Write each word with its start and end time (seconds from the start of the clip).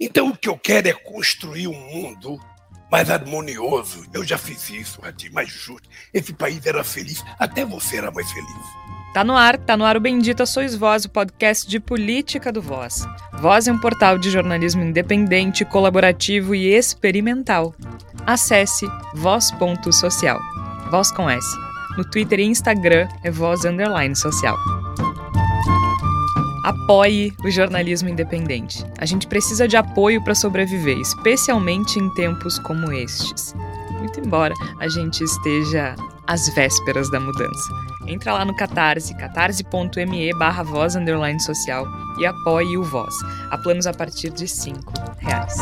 Então 0.00 0.28
o 0.28 0.36
que 0.36 0.48
eu 0.48 0.56
quero 0.56 0.88
é 0.88 0.92
construir 0.92 1.66
um 1.66 1.72
mundo 1.72 2.38
mais 2.90 3.10
harmonioso. 3.10 4.04
Eu 4.12 4.24
já 4.24 4.38
fiz 4.38 4.70
isso, 4.70 5.00
Ratinho, 5.00 5.32
mais 5.32 5.48
justo. 5.50 5.88
Esse 6.12 6.32
país 6.32 6.64
era 6.64 6.82
feliz, 6.84 7.24
até 7.38 7.64
você 7.64 7.98
era 7.98 8.10
mais 8.10 8.30
feliz. 8.30 8.48
Tá 9.12 9.24
no 9.24 9.36
ar, 9.36 9.58
tá 9.58 9.76
no 9.76 9.84
ar 9.84 9.96
o 9.96 10.00
Bendita 10.00 10.46
Sois 10.46 10.76
Voz, 10.76 11.04
o 11.04 11.10
podcast 11.10 11.68
de 11.68 11.80
política 11.80 12.52
do 12.52 12.62
Voz. 12.62 13.06
Voz 13.40 13.66
é 13.66 13.72
um 13.72 13.78
portal 13.78 14.18
de 14.18 14.30
jornalismo 14.30 14.82
independente, 14.82 15.64
colaborativo 15.64 16.54
e 16.54 16.68
experimental. 16.68 17.74
Acesse 18.26 18.86
voz.social. 19.14 20.38
Voz 20.90 21.10
com 21.10 21.28
S. 21.28 21.46
No 21.96 22.04
Twitter 22.08 22.38
e 22.38 22.44
Instagram 22.44 23.08
é 23.24 23.30
voz 23.30 23.64
underline 23.64 24.14
social. 24.14 24.56
Apoie 26.68 27.32
o 27.42 27.50
jornalismo 27.50 28.10
independente. 28.10 28.84
A 28.98 29.06
gente 29.06 29.26
precisa 29.26 29.66
de 29.66 29.74
apoio 29.74 30.22
para 30.22 30.34
sobreviver, 30.34 30.98
especialmente 30.98 31.98
em 31.98 32.12
tempos 32.12 32.58
como 32.58 32.92
estes. 32.92 33.54
Muito 33.92 34.20
embora 34.20 34.52
a 34.78 34.86
gente 34.86 35.24
esteja 35.24 35.96
às 36.26 36.46
vésperas 36.54 37.10
da 37.10 37.18
mudança. 37.18 37.70
Entra 38.06 38.34
lá 38.34 38.44
no 38.44 38.54
Catarse, 38.54 39.16
catarse.me 39.16 40.34
barra 40.34 40.62
voz 40.62 40.94
underline 40.94 41.40
social 41.40 41.86
e 42.18 42.26
apoie 42.26 42.76
o 42.76 42.82
Voz. 42.82 43.14
Há 43.50 43.56
planos 43.56 43.86
a 43.86 43.94
partir 43.94 44.28
de 44.28 44.46
cinco 44.46 44.92
reais. 45.20 45.56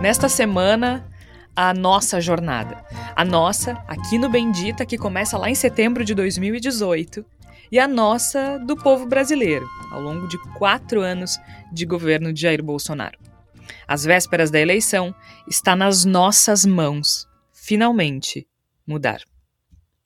Nesta 0.00 0.30
semana, 0.30 1.06
a 1.54 1.74
nossa 1.74 2.22
jornada. 2.22 2.82
A 3.14 3.22
nossa, 3.22 3.72
aqui 3.86 4.16
no 4.16 4.30
Bendita, 4.30 4.86
que 4.86 4.96
começa 4.96 5.36
lá 5.36 5.50
em 5.50 5.54
setembro 5.54 6.06
de 6.06 6.14
2018, 6.14 7.22
e 7.70 7.78
a 7.78 7.88
nossa 7.88 8.58
do 8.58 8.76
povo 8.76 9.06
brasileiro, 9.06 9.66
ao 9.90 10.00
longo 10.00 10.26
de 10.28 10.38
quatro 10.54 11.00
anos 11.00 11.38
de 11.72 11.84
governo 11.84 12.32
de 12.32 12.42
Jair 12.42 12.62
Bolsonaro. 12.62 13.18
Às 13.86 14.04
vésperas 14.04 14.50
da 14.50 14.60
eleição, 14.60 15.14
está 15.48 15.76
nas 15.76 16.04
nossas 16.04 16.64
mãos, 16.64 17.26
finalmente, 17.52 18.46
mudar. 18.86 19.20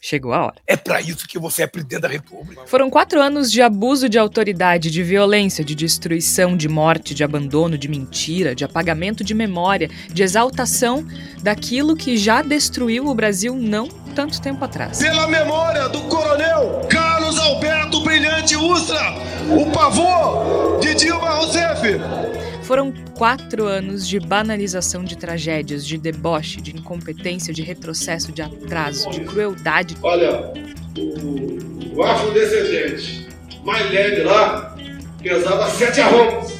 Chegou 0.00 0.32
a 0.32 0.46
hora. 0.46 0.54
É 0.66 0.76
para 0.76 1.00
isso 1.00 1.28
que 1.28 1.38
você 1.38 1.62
é 1.62 1.66
presidente 1.66 2.00
da 2.00 2.08
República. 2.08 2.62
Foram 2.66 2.88
quatro 2.88 3.20
anos 3.20 3.52
de 3.52 3.60
abuso 3.60 4.08
de 4.08 4.18
autoridade, 4.18 4.90
de 4.90 5.02
violência, 5.02 5.62
de 5.62 5.74
destruição, 5.74 6.56
de 6.56 6.68
morte, 6.68 7.14
de 7.14 7.22
abandono, 7.22 7.76
de 7.76 7.86
mentira, 7.86 8.54
de 8.54 8.64
apagamento 8.64 9.22
de 9.22 9.34
memória, 9.34 9.90
de 10.08 10.22
exaltação 10.22 11.06
daquilo 11.42 11.94
que 11.94 12.16
já 12.16 12.40
destruiu 12.40 13.08
o 13.08 13.14
Brasil 13.14 13.54
não 13.54 13.88
tanto 14.14 14.40
tempo 14.40 14.64
atrás. 14.64 14.98
Pela 14.98 15.28
memória 15.28 15.88
do 15.88 16.00
coronel 16.02 16.86
Carlos 16.88 17.38
Alberto 17.38 18.02
Brilhante 18.02 18.56
Ustra, 18.56 19.14
o 19.50 19.70
pavor 19.70 20.78
de 20.80 20.94
Dilma 20.94 21.30
Rousseff. 21.30 22.49
Foram 22.70 22.92
quatro 23.18 23.64
anos 23.64 24.06
de 24.06 24.20
banalização 24.20 25.02
de 25.02 25.18
tragédias, 25.18 25.84
de 25.84 25.98
deboche, 25.98 26.60
de 26.60 26.70
incompetência, 26.70 27.52
de 27.52 27.62
retrocesso, 27.62 28.30
de 28.30 28.42
atraso, 28.42 29.10
de 29.10 29.22
crueldade. 29.24 29.96
Olha, 30.00 30.52
o, 30.96 31.96
o 31.96 32.02
afrodescendente 32.04 33.26
mais 33.64 33.90
leve 33.90 34.22
lá 34.22 34.76
pesava 35.20 35.68
sete 35.68 36.00
arromos. 36.00 36.54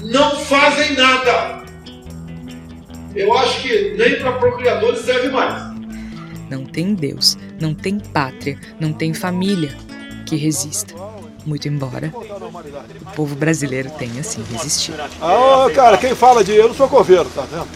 Não 0.00 0.36
fazem 0.36 0.94
nada. 0.94 1.64
Eu 3.16 3.34
acho 3.36 3.62
que 3.62 3.96
nem 3.98 4.20
para 4.20 4.34
procriadores 4.34 5.00
serve 5.00 5.30
mais. 5.30 5.60
Não 6.48 6.64
tem 6.64 6.94
Deus, 6.94 7.36
não 7.60 7.74
tem 7.74 7.98
pátria, 7.98 8.56
não 8.78 8.92
tem 8.92 9.12
família 9.12 9.76
que 10.24 10.36
resista 10.36 10.94
muito 11.44 11.66
embora 11.66 12.12
o 13.00 13.10
povo 13.14 13.34
brasileiro 13.34 13.90
tenha 13.90 14.22
sim 14.22 14.44
resistido. 14.50 14.98
Ah, 15.20 15.66
cara, 15.74 15.96
quem 15.98 16.14
fala 16.14 16.44
de 16.44 16.52
eu 16.52 16.68
não 16.68 16.74
sou 16.74 16.88
coveiro, 16.88 17.28
tá 17.34 17.42
vendo? 17.42 17.66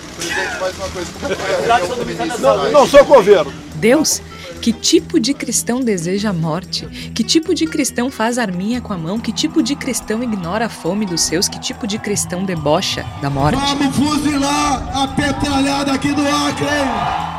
Não, 2.41 2.70
não 2.70 2.86
sou 2.86 3.04
coveiro. 3.04 3.52
Deus? 3.75 4.20
Que 4.60 4.72
tipo 4.72 5.20
de 5.20 5.34
cristão 5.34 5.81
deseja 5.81 6.31
a 6.31 6.32
morte? 6.32 6.86
Que 7.14 7.22
tipo 7.22 7.54
de 7.54 7.66
cristão 7.66 8.10
faz 8.10 8.38
arminha 8.38 8.81
com 8.81 8.94
a 8.94 8.97
mão? 8.97 9.20
Que 9.20 9.31
tipo 9.31 9.62
de 9.62 9.76
cristão 9.76 10.22
ignora 10.22 10.66
a 10.66 10.69
fome 10.70 11.04
dos 11.04 11.20
seus? 11.20 11.48
Que 11.48 11.60
tipo 11.60 11.86
de 11.86 11.98
cristão 11.98 12.44
debocha 12.44 13.04
da 13.20 13.28
morte? 13.28 13.59
Vamos 13.59 13.94
fuzilar 13.94 14.97
a 14.97 15.09
petralhada 15.09 15.92
aqui 15.92 16.14
do 16.14 16.22
Acre! 16.22 16.66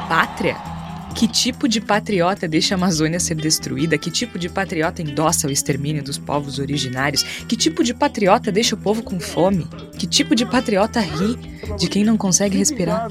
Pátria? 0.08 0.75
Que 1.16 1.30
tipo 1.30 1.68
de 1.68 1.80
patriota 1.80 2.46
deixa 2.46 2.76
a 2.76 2.78
Amazônia 2.78 3.22
ser 3.22 3.36
destruída? 3.36 3.98
Que 3.98 4.12
tipo 4.12 4.38
de 4.38 4.50
patriota 4.50 5.02
endossa 5.02 5.48
o 5.48 5.52
extermínio 5.52 6.04
dos 6.04 6.18
povos 6.18 6.60
originários? 6.60 7.24
Que 7.48 7.56
tipo 7.56 7.84
de 7.84 7.94
patriota 7.94 8.52
deixa 8.52 8.76
o 8.76 8.78
povo 8.78 9.02
com 9.02 9.18
fome? 9.18 9.66
Que 9.98 10.06
tipo 10.06 10.36
de 10.36 10.46
patriota 10.46 11.00
ri 11.00 11.38
de 11.78 11.88
quem 11.88 12.04
não 12.04 12.18
consegue 12.18 12.58
respirar? 12.58 13.10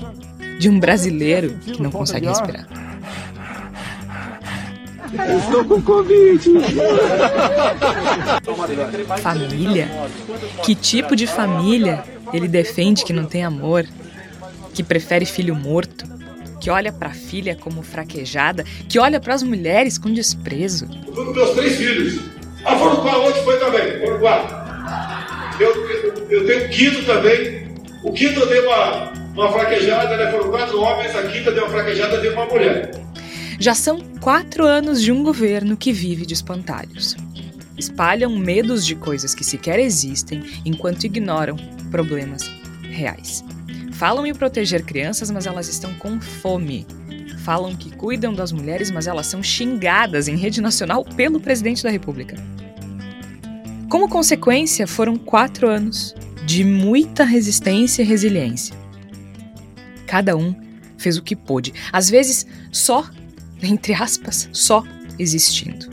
De 0.58 0.68
um 0.68 0.78
brasileiro 0.78 1.58
que 1.60 1.80
não 1.80 1.90
consegue 1.90 2.26
respirar. 2.26 2.68
Estou 5.38 5.64
com 5.64 5.80
Covid! 5.80 6.50
Família? 9.22 9.88
Que 10.62 10.74
tipo 10.74 11.16
de 11.16 11.26
família 11.26 12.04
ele 12.32 12.48
defende 12.48 13.04
que 13.04 13.12
não 13.14 13.24
tem 13.24 13.44
amor? 13.44 13.86
Que 14.74 14.82
prefere 14.82 15.24
filho 15.24 15.54
morto? 15.54 16.13
Que 16.64 16.70
olha 16.70 16.90
para 16.90 17.10
a 17.10 17.12
filha 17.12 17.54
como 17.54 17.82
fraquejada, 17.82 18.64
que 18.88 18.98
olha 18.98 19.20
para 19.20 19.34
as 19.34 19.42
mulheres 19.42 19.98
com 19.98 20.10
desprezo. 20.10 20.88
Com 21.14 21.24
meus 21.24 21.50
três 21.50 21.76
filhos. 21.76 22.22
A 22.64 22.74
Foruquá 22.74 23.18
onde 23.18 23.38
foi 23.40 23.58
também, 23.58 24.00
Foruquá. 24.00 25.56
Eu, 25.60 25.74
eu, 25.90 26.26
eu 26.30 26.46
tenho 26.46 26.70
quinto 26.70 27.04
também. 27.04 27.68
O 28.02 28.10
quinto 28.10 28.40
eu 28.40 28.48
dei 28.48 28.60
uma, 28.60 29.12
uma 29.34 29.52
fraquejada, 29.52 30.16
né? 30.16 30.30
Foram 30.30 30.50
quatro 30.50 30.80
homens, 30.80 31.14
a 31.14 31.24
quinta 31.24 31.52
deu 31.52 31.64
uma 31.64 31.70
fraquejada, 31.70 32.16
deu 32.16 32.32
uma 32.32 32.46
mulher. 32.46 32.92
Já 33.60 33.74
são 33.74 34.00
quatro 34.22 34.64
anos 34.64 35.02
de 35.02 35.12
um 35.12 35.22
governo 35.22 35.76
que 35.76 35.92
vive 35.92 36.24
de 36.24 36.32
espantalhos. 36.32 37.14
Espalham 37.76 38.34
medos 38.38 38.86
de 38.86 38.94
coisas 38.94 39.34
que 39.34 39.44
sequer 39.44 39.78
existem 39.78 40.42
enquanto 40.64 41.04
ignoram 41.04 41.58
problemas 41.90 42.50
reais. 42.88 43.44
Falam 43.94 44.26
em 44.26 44.34
proteger 44.34 44.84
crianças, 44.84 45.30
mas 45.30 45.46
elas 45.46 45.68
estão 45.68 45.94
com 45.94 46.20
fome. 46.20 46.84
Falam 47.44 47.76
que 47.76 47.94
cuidam 47.94 48.34
das 48.34 48.50
mulheres, 48.50 48.90
mas 48.90 49.06
elas 49.06 49.26
são 49.26 49.42
xingadas 49.42 50.26
em 50.26 50.36
rede 50.36 50.60
nacional 50.60 51.04
pelo 51.04 51.40
presidente 51.40 51.82
da 51.82 51.90
República. 51.90 52.36
Como 53.88 54.08
consequência, 54.08 54.86
foram 54.86 55.16
quatro 55.16 55.68
anos 55.68 56.14
de 56.44 56.64
muita 56.64 57.22
resistência 57.22 58.02
e 58.02 58.04
resiliência. 58.04 58.74
Cada 60.06 60.36
um 60.36 60.54
fez 60.98 61.16
o 61.16 61.22
que 61.22 61.36
pôde, 61.36 61.72
às 61.92 62.10
vezes 62.10 62.46
só, 62.72 63.08
entre 63.62 63.94
aspas, 63.94 64.48
só 64.52 64.82
existindo. 65.18 65.88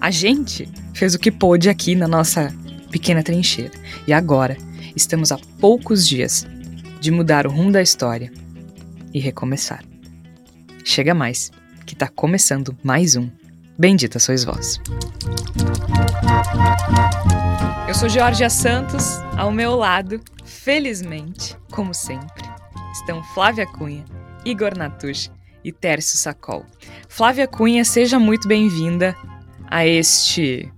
A 0.00 0.10
gente 0.10 0.68
fez 0.92 1.14
o 1.14 1.18
que 1.18 1.30
pôde 1.30 1.68
aqui 1.68 1.94
na 1.94 2.08
nossa 2.08 2.52
pequena 2.90 3.22
trincheira 3.22 3.72
e 4.06 4.12
agora 4.12 4.56
estamos 4.96 5.30
a 5.30 5.38
poucos 5.60 6.06
dias 6.08 6.46
de 7.06 7.12
mudar 7.12 7.46
o 7.46 7.50
rumo 7.50 7.70
da 7.70 7.80
história 7.80 8.32
e 9.14 9.20
recomeçar. 9.20 9.84
Chega 10.84 11.14
mais, 11.14 11.52
que 11.86 11.94
está 11.94 12.08
começando 12.08 12.76
mais 12.82 13.14
um 13.14 13.30
Bendita 13.78 14.18
Sois 14.18 14.42
Vós. 14.42 14.80
Eu 17.86 17.94
sou 17.94 18.08
Georgia 18.08 18.50
Santos, 18.50 19.20
ao 19.36 19.52
meu 19.52 19.76
lado, 19.76 20.20
felizmente, 20.44 21.56
como 21.70 21.94
sempre, 21.94 22.42
estão 22.90 23.22
Flávia 23.22 23.68
Cunha, 23.68 24.04
Igor 24.44 24.76
Natush 24.76 25.30
e 25.62 25.70
Tércio 25.70 26.18
Sacol. 26.18 26.66
Flávia 27.08 27.46
Cunha, 27.46 27.84
seja 27.84 28.18
muito 28.18 28.48
bem-vinda 28.48 29.16
a 29.70 29.86
este 29.86 30.72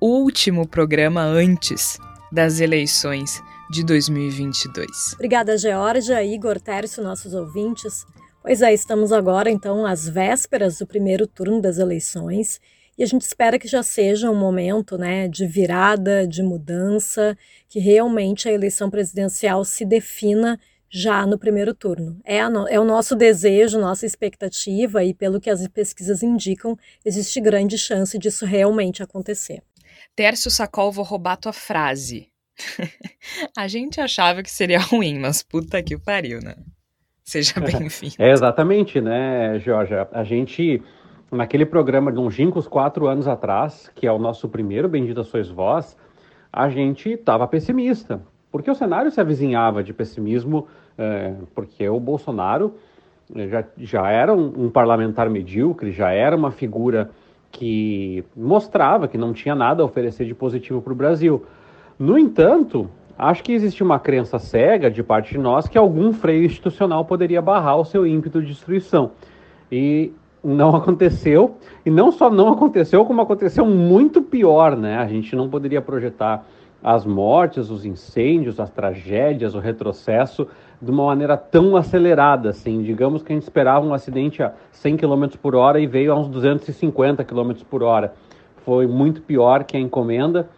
último 0.00 0.66
programa 0.66 1.20
antes 1.20 1.98
das 2.32 2.58
eleições 2.58 3.42
de 3.70 3.84
2022. 3.84 5.14
Obrigada, 5.14 5.56
Georgia, 5.56 6.22
Igor, 6.24 6.60
Tércio, 6.60 7.02
nossos 7.02 7.34
ouvintes. 7.34 8.04
Pois 8.42 8.62
é, 8.62 8.72
estamos 8.72 9.12
agora, 9.12 9.50
então, 9.50 9.84
às 9.84 10.08
vésperas 10.08 10.78
do 10.78 10.86
primeiro 10.86 11.26
turno 11.26 11.60
das 11.60 11.78
eleições 11.78 12.60
e 12.98 13.02
a 13.04 13.06
gente 13.06 13.22
espera 13.22 13.60
que 13.60 13.68
já 13.68 13.80
seja 13.80 14.28
um 14.28 14.34
momento 14.34 14.98
né, 14.98 15.28
de 15.28 15.46
virada, 15.46 16.26
de 16.26 16.42
mudança, 16.42 17.38
que 17.68 17.78
realmente 17.78 18.48
a 18.48 18.52
eleição 18.52 18.90
presidencial 18.90 19.64
se 19.64 19.84
defina 19.84 20.58
já 20.90 21.24
no 21.24 21.38
primeiro 21.38 21.72
turno. 21.72 22.20
É, 22.24 22.48
no, 22.48 22.66
é 22.66 22.80
o 22.80 22.84
nosso 22.84 23.14
desejo, 23.14 23.78
nossa 23.78 24.04
expectativa, 24.04 25.04
e 25.04 25.14
pelo 25.14 25.40
que 25.40 25.48
as 25.48 25.66
pesquisas 25.68 26.24
indicam, 26.24 26.76
existe 27.04 27.40
grande 27.40 27.78
chance 27.78 28.18
disso 28.18 28.44
realmente 28.44 29.00
acontecer. 29.00 29.62
Tércio 30.16 30.50
Sacol, 30.50 30.90
vou 30.90 31.04
roubar 31.04 31.36
tua 31.36 31.52
frase. 31.52 32.28
a 33.56 33.68
gente 33.68 34.00
achava 34.00 34.42
que 34.42 34.50
seria 34.50 34.78
ruim, 34.78 35.18
mas 35.18 35.42
puta 35.42 35.82
que 35.82 35.98
pariu, 35.98 36.40
né? 36.40 36.54
Seja 37.24 37.60
bem-vindo. 37.60 38.14
É 38.18 38.30
exatamente, 38.30 39.00
né, 39.00 39.58
Georgia? 39.58 40.08
A 40.12 40.24
gente, 40.24 40.82
naquele 41.30 41.66
programa 41.66 42.10
de 42.10 42.16
longínquos 42.16 42.66
quatro 42.66 43.06
anos 43.06 43.28
atrás, 43.28 43.90
que 43.94 44.06
é 44.06 44.12
o 44.12 44.18
nosso 44.18 44.48
primeiro 44.48 44.88
Bendita 44.88 45.22
Sois 45.22 45.48
Vós, 45.48 45.96
a 46.52 46.68
gente 46.70 47.10
estava 47.10 47.46
pessimista, 47.46 48.22
porque 48.50 48.70
o 48.70 48.74
cenário 48.74 49.10
se 49.10 49.20
avizinhava 49.20 49.82
de 49.82 49.92
pessimismo, 49.92 50.66
é, 50.96 51.34
porque 51.54 51.86
o 51.88 52.00
Bolsonaro 52.00 52.74
é, 53.34 53.46
já, 53.46 53.64
já 53.76 54.10
era 54.10 54.34
um, 54.34 54.64
um, 54.64 54.70
parlamentar 54.70 55.28
medíocre, 55.28 55.92
já 55.92 56.10
era 56.10 56.34
uma 56.34 56.50
figura 56.50 57.10
que 57.50 58.24
mostrava 58.34 59.06
que 59.06 59.18
não 59.18 59.32
tinha 59.32 59.54
nada 59.54 59.82
a 59.82 59.86
oferecer 59.86 60.24
de 60.24 60.34
positivo 60.34 60.80
para 60.80 60.92
o 60.92 60.96
Brasil. 60.96 61.44
No 61.98 62.16
entanto, 62.16 62.88
acho 63.18 63.42
que 63.42 63.52
existe 63.52 63.82
uma 63.82 63.98
crença 63.98 64.38
cega 64.38 64.88
de 64.88 65.02
parte 65.02 65.32
de 65.32 65.38
nós 65.38 65.66
que 65.66 65.76
algum 65.76 66.12
freio 66.12 66.44
institucional 66.44 67.04
poderia 67.04 67.42
barrar 67.42 67.76
o 67.76 67.84
seu 67.84 68.06
ímpeto 68.06 68.40
de 68.40 68.46
destruição. 68.46 69.10
E 69.70 70.12
não 70.42 70.74
aconteceu, 70.76 71.56
e 71.84 71.90
não 71.90 72.12
só 72.12 72.30
não 72.30 72.52
aconteceu, 72.52 73.04
como 73.04 73.20
aconteceu 73.20 73.66
muito 73.66 74.22
pior, 74.22 74.76
né? 74.76 74.96
A 74.98 75.06
gente 75.08 75.34
não 75.34 75.48
poderia 75.48 75.82
projetar 75.82 76.46
as 76.80 77.04
mortes, 77.04 77.68
os 77.68 77.84
incêndios, 77.84 78.60
as 78.60 78.70
tragédias, 78.70 79.56
o 79.56 79.58
retrocesso 79.58 80.46
de 80.80 80.92
uma 80.92 81.06
maneira 81.06 81.36
tão 81.36 81.76
acelerada, 81.76 82.50
assim. 82.50 82.80
Digamos 82.84 83.24
que 83.24 83.32
a 83.32 83.34
gente 83.34 83.42
esperava 83.42 83.84
um 83.84 83.92
acidente 83.92 84.40
a 84.40 84.52
100 84.70 84.98
km 84.98 85.26
por 85.42 85.56
hora 85.56 85.80
e 85.80 85.86
veio 85.88 86.12
a 86.12 86.16
uns 86.16 86.28
250 86.28 87.24
km 87.24 87.50
por 87.68 87.82
hora. 87.82 88.14
Foi 88.64 88.86
muito 88.86 89.20
pior 89.20 89.64
que 89.64 89.76
a 89.76 89.80
encomenda 89.80 90.48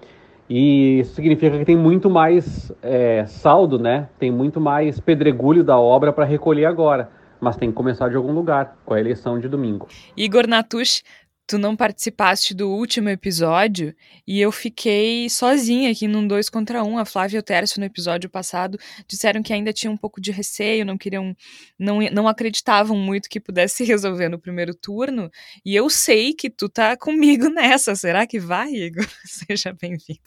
e 0.50 0.99
isso 0.99 1.14
significa 1.14 1.56
que 1.56 1.64
tem 1.64 1.76
muito 1.76 2.11
mais 2.11 2.73
é, 2.82 3.25
saldo, 3.26 3.79
né? 3.79 4.08
Tem 4.19 4.32
muito 4.32 4.61
mais 4.61 4.99
pedregulho 4.99 5.62
da 5.62 5.79
obra 5.79 6.12
para 6.12 6.25
recolher 6.25 6.67
agora 6.67 7.08
mas 7.41 7.56
tem 7.56 7.70
que 7.70 7.75
começar 7.75 8.08
de 8.08 8.17
algum 8.17 8.32
lugar, 8.32 8.76
com 8.85 8.93
a 8.93 9.00
eleição 9.00 9.38
de 9.38 9.49
domingo. 9.49 9.88
Igor 10.17 10.47
Natush, 10.47 11.02
tu 11.50 11.58
não 11.58 11.75
participaste 11.75 12.55
do 12.55 12.70
último 12.70 13.08
episódio 13.08 13.93
e 14.25 14.41
eu 14.41 14.52
fiquei 14.52 15.29
sozinha 15.29 15.91
aqui 15.91 16.06
num 16.06 16.25
dois 16.25 16.49
contra 16.49 16.85
um. 16.85 16.97
A 16.97 17.05
Flávia 17.05 17.38
e 17.38 17.41
o 17.41 17.43
Tércio 17.43 17.81
no 17.81 17.87
episódio 17.87 18.31
passado 18.31 18.79
disseram 19.08 19.43
que 19.43 19.52
ainda 19.52 19.73
tinha 19.73 19.91
um 19.91 19.97
pouco 19.97 20.20
de 20.20 20.31
receio, 20.31 20.87
não 20.87 20.97
queriam, 20.97 21.37
não, 21.76 21.99
não 22.12 22.29
acreditavam 22.29 22.97
muito 22.97 23.29
que 23.29 23.41
pudesse 23.41 23.79
se 23.79 23.85
resolver 23.85 24.29
no 24.29 24.38
primeiro 24.38 24.73
turno. 24.73 25.29
E 25.64 25.75
eu 25.75 25.91
sei 25.91 26.32
que 26.32 26.49
tu 26.49 26.69
tá 26.69 26.97
comigo 26.97 27.49
nessa. 27.50 27.96
Será 27.96 28.29
que 28.29 28.38
vai, 28.38 28.70
Igor? 28.70 29.08
Seja 29.26 29.73
bem-vindo. 29.73 30.20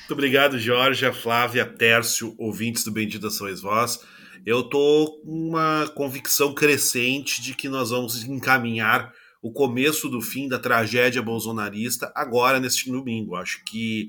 Muito 0.00 0.10
obrigado, 0.10 0.58
Jorge, 0.58 1.08
Flávia, 1.12 1.64
Tércio, 1.64 2.34
ouvintes 2.36 2.82
do 2.82 2.90
Bendita 2.90 3.30
Sois 3.30 3.60
Vós 3.60 4.00
eu 4.44 4.64
tô 4.64 5.20
com 5.24 5.50
uma 5.50 5.88
convicção 5.94 6.52
crescente 6.52 7.40
de 7.40 7.54
que 7.54 7.68
nós 7.68 7.90
vamos 7.90 8.24
encaminhar 8.24 9.12
o 9.42 9.50
começo 9.50 10.08
do 10.08 10.20
fim 10.20 10.46
da 10.46 10.56
tragédia 10.56 11.20
bolsonarista 11.20 12.12
agora 12.14 12.60
neste 12.60 12.90
domingo. 12.90 13.34
Acho 13.34 13.62
que 13.64 14.08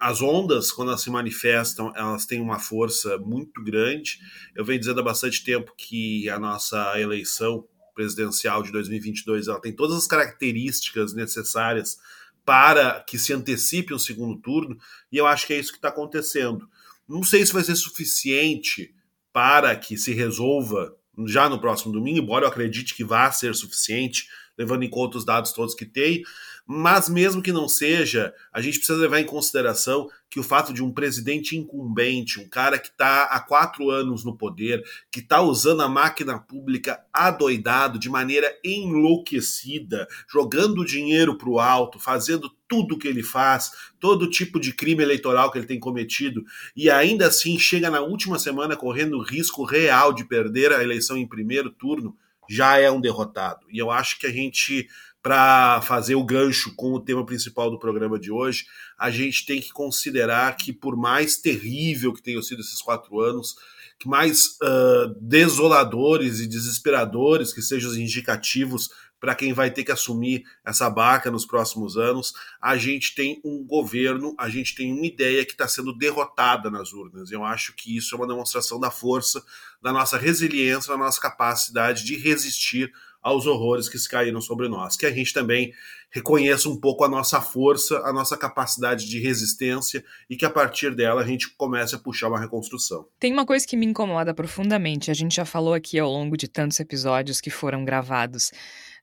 as 0.00 0.20
ondas, 0.20 0.72
quando 0.72 0.88
elas 0.88 1.02
se 1.02 1.10
manifestam, 1.10 1.92
elas 1.94 2.26
têm 2.26 2.40
uma 2.40 2.58
força 2.58 3.16
muito 3.18 3.62
grande. 3.62 4.18
Eu 4.54 4.64
venho 4.64 4.80
dizendo 4.80 5.00
há 5.00 5.04
bastante 5.04 5.44
tempo 5.44 5.72
que 5.76 6.28
a 6.28 6.38
nossa 6.38 7.00
eleição 7.00 7.64
presidencial 7.94 8.62
de 8.62 8.72
2022 8.72 9.46
ela 9.46 9.60
tem 9.60 9.72
todas 9.72 9.96
as 9.96 10.06
características 10.06 11.14
necessárias 11.14 11.98
para 12.44 13.04
que 13.06 13.18
se 13.18 13.32
antecipe 13.32 13.94
um 13.94 13.98
segundo 13.98 14.40
turno, 14.40 14.76
e 15.12 15.16
eu 15.16 15.26
acho 15.26 15.46
que 15.46 15.52
é 15.52 15.60
isso 15.60 15.70
que 15.70 15.78
está 15.78 15.90
acontecendo. 15.90 16.68
Não 17.08 17.22
sei 17.22 17.46
se 17.46 17.52
vai 17.52 17.62
ser 17.62 17.76
suficiente 17.76 18.92
para 19.32 19.76
que 19.76 19.96
se 19.96 20.12
resolva 20.12 20.96
já 21.26 21.48
no 21.48 21.60
próximo 21.60 21.92
domingo, 21.92 22.18
embora 22.18 22.44
eu 22.44 22.48
acredite 22.48 22.94
que 22.94 23.04
vá 23.04 23.30
ser 23.30 23.54
suficiente, 23.54 24.28
levando 24.56 24.82
em 24.82 24.90
conta 24.90 25.18
os 25.18 25.24
dados 25.24 25.52
todos 25.52 25.74
que 25.74 25.84
tem, 25.84 26.22
mas 26.66 27.08
mesmo 27.08 27.42
que 27.42 27.52
não 27.52 27.68
seja, 27.68 28.32
a 28.52 28.60
gente 28.60 28.78
precisa 28.78 28.98
levar 28.98 29.20
em 29.20 29.26
consideração 29.26 30.08
que 30.30 30.40
o 30.40 30.42
fato 30.42 30.72
de 30.72 30.82
um 30.82 30.90
presidente 30.90 31.56
incumbente, 31.56 32.40
um 32.40 32.48
cara 32.48 32.78
que 32.78 32.88
está 32.88 33.24
há 33.24 33.38
quatro 33.38 33.90
anos 33.90 34.24
no 34.24 34.34
poder, 34.34 34.82
que 35.10 35.20
está 35.20 35.42
usando 35.42 35.82
a 35.82 35.88
máquina 35.88 36.38
pública 36.38 37.04
adoidado, 37.12 37.98
de 37.98 38.08
maneira 38.08 38.50
enlouquecida, 38.64 40.08
jogando 40.26 40.86
dinheiro 40.86 41.36
para 41.36 41.50
o 41.50 41.60
alto, 41.60 41.98
fazendo 41.98 42.50
tudo 42.66 42.96
que 42.96 43.06
ele 43.06 43.22
faz, 43.22 43.72
todo 44.00 44.30
tipo 44.30 44.58
de 44.58 44.72
crime 44.72 45.02
eleitoral 45.02 45.50
que 45.50 45.58
ele 45.58 45.66
tem 45.66 45.78
cometido, 45.78 46.42
e 46.74 46.88
ainda 46.88 47.26
assim 47.26 47.58
chega 47.58 47.90
na 47.90 48.00
última 48.00 48.38
semana 48.38 48.74
correndo 48.74 49.18
o 49.18 49.22
risco 49.22 49.64
real 49.64 50.14
de 50.14 50.24
perder 50.24 50.72
a 50.72 50.82
eleição 50.82 51.18
em 51.18 51.28
primeiro 51.28 51.68
turno, 51.68 52.16
já 52.48 52.78
é 52.78 52.90
um 52.90 53.00
derrotado. 53.00 53.66
E 53.70 53.78
eu 53.78 53.90
acho 53.90 54.18
que 54.18 54.26
a 54.26 54.32
gente 54.32 54.88
para 55.22 55.80
fazer 55.82 56.16
o 56.16 56.24
gancho 56.24 56.74
com 56.74 56.92
o 56.92 57.00
tema 57.00 57.24
principal 57.24 57.70
do 57.70 57.78
programa 57.78 58.18
de 58.18 58.30
hoje, 58.30 58.66
a 58.98 59.10
gente 59.10 59.46
tem 59.46 59.60
que 59.60 59.72
considerar 59.72 60.56
que, 60.56 60.72
por 60.72 60.96
mais 60.96 61.36
terrível 61.36 62.12
que 62.12 62.22
tenham 62.22 62.42
sido 62.42 62.60
esses 62.60 62.82
quatro 62.82 63.20
anos, 63.20 63.54
que 64.00 64.08
mais 64.08 64.56
uh, 64.60 65.14
desoladores 65.20 66.40
e 66.40 66.48
desesperadores 66.48 67.52
que 67.52 67.62
sejam 67.62 67.88
os 67.88 67.96
indicativos 67.96 68.90
para 69.20 69.36
quem 69.36 69.52
vai 69.52 69.70
ter 69.70 69.84
que 69.84 69.92
assumir 69.92 70.42
essa 70.64 70.90
barca 70.90 71.30
nos 71.30 71.46
próximos 71.46 71.96
anos, 71.96 72.32
a 72.60 72.76
gente 72.76 73.14
tem 73.14 73.40
um 73.44 73.64
governo, 73.64 74.34
a 74.36 74.48
gente 74.48 74.74
tem 74.74 74.92
uma 74.92 75.06
ideia 75.06 75.44
que 75.44 75.52
está 75.52 75.68
sendo 75.68 75.96
derrotada 75.96 76.68
nas 76.68 76.92
urnas. 76.92 77.30
Eu 77.30 77.44
acho 77.44 77.72
que 77.76 77.96
isso 77.96 78.16
é 78.16 78.18
uma 78.18 78.26
demonstração 78.26 78.80
da 78.80 78.90
força, 78.90 79.40
da 79.80 79.92
nossa 79.92 80.18
resiliência, 80.18 80.90
da 80.90 80.98
nossa 80.98 81.20
capacidade 81.20 82.04
de 82.04 82.16
resistir 82.16 82.92
aos 83.22 83.46
horrores 83.46 83.88
que 83.88 83.98
se 83.98 84.08
caíram 84.08 84.40
sobre 84.40 84.68
nós. 84.68 84.96
Que 84.96 85.06
a 85.06 85.12
gente 85.12 85.32
também 85.32 85.72
reconheça 86.10 86.68
um 86.68 86.78
pouco 86.78 87.04
a 87.04 87.08
nossa 87.08 87.40
força, 87.40 87.98
a 88.04 88.12
nossa 88.12 88.36
capacidade 88.36 89.08
de 89.08 89.18
resistência 89.20 90.04
e 90.28 90.36
que 90.36 90.44
a 90.44 90.50
partir 90.50 90.94
dela 90.94 91.22
a 91.22 91.26
gente 91.26 91.48
comece 91.56 91.94
a 91.94 91.98
puxar 91.98 92.28
uma 92.28 92.40
reconstrução. 92.40 93.06
Tem 93.18 93.32
uma 93.32 93.46
coisa 93.46 93.66
que 93.66 93.76
me 93.76 93.86
incomoda 93.86 94.34
profundamente. 94.34 95.10
A 95.10 95.14
gente 95.14 95.36
já 95.36 95.44
falou 95.44 95.72
aqui 95.72 95.98
ao 95.98 96.10
longo 96.10 96.36
de 96.36 96.48
tantos 96.48 96.78
episódios 96.80 97.40
que 97.40 97.48
foram 97.48 97.84
gravados 97.84 98.50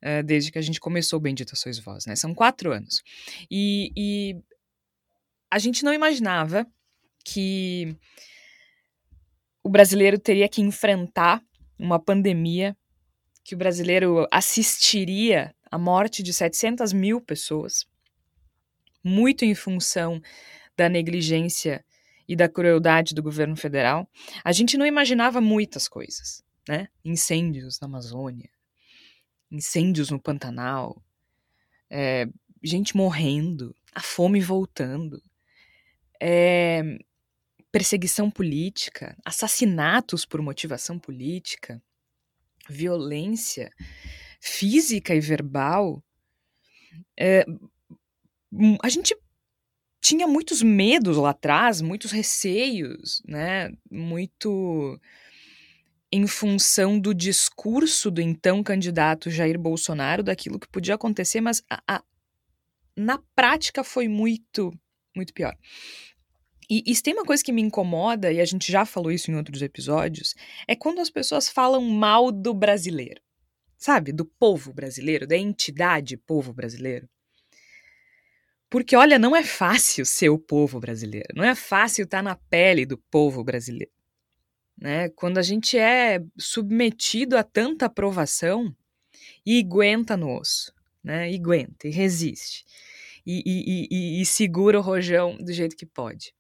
uh, 0.03 0.23
desde 0.23 0.51
que 0.51 0.59
a 0.59 0.61
gente 0.61 0.79
começou 0.79 1.17
o 1.17 1.21
Bendita 1.21 1.55
Sois 1.55 1.79
Vós, 1.79 2.05
né? 2.05 2.15
São 2.15 2.35
quatro 2.35 2.71
anos. 2.71 3.01
E, 3.49 3.91
e 3.95 4.35
a 5.49 5.57
gente 5.57 5.83
não 5.83 5.93
imaginava 5.93 6.67
que 7.25 7.95
o 9.63 9.69
brasileiro 9.69 10.19
teria 10.19 10.47
que 10.47 10.61
enfrentar 10.61 11.41
uma 11.77 11.99
pandemia 11.99 12.75
que 13.49 13.55
o 13.55 13.57
brasileiro 13.57 14.27
assistiria 14.31 15.55
à 15.71 15.77
morte 15.79 16.21
de 16.21 16.31
700 16.31 16.93
mil 16.93 17.19
pessoas, 17.19 17.83
muito 19.03 19.43
em 19.43 19.55
função 19.55 20.21
da 20.77 20.87
negligência 20.87 21.83
e 22.27 22.35
da 22.35 22.47
crueldade 22.47 23.15
do 23.15 23.23
governo 23.23 23.55
federal, 23.55 24.07
a 24.43 24.51
gente 24.51 24.77
não 24.77 24.85
imaginava 24.85 25.41
muitas 25.41 25.87
coisas, 25.87 26.43
né? 26.67 26.89
Incêndios 27.03 27.79
na 27.79 27.87
Amazônia, 27.87 28.51
incêndios 29.49 30.11
no 30.11 30.21
Pantanal, 30.21 31.01
é, 31.89 32.27
gente 32.61 32.95
morrendo, 32.95 33.75
a 33.95 33.99
fome 33.99 34.39
voltando, 34.41 35.23
é, 36.21 36.99
perseguição 37.71 38.29
política, 38.29 39.17
assassinatos 39.25 40.23
por 40.23 40.39
motivação 40.39 40.99
política, 40.99 41.81
violência 42.69 43.71
física 44.39 45.13
e 45.13 45.19
verbal, 45.19 46.03
é, 47.19 47.45
a 48.81 48.89
gente 48.89 49.15
tinha 50.01 50.27
muitos 50.27 50.61
medos 50.61 51.17
lá 51.17 51.31
atrás, 51.31 51.81
muitos 51.81 52.11
receios, 52.11 53.21
né? 53.27 53.71
Muito 53.91 54.99
em 56.11 56.25
função 56.25 56.99
do 56.99 57.13
discurso 57.13 58.09
do 58.09 58.21
então 58.21 58.63
candidato 58.63 59.29
Jair 59.29 59.59
Bolsonaro, 59.59 60.23
daquilo 60.23 60.59
que 60.59 60.67
podia 60.67 60.95
acontecer, 60.95 61.39
mas 61.41 61.61
a, 61.69 61.81
a, 61.87 62.03
na 62.95 63.19
prática 63.35 63.83
foi 63.83 64.07
muito, 64.07 64.73
muito 65.15 65.33
pior. 65.33 65.55
E, 66.69 66.83
e 66.85 67.01
tem 67.01 67.13
uma 67.13 67.25
coisa 67.25 67.43
que 67.43 67.51
me 67.51 67.61
incomoda, 67.61 68.31
e 68.31 68.39
a 68.39 68.45
gente 68.45 68.71
já 68.71 68.85
falou 68.85 69.11
isso 69.11 69.31
em 69.31 69.35
outros 69.35 69.61
episódios, 69.61 70.35
é 70.67 70.75
quando 70.75 70.99
as 70.99 71.09
pessoas 71.09 71.49
falam 71.49 71.81
mal 71.81 72.31
do 72.31 72.53
brasileiro. 72.53 73.21
Sabe? 73.77 74.11
Do 74.11 74.25
povo 74.25 74.73
brasileiro, 74.73 75.25
da 75.25 75.37
entidade 75.37 76.17
povo 76.17 76.53
brasileiro. 76.53 77.09
Porque, 78.69 78.95
olha, 78.95 79.17
não 79.17 79.35
é 79.35 79.43
fácil 79.43 80.05
ser 80.05 80.29
o 80.29 80.37
povo 80.37 80.79
brasileiro. 80.79 81.29
Não 81.35 81.43
é 81.43 81.55
fácil 81.55 82.03
estar 82.03 82.21
na 82.21 82.35
pele 82.35 82.85
do 82.85 82.97
povo 82.97 83.43
brasileiro. 83.43 83.91
Né? 84.77 85.09
Quando 85.09 85.39
a 85.39 85.41
gente 85.41 85.77
é 85.77 86.23
submetido 86.37 87.35
a 87.35 87.43
tanta 87.43 87.87
aprovação 87.87 88.73
e 89.45 89.59
aguenta 89.59 90.15
no 90.15 90.39
osso, 90.39 90.71
né? 91.03 91.31
E 91.31 91.35
aguenta, 91.35 91.87
e 91.87 91.91
resiste. 91.91 92.63
E, 93.25 93.41
e, 93.45 93.87
e, 93.89 94.21
e 94.21 94.25
segura 94.25 94.79
o 94.79 94.81
rojão 94.81 95.35
do 95.37 95.51
jeito 95.51 95.75
que 95.75 95.85
pode. 95.85 96.33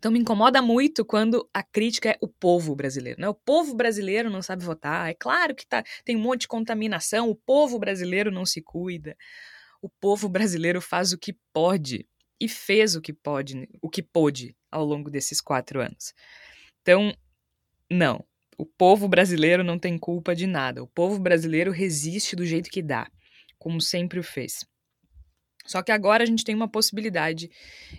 Então 0.00 0.10
me 0.10 0.18
incomoda 0.18 0.62
muito 0.62 1.04
quando 1.04 1.46
a 1.52 1.62
crítica 1.62 2.08
é 2.08 2.18
o 2.22 2.26
povo 2.26 2.74
brasileiro. 2.74 3.20
Né? 3.20 3.28
O 3.28 3.34
povo 3.34 3.74
brasileiro 3.74 4.30
não 4.30 4.40
sabe 4.40 4.64
votar. 4.64 5.10
É 5.10 5.14
claro 5.14 5.54
que 5.54 5.66
tá, 5.66 5.84
tem 6.06 6.16
um 6.16 6.20
monte 6.20 6.42
de 6.42 6.48
contaminação. 6.48 7.28
O 7.28 7.36
povo 7.36 7.78
brasileiro 7.78 8.30
não 8.30 8.46
se 8.46 8.62
cuida. 8.62 9.14
O 9.82 9.90
povo 9.90 10.26
brasileiro 10.26 10.80
faz 10.80 11.12
o 11.12 11.18
que 11.18 11.36
pode. 11.52 12.08
e 12.40 12.48
fez 12.48 12.96
o 12.96 13.02
que 13.02 13.12
pode, 13.12 13.68
o 13.82 13.90
que 13.90 14.02
pôde 14.02 14.56
ao 14.70 14.84
longo 14.86 15.10
desses 15.10 15.42
quatro 15.42 15.82
anos. 15.82 16.14
Então, 16.80 17.14
não, 17.90 18.24
o 18.56 18.64
povo 18.64 19.06
brasileiro 19.06 19.62
não 19.62 19.78
tem 19.78 19.98
culpa 19.98 20.34
de 20.34 20.46
nada. 20.46 20.82
O 20.82 20.86
povo 20.86 21.20
brasileiro 21.20 21.70
resiste 21.70 22.34
do 22.34 22.46
jeito 22.46 22.70
que 22.70 22.80
dá, 22.82 23.10
como 23.58 23.80
sempre 23.82 24.18
o 24.18 24.22
fez. 24.22 24.64
Só 25.66 25.82
que 25.82 25.92
agora 25.92 26.22
a 26.22 26.26
gente 26.26 26.44
tem 26.44 26.54
uma 26.54 26.68
possibilidade 26.68 27.50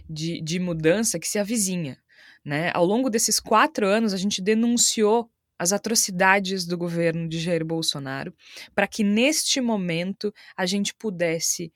de, 0.09 0.41
de 0.41 0.59
mudança 0.59 1.19
que 1.19 1.27
se 1.27 1.39
avizinha. 1.39 1.97
Né? 2.43 2.71
Ao 2.73 2.85
longo 2.85 3.09
desses 3.09 3.39
quatro 3.39 3.87
anos, 3.87 4.13
a 4.13 4.17
gente 4.17 4.41
denunciou 4.41 5.29
as 5.57 5.71
atrocidades 5.71 6.65
do 6.65 6.75
governo 6.75 7.29
de 7.29 7.39
Jair 7.39 7.63
Bolsonaro 7.63 8.33
para 8.73 8.87
que 8.87 9.03
neste 9.03 9.61
momento 9.61 10.33
a 10.57 10.65
gente 10.65 10.91
pudesse 10.95 11.71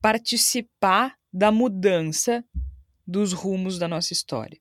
participar 0.00 1.14
da 1.30 1.52
mudança 1.52 2.42
dos 3.06 3.34
rumos 3.34 3.78
da 3.78 3.86
nossa 3.86 4.14
história. 4.14 4.58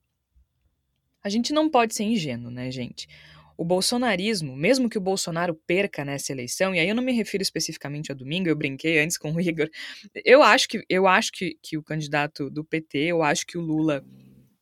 A 1.23 1.29
gente 1.29 1.53
não 1.53 1.69
pode 1.69 1.95
ser 1.95 2.03
ingênuo, 2.03 2.51
né, 2.51 2.69
gente? 2.71 3.07
O 3.59 3.65
bolsonarismo, 3.65 4.55
mesmo 4.55 4.89
que 4.89 4.97
o 4.97 5.01
Bolsonaro 5.01 5.53
perca 5.67 6.05
nessa 6.05 6.31
eleição, 6.31 6.73
e 6.73 6.79
aí 6.79 6.87
eu 6.87 6.95
não 6.95 7.03
me 7.03 7.11
refiro 7.11 7.43
especificamente 7.43 8.09
a 8.09 8.15
domingo, 8.15 8.47
eu 8.47 8.55
brinquei 8.55 9.01
antes 9.01 9.17
com 9.17 9.33
o 9.33 9.41
Igor, 9.41 9.67
eu 10.23 10.41
acho 10.41 10.65
que, 10.69 10.81
eu 10.87 11.05
acho 11.05 11.29
que, 11.33 11.57
que 11.61 11.77
o 11.77 11.83
candidato 11.83 12.49
do 12.49 12.63
PT, 12.63 12.99
eu 12.99 13.21
acho 13.21 13.45
que 13.45 13.57
o 13.57 13.61
Lula 13.61 14.01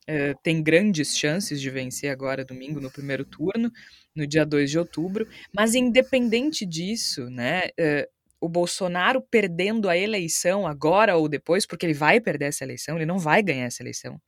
eh, 0.08 0.34
tem 0.42 0.63
grandes 0.63 1.16
chances 1.16 1.62
de 1.62 1.70
vencer 1.70 2.10
agora 2.10 2.44
domingo 2.44 2.82
no 2.82 2.89
primeiro 2.89 3.24
turno, 3.24 3.72
no 4.16 4.25
dia 4.25 4.44
2 4.44 4.72
de 4.72 4.80
outubro, 4.80 5.27
mas 5.54 5.75
independente 5.75 6.66
disso, 6.66 7.30
né, 7.30 7.68
uh, 7.80 8.10
o 8.42 8.50
Bolsonaro 8.50 9.22
perdendo 9.22 9.89
a 9.89 9.96
eleição 9.96 10.66
agora 10.66 11.16
ou 11.16 11.30
depois, 11.30 11.68
porque 11.68 11.86
ele 11.86 11.94
vai 11.94 12.20
perder 12.20 12.46
essa 12.46 12.63
eleição, 12.63 12.96
ele 12.96 13.06
não 13.06 13.20
vai 13.20 13.44
ganhar 13.44 13.66
essa 13.66 13.84
eleição. 13.84 14.20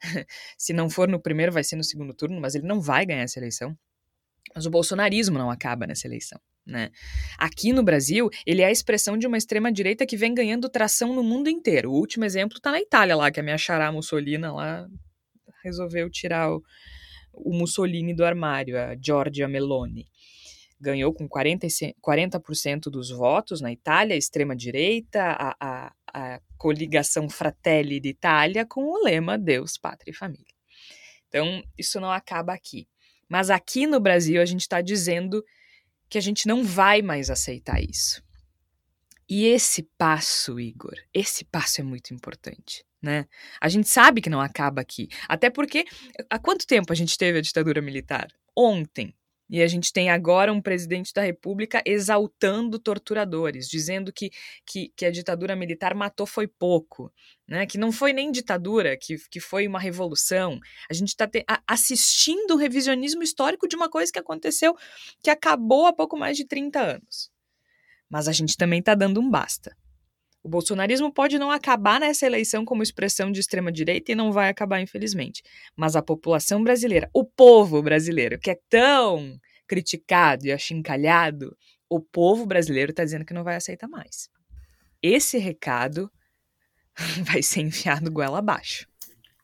Se 0.58 0.72
não 0.72 0.90
for 0.90 1.06
no 1.08 1.22
primeiro, 1.22 1.52
vai 1.52 1.62
ser 1.62 1.76
no 1.76 1.84
segundo 1.84 2.12
turno, 2.12 2.40
mas 2.40 2.56
ele 2.56 2.66
não 2.66 2.80
vai 2.80 3.06
ganhar 3.06 3.22
essa 3.22 3.38
eleição. 3.38 3.78
Mas 4.54 4.66
o 4.66 4.70
bolsonarismo 4.70 5.38
não 5.38 5.50
acaba 5.50 5.86
nessa 5.86 6.06
eleição. 6.06 6.40
Né? 6.68 6.90
Aqui 7.38 7.72
no 7.72 7.82
Brasil, 7.82 8.28
ele 8.46 8.60
é 8.60 8.66
a 8.66 8.70
expressão 8.70 9.16
de 9.16 9.26
uma 9.26 9.38
extrema-direita 9.38 10.04
que 10.04 10.18
vem 10.18 10.34
ganhando 10.34 10.68
tração 10.68 11.14
no 11.14 11.22
mundo 11.22 11.48
inteiro. 11.48 11.90
O 11.90 11.94
último 11.94 12.26
exemplo 12.26 12.58
está 12.58 12.70
na 12.70 12.80
Itália, 12.80 13.16
lá, 13.16 13.30
que 13.30 13.40
a 13.40 13.42
minha 13.42 13.56
chará 13.56 13.90
Mussolini 13.90 14.46
lá 14.46 14.86
resolveu 15.64 16.10
tirar 16.10 16.52
o, 16.52 16.62
o 17.32 17.54
Mussolini 17.54 18.14
do 18.14 18.24
armário, 18.24 18.78
a 18.78 18.94
Giorgia 19.00 19.48
Meloni. 19.48 20.06
Ganhou 20.80 21.12
com 21.12 21.26
40%, 21.26 21.94
40 22.00 22.40
dos 22.90 23.10
votos 23.10 23.60
na 23.60 23.72
Itália, 23.72 24.14
extrema-direita, 24.14 25.22
a, 25.22 25.56
a, 25.58 25.92
a 26.12 26.40
coligação 26.58 27.28
Fratelli 27.28 27.98
d'Italia, 27.98 28.66
com 28.66 28.84
o 28.84 29.02
lema 29.02 29.38
Deus, 29.38 29.78
Pátria 29.78 30.12
e 30.12 30.14
Família. 30.14 30.54
Então, 31.28 31.62
isso 31.76 31.98
não 31.98 32.10
acaba 32.10 32.52
aqui. 32.52 32.86
Mas 33.28 33.50
aqui 33.50 33.86
no 33.86 34.00
Brasil, 34.00 34.40
a 34.40 34.44
gente 34.44 34.62
está 34.62 34.80
dizendo 34.80 35.44
que 36.08 36.18
a 36.18 36.20
gente 36.20 36.46
não 36.46 36.64
vai 36.64 37.02
mais 37.02 37.30
aceitar 37.30 37.80
isso. 37.82 38.22
E 39.28 39.44
esse 39.44 39.82
passo, 39.98 40.58
Igor, 40.58 40.94
esse 41.12 41.44
passo 41.44 41.82
é 41.82 41.84
muito 41.84 42.14
importante, 42.14 42.82
né? 43.02 43.26
A 43.60 43.68
gente 43.68 43.86
sabe 43.88 44.22
que 44.22 44.30
não 44.30 44.40
acaba 44.40 44.80
aqui. 44.80 45.08
Até 45.28 45.50
porque, 45.50 45.84
há 46.30 46.38
quanto 46.38 46.66
tempo 46.66 46.90
a 46.90 46.96
gente 46.96 47.18
teve 47.18 47.38
a 47.38 47.42
ditadura 47.42 47.82
militar? 47.82 48.28
Ontem. 48.56 49.14
E 49.50 49.62
a 49.62 49.66
gente 49.66 49.92
tem 49.92 50.10
agora 50.10 50.52
um 50.52 50.60
presidente 50.60 51.12
da 51.12 51.22
República 51.22 51.82
exaltando 51.86 52.78
torturadores, 52.78 53.66
dizendo 53.68 54.12
que, 54.12 54.30
que, 54.66 54.92
que, 54.94 55.06
a 55.06 55.10
ditadura 55.10 55.56
militar 55.56 55.94
matou 55.94 56.26
foi 56.26 56.46
pouco, 56.46 57.10
né? 57.48 57.64
que 57.64 57.78
não 57.78 57.90
foi 57.90 58.12
nem 58.12 58.30
ditadura, 58.30 58.96
que, 58.96 59.16
que 59.30 59.40
foi 59.40 59.66
uma 59.66 59.80
revolução. 59.80 60.60
A 60.90 60.92
gente 60.92 61.08
está 61.08 61.28
assistindo 61.66 62.52
o 62.52 62.56
revisionismo 62.56 63.22
histórico 63.22 63.66
de 63.66 63.74
uma 63.74 63.88
coisa 63.88 64.12
que 64.12 64.18
aconteceu, 64.18 64.76
que 65.22 65.30
acabou 65.30 65.86
há 65.86 65.92
pouco 65.92 66.18
mais 66.18 66.36
de 66.36 66.44
30 66.44 66.78
anos. 66.80 67.30
Mas 68.10 68.28
a 68.28 68.32
gente 68.32 68.56
também 68.56 68.80
está 68.80 68.94
dando 68.94 69.20
um 69.20 69.30
basta. 69.30 69.74
O 70.48 70.50
bolsonarismo 70.50 71.12
pode 71.12 71.38
não 71.38 71.50
acabar 71.50 72.00
nessa 72.00 72.24
eleição 72.24 72.64
como 72.64 72.82
expressão 72.82 73.30
de 73.30 73.38
extrema-direita 73.38 74.12
e 74.12 74.14
não 74.14 74.32
vai 74.32 74.48
acabar, 74.48 74.80
infelizmente. 74.80 75.42
Mas 75.76 75.94
a 75.94 76.00
população 76.00 76.64
brasileira, 76.64 77.10
o 77.12 77.22
povo 77.22 77.82
brasileiro, 77.82 78.38
que 78.38 78.52
é 78.52 78.58
tão 78.66 79.38
criticado 79.66 80.46
e 80.46 80.50
achincalhado, 80.50 81.54
o 81.86 82.00
povo 82.00 82.46
brasileiro 82.46 82.92
está 82.92 83.04
dizendo 83.04 83.26
que 83.26 83.34
não 83.34 83.44
vai 83.44 83.56
aceitar 83.56 83.86
mais. 83.88 84.30
Esse 85.02 85.36
recado 85.36 86.10
vai 87.30 87.42
ser 87.42 87.60
enfiado 87.60 88.10
goela 88.10 88.38
abaixo. 88.38 88.86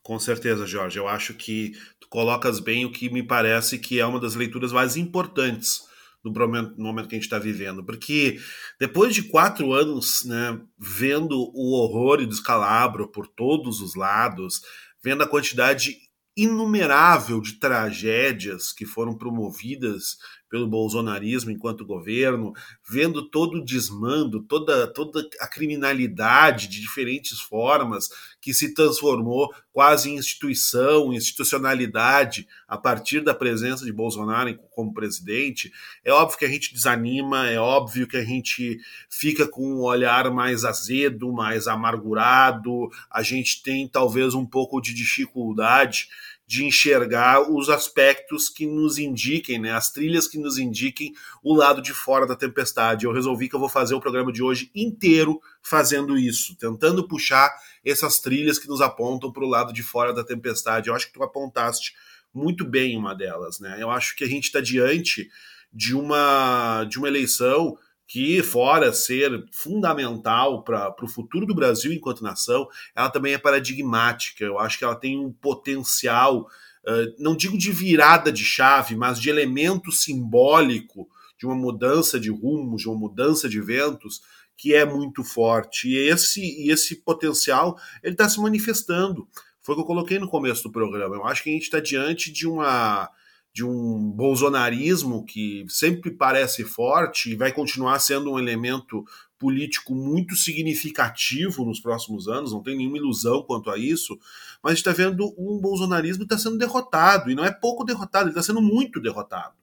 Com 0.03 0.19
certeza, 0.19 0.67
Jorge. 0.67 0.99
Eu 0.99 1.07
acho 1.07 1.35
que 1.35 1.73
tu 2.01 2.09
colocas 2.09 2.61
bem 2.61 2.87
o 2.87 2.91
que 2.91 3.11
me 3.11 3.23
parece 3.23 3.79
que 3.79 4.01
é 4.01 4.07
uma 4.07 4.19
das 4.19 4.35
leituras 4.35 4.73
mais 4.73 4.97
importantes 4.97 5.83
no 6.25 6.33
momento, 6.33 6.75
no 6.77 6.85
momento 6.85 7.09
que 7.09 7.15
a 7.15 7.19
gente 7.19 7.25
está 7.25 7.39
vivendo. 7.39 7.85
Porque 7.85 8.39
depois 8.81 9.15
de 9.15 9.25
quatro 9.25 9.73
anos 9.73 10.25
né, 10.25 10.61
vendo 10.79 11.39
o 11.55 11.75
horror 11.75 12.21
e 12.21 12.25
o 12.25 12.29
descalabro 12.29 13.09
por 13.09 13.27
todos 13.27 13.81
os 13.81 13.95
lados, 13.95 14.63
vendo 15.03 15.23
a 15.23 15.29
quantidade 15.29 15.97
inumerável 16.37 17.41
de 17.41 17.55
tragédias 17.61 18.73
que 18.73 18.85
foram 18.85 19.17
promovidas 19.17 20.17
pelo 20.55 20.69
bolsonarismo 20.69 21.51
enquanto 21.51 21.85
governo, 21.85 22.53
vendo 22.89 23.29
todo 23.29 23.57
o 23.59 23.65
desmando, 23.65 24.41
toda, 24.41 24.87
toda 24.87 25.29
a 25.41 25.49
criminalidade 25.49 26.69
de 26.69 26.81
diferentes 26.81 27.41
formas 27.41 28.09
que 28.41 28.55
se 28.55 28.73
transformou 28.73 29.53
quase 29.73 30.11
em 30.11 30.15
instituição, 30.15 31.13
institucionalidade 31.13 32.47
a 32.69 32.79
partir 32.79 33.21
da 33.21 33.35
presença 33.35 33.85
de 33.85 33.93
Bolsonaro 33.93 34.57
como 34.71 34.95
presidente, 34.95 35.73
é 36.05 36.13
óbvio 36.13 36.39
que 36.39 36.45
a 36.45 36.49
gente 36.49 36.73
desanima, 36.73 37.51
é 37.51 37.59
óbvio 37.59 38.07
que 38.07 38.17
a 38.17 38.25
gente 38.25 38.79
fica 39.11 39.49
com 39.49 39.67
um 39.67 39.83
olhar 39.83 40.31
mais 40.31 40.65
azedo, 40.65 41.33
mais 41.33 41.67
amargurado, 41.67 42.89
a 43.11 43.25
gente 43.25 43.61
tem 43.61 43.89
talvez 43.89 44.35
um 44.35 44.47
pouco 44.47 44.81
de 44.81 44.95
dificuldade 44.95 46.07
de 46.47 46.65
enxergar 46.65 47.51
os 47.51 47.69
aspectos 47.71 48.49
que 48.49 48.67
nos 48.67 48.99
indiquem, 48.99 49.59
né, 49.59 49.73
as 49.73 49.91
trilhas 49.91 50.29
que 50.29 50.39
nos 50.39 50.59
indiquem 50.59 51.15
o 51.43 51.55
lado 51.55 51.81
de 51.81 51.93
fora 51.93 52.27
da 52.27 52.37
tempestade. 52.37 53.07
Eu 53.07 53.13
resolvi 53.13 53.49
que 53.49 53.55
eu 53.55 53.61
vou 53.61 53.69
fazer 53.69 53.95
o 53.95 54.01
programa 54.01 54.31
de 54.31 54.43
hoje 54.43 54.71
inteiro 54.75 55.41
fazendo 55.63 56.19
isso, 56.19 56.55
tentando 56.57 57.09
puxar 57.09 57.51
essas 57.85 58.21
trilhas 58.21 58.59
que 58.59 58.69
nos 58.69 58.81
apontam 58.81 59.33
para 59.33 59.45
o 59.45 59.49
lado 59.49 59.73
de 59.73 59.83
fora 59.83 60.13
da 60.13 60.23
tempestade. 60.23 60.89
Eu 60.89 60.95
acho 60.95 61.07
que 61.07 61.15
tu 61.15 61.23
apontaste 61.23 61.95
muito 62.33 62.65
bem 62.65 62.97
uma 62.97 63.15
delas, 63.15 63.61
né? 63.61 63.77
Eu 63.81 63.91
acho 63.91 64.17
que 64.17 64.25
a 64.25 64.29
gente 64.29 64.45
está 64.45 64.61
diante 64.61 65.31
de 65.73 65.95
uma 65.95 66.85
de 66.85 66.99
uma 66.99 67.09
eleição 67.09 67.77
que, 68.07 68.43
fora 68.43 68.93
ser 68.93 69.45
fundamental 69.53 70.63
para 70.63 70.95
o 71.03 71.09
futuro 71.09 71.47
do 71.47 71.55
Brasil 71.55 71.93
enquanto 71.93 72.23
nação, 72.23 72.69
ela 72.95 73.11
também 73.11 73.35
é 73.35 73.39
paradigmática. 73.39 74.45
Eu 74.45 74.59
acho 74.59 74.79
que 74.79 74.85
ela 74.85 74.95
tem 74.95 75.19
um 75.19 75.33
potencial, 75.33 76.43
uh, 76.87 77.15
não 77.19 77.35
digo 77.37 77.57
de 77.57 77.73
virada 77.73 78.31
de 78.31 78.45
chave, 78.45 78.95
mas 78.95 79.19
de 79.19 79.31
elemento 79.31 79.91
simbólico 79.91 81.09
de 81.39 81.47
uma 81.47 81.55
mudança 81.55 82.21
de 82.21 82.31
rumos, 82.31 82.83
de 82.83 82.89
uma 82.89 82.99
mudança 82.99 83.49
de 83.49 83.61
ventos, 83.61 84.21
que 84.57 84.75
é 84.75 84.85
muito 84.85 85.25
forte. 85.25 85.89
E 85.89 85.97
esse, 85.97 86.41
e 86.41 86.71
esse 86.71 86.97
potencial 86.97 87.77
ele 88.03 88.15
está 88.15 88.29
se 88.29 88.41
manifestando. 88.41 89.27
Foi 89.61 89.75
o 89.75 89.79
que 89.79 89.83
eu 89.83 89.87
coloquei 89.87 90.19
no 90.19 90.29
começo 90.29 90.63
do 90.63 90.71
programa. 90.71 91.17
Eu 91.17 91.27
acho 91.27 91.43
que 91.43 91.51
a 91.51 91.53
gente 91.53 91.63
está 91.63 91.81
diante 91.81 92.31
de 92.31 92.47
uma 92.47 93.11
de 93.55 93.65
um 93.65 94.11
bolsonarismo 94.11 95.25
que 95.25 95.65
sempre 95.69 96.11
parece 96.11 96.65
forte 96.65 97.31
e 97.31 97.37
vai 97.37 97.53
continuar 97.53 98.01
sendo 98.01 98.33
um 98.33 98.39
elemento 98.39 99.05
político 99.39 99.95
muito 99.95 100.35
significativo 100.35 101.65
nos 101.65 101.79
próximos 101.79 102.27
anos, 102.27 102.53
não 102.53 102.63
tem 102.63 102.77
nenhuma 102.77 102.97
ilusão 102.97 103.43
quanto 103.43 103.71
a 103.71 103.79
isso, 103.79 104.19
mas 104.61 104.75
está 104.75 104.91
vendo 104.91 105.33
um 105.39 105.61
bolsonarismo 105.61 106.27
que 106.27 106.35
está 106.35 106.39
sendo 106.39 106.59
derrotado, 106.59 107.31
e 107.31 107.35
não 107.35 107.45
é 107.45 107.53
pouco 107.53 107.85
derrotado, 107.85 108.25
ele 108.25 108.31
está 108.31 108.43
sendo 108.43 108.61
muito 108.61 109.01
derrotado. 109.01 109.55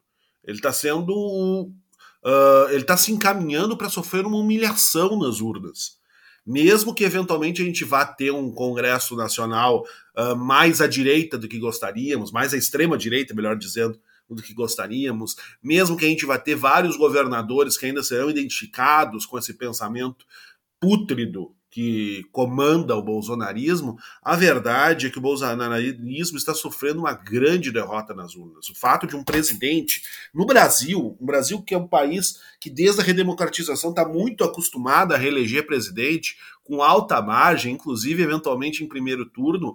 Ele 0.43 0.57
está 0.57 0.71
sendo. 0.71 1.69
Uh, 2.24 2.69
ele 2.69 2.81
está 2.81 2.95
se 2.95 3.12
encaminhando 3.12 3.75
para 3.75 3.89
sofrer 3.89 4.25
uma 4.25 4.38
humilhação 4.38 5.19
nas 5.19 5.41
urnas 5.41 6.00
mesmo 6.45 6.93
que 6.93 7.03
eventualmente 7.03 7.62
a 7.62 7.65
gente 7.65 7.86
vá 7.86 8.05
ter 8.05 8.31
um 8.31 8.51
Congresso 8.51 9.15
Nacional 9.15 9.86
uh, 10.17 10.36
mais 10.36 10.81
à 10.81 10.88
direita 10.88 11.38
do 11.38 11.48
que 11.48 11.60
gostaríamos, 11.60 12.31
mais 12.31 12.53
à 12.53 12.57
extrema 12.57 12.98
direita, 12.98 13.33
melhor 13.33 13.55
dizendo, 13.55 14.00
do 14.29 14.41
que 14.41 14.53
gostaríamos, 14.53 15.36
mesmo 15.62 15.98
que 15.98 16.05
a 16.05 16.07
gente 16.07 16.25
vá 16.25 16.38
ter 16.38 16.55
vários 16.55 16.95
governadores 16.95 17.77
que 17.77 17.86
ainda 17.86 18.01
serão 18.01 18.29
identificados 18.29 19.25
com 19.25 19.38
esse 19.38 19.53
pensamento 19.53 20.25
pútrido 20.79 21.53
que 21.72 22.25
comanda 22.34 22.96
o 22.98 23.01
bolsonarismo, 23.01 23.98
a 24.22 24.36
verdade 24.36 25.08
é 25.08 25.10
que 25.10 25.18
o 25.18 25.22
bolsonarismo 25.22 26.38
está 26.38 26.54
sofrendo 26.54 27.00
uma 27.00 27.13
grande 27.13 27.72
derrota 27.72 28.13
nas 28.13 28.36
urnas. 28.36 28.70
O 28.70 28.75
fato 28.75 29.08
de 29.08 29.16
um 29.16 29.24
presidente 29.24 30.04
no 30.34 30.46
Brasil, 30.46 31.18
um 31.20 31.25
Brasil 31.25 31.62
que 31.62 31.74
é 31.74 31.78
um 31.78 31.88
país 31.88 32.42
que 32.60 32.70
desde 32.70 33.00
a 33.00 33.04
redemocratização 33.04 33.92
está 33.92 34.06
muito 34.06 34.44
acostumado 34.44 35.13
a 35.13 35.18
reeleger 35.18 35.66
presidente, 35.66 36.38
com 36.62 36.84
alta 36.84 37.22
margem, 37.22 37.74
inclusive 37.74 38.22
eventualmente 38.22 38.84
em 38.84 38.88
primeiro 38.88 39.25
turno, 39.25 39.74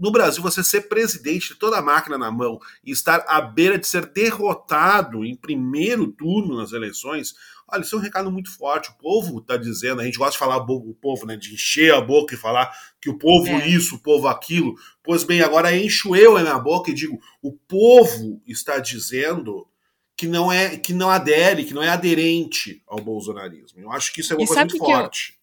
no 0.00 0.10
Brasil, 0.10 0.42
você 0.42 0.62
ser 0.62 0.82
presidente 0.82 1.48
de 1.48 1.54
toda 1.56 1.78
a 1.78 1.82
máquina 1.82 2.16
na 2.16 2.30
mão 2.30 2.58
e 2.84 2.90
estar 2.90 3.24
à 3.28 3.40
beira 3.40 3.78
de 3.78 3.86
ser 3.86 4.06
derrotado 4.06 5.24
em 5.24 5.36
primeiro 5.36 6.08
turno 6.08 6.56
nas 6.56 6.72
eleições, 6.72 7.34
olha, 7.68 7.82
isso 7.82 7.94
é 7.94 7.98
um 7.98 8.02
recado 8.02 8.30
muito 8.30 8.50
forte. 8.56 8.90
O 8.90 8.94
povo 8.94 9.38
está 9.38 9.56
dizendo, 9.56 10.00
a 10.00 10.04
gente 10.04 10.18
gosta 10.18 10.32
de 10.32 10.38
falar 10.38 10.56
o 10.56 10.94
povo, 10.94 11.26
né? 11.26 11.36
De 11.36 11.54
encher 11.54 11.92
a 11.92 12.00
boca 12.00 12.34
e 12.34 12.38
falar 12.38 12.72
que 13.00 13.10
o 13.10 13.18
povo 13.18 13.48
é. 13.48 13.68
isso, 13.68 13.96
o 13.96 14.00
povo 14.00 14.26
aquilo. 14.26 14.74
Pois 15.02 15.22
bem, 15.22 15.42
agora 15.42 15.76
encho 15.76 16.16
eu 16.16 16.36
a 16.36 16.40
minha 16.40 16.58
boca 16.58 16.90
e 16.90 16.94
digo: 16.94 17.18
o 17.42 17.52
povo 17.52 18.40
está 18.46 18.78
dizendo 18.78 19.68
que 20.16 20.26
não 20.26 20.50
é 20.50 20.76
que 20.76 20.92
não 20.92 21.10
adere, 21.10 21.64
que 21.64 21.74
não 21.74 21.82
é 21.82 21.88
aderente 21.88 22.82
ao 22.86 22.98
bolsonarismo. 22.98 23.80
Eu 23.80 23.90
acho 23.92 24.12
que 24.12 24.20
isso 24.20 24.32
é 24.32 24.36
uma 24.36 24.44
e 24.44 24.46
coisa 24.46 24.60
muito 24.62 24.78
forte. 24.78 25.38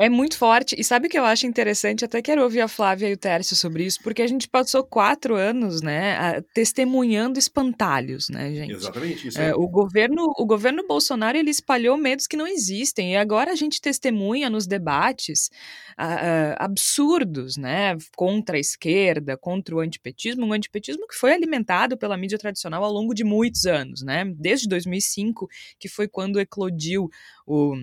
É 0.00 0.08
muito 0.08 0.38
forte. 0.38 0.76
E 0.78 0.84
sabe 0.84 1.08
o 1.08 1.10
que 1.10 1.18
eu 1.18 1.24
acho 1.24 1.44
interessante? 1.44 2.04
Até 2.04 2.22
quero 2.22 2.44
ouvir 2.44 2.60
a 2.60 2.68
Flávia 2.68 3.08
e 3.08 3.14
o 3.14 3.16
Tércio 3.16 3.56
sobre 3.56 3.84
isso, 3.84 3.98
porque 4.00 4.22
a 4.22 4.28
gente 4.28 4.48
passou 4.48 4.84
quatro 4.84 5.34
anos, 5.34 5.82
né, 5.82 6.40
testemunhando 6.54 7.36
espantalhos, 7.36 8.28
né, 8.28 8.54
gente? 8.54 8.74
Exatamente 8.74 9.26
isso. 9.26 9.40
É, 9.40 9.52
o, 9.56 9.66
governo, 9.66 10.32
o 10.38 10.46
governo 10.46 10.86
Bolsonaro, 10.86 11.36
ele 11.36 11.50
espalhou 11.50 11.96
medos 11.96 12.28
que 12.28 12.36
não 12.36 12.46
existem. 12.46 13.14
E 13.14 13.16
agora 13.16 13.50
a 13.50 13.56
gente 13.56 13.80
testemunha 13.80 14.48
nos 14.48 14.68
debates 14.68 15.50
uh, 15.98 16.04
uh, 16.04 16.54
absurdos, 16.58 17.56
né, 17.56 17.96
contra 18.14 18.56
a 18.56 18.60
esquerda, 18.60 19.36
contra 19.36 19.74
o 19.74 19.80
antipetismo, 19.80 20.46
um 20.46 20.52
antipetismo 20.52 21.08
que 21.08 21.16
foi 21.16 21.32
alimentado 21.32 21.98
pela 21.98 22.16
mídia 22.16 22.38
tradicional 22.38 22.84
ao 22.84 22.92
longo 22.92 23.12
de 23.12 23.24
muitos 23.24 23.66
anos, 23.66 24.02
né? 24.02 24.24
Desde 24.36 24.68
2005, 24.68 25.48
que 25.76 25.88
foi 25.88 26.06
quando 26.06 26.38
eclodiu 26.38 27.10
o 27.44 27.74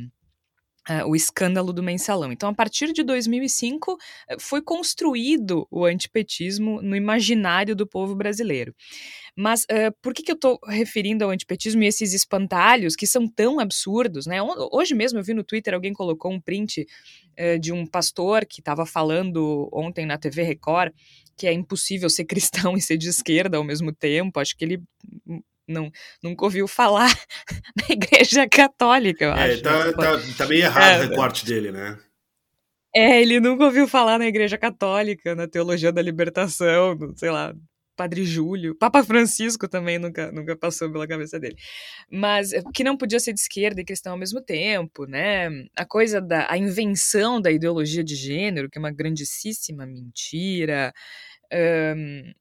Uh, 0.87 1.09
o 1.09 1.15
escândalo 1.15 1.73
do 1.73 1.81
mensalão. 1.81 2.31
Então, 2.31 2.47
a 2.47 2.53
partir 2.53 2.93
de 2.93 3.03
2005, 3.03 3.97
eh, 4.29 4.35
foi 4.39 4.61
construído 4.61 5.67
o 5.71 5.83
antipetismo 5.83 6.79
no 6.79 6.95
imaginário 6.95 7.75
do 7.75 7.87
povo 7.87 8.15
brasileiro. 8.15 8.71
Mas 9.35 9.63
uh, 9.63 9.91
por 9.99 10.13
que, 10.13 10.21
que 10.21 10.31
eu 10.31 10.35
estou 10.35 10.59
referindo 10.63 11.25
ao 11.25 11.31
antipetismo 11.31 11.81
e 11.81 11.87
esses 11.87 12.13
espantalhos 12.13 12.95
que 12.95 13.07
são 13.07 13.27
tão 13.27 13.59
absurdos? 13.59 14.27
Né? 14.27 14.37
Hoje 14.71 14.93
mesmo 14.93 15.17
eu 15.17 15.23
vi 15.23 15.33
no 15.33 15.43
Twitter 15.43 15.73
alguém 15.73 15.91
colocou 15.91 16.31
um 16.31 16.39
print 16.39 16.85
uh, 17.39 17.59
de 17.59 17.73
um 17.73 17.85
pastor 17.87 18.45
que 18.45 18.61
estava 18.61 18.85
falando 18.85 19.67
ontem 19.73 20.05
na 20.05 20.19
TV 20.19 20.43
Record 20.43 20.93
que 21.37 21.47
é 21.47 21.53
impossível 21.53 22.09
ser 22.09 22.23
cristão 22.25 22.75
e 22.77 22.81
ser 22.81 22.97
de 22.97 23.09
esquerda 23.09 23.57
ao 23.57 23.63
mesmo 23.63 23.91
tempo. 23.93 24.39
Acho 24.39 24.55
que 24.55 24.63
ele 24.63 24.81
não, 25.67 25.91
nunca 26.21 26.45
ouviu 26.45 26.67
falar 26.67 27.09
na 27.75 27.93
igreja 27.93 28.47
católica, 28.47 29.25
eu 29.25 29.31
é, 29.31 29.53
acho. 29.53 29.63
Tá, 29.63 29.85
né? 29.85 29.93
tá, 29.93 30.19
tá 30.37 30.47
meio 30.47 30.63
errado 30.63 31.03
é, 31.03 31.05
o 31.05 31.09
recorte 31.09 31.45
dele, 31.45 31.71
né? 31.71 31.97
É, 32.95 33.21
ele 33.21 33.39
nunca 33.39 33.65
ouviu 33.65 33.87
falar 33.87 34.17
na 34.17 34.25
igreja 34.25 34.57
católica, 34.57 35.35
na 35.35 35.47
teologia 35.47 35.91
da 35.91 36.01
libertação, 36.01 36.97
sei 37.17 37.29
lá, 37.29 37.53
Padre 37.95 38.25
Júlio, 38.25 38.75
Papa 38.75 39.03
Francisco 39.03 39.67
também 39.67 39.97
nunca, 39.97 40.31
nunca 40.31 40.55
passou 40.55 40.91
pela 40.91 41.07
cabeça 41.07 41.39
dele. 41.39 41.55
Mas 42.11 42.53
é, 42.53 42.61
que 42.73 42.83
não 42.83 42.97
podia 42.97 43.19
ser 43.19 43.33
de 43.33 43.39
esquerda 43.39 43.81
e 43.81 43.85
cristão 43.85 44.13
ao 44.13 44.19
mesmo 44.19 44.41
tempo, 44.41 45.05
né? 45.05 45.49
A 45.75 45.85
coisa 45.85 46.21
da 46.21 46.49
a 46.49 46.57
invenção 46.57 47.41
da 47.41 47.51
ideologia 47.51 48.03
de 48.03 48.15
gênero, 48.15 48.69
que 48.69 48.77
é 48.77 48.79
uma 48.79 48.91
grandíssima 48.91 49.85
mentira. 49.85 50.93
Um, 51.51 52.33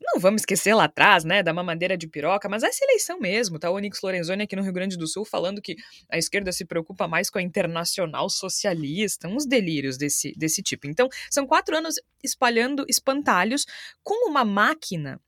não 0.00 0.18
vamos 0.18 0.42
esquecer 0.42 0.74
lá 0.74 0.84
atrás, 0.84 1.24
né, 1.24 1.42
da 1.42 1.52
mamadeira 1.52 1.96
de 1.96 2.08
piroca, 2.08 2.48
mas 2.48 2.62
essa 2.62 2.84
eleição 2.84 3.20
mesmo, 3.20 3.58
tá? 3.58 3.70
O 3.70 3.74
Onyx 3.74 4.00
Lorenzoni 4.02 4.44
aqui 4.44 4.56
no 4.56 4.62
Rio 4.62 4.72
Grande 4.72 4.96
do 4.96 5.06
Sul 5.06 5.24
falando 5.24 5.60
que 5.60 5.76
a 6.10 6.16
esquerda 6.16 6.50
se 6.52 6.64
preocupa 6.64 7.06
mais 7.06 7.28
com 7.28 7.38
a 7.38 7.42
internacional 7.42 8.28
socialista, 8.30 9.28
uns 9.28 9.46
delírios 9.46 9.98
desse, 9.98 10.32
desse 10.36 10.62
tipo. 10.62 10.86
Então, 10.86 11.08
são 11.30 11.46
quatro 11.46 11.76
anos 11.76 11.96
espalhando 12.22 12.84
espantalhos 12.88 13.66
com 14.02 14.28
uma 14.28 14.44
máquina 14.44 15.20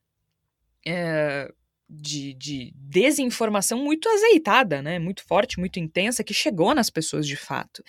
é, 0.85 1.47
de, 1.87 2.33
de 2.33 2.73
desinformação 2.75 3.77
muito 3.77 4.09
azeitada, 4.09 4.81
né, 4.81 4.97
muito 4.97 5.23
forte, 5.23 5.59
muito 5.59 5.79
intensa, 5.79 6.23
que 6.23 6.33
chegou 6.33 6.73
nas 6.73 6.89
pessoas 6.89 7.27
de 7.27 7.35
fato. 7.35 7.83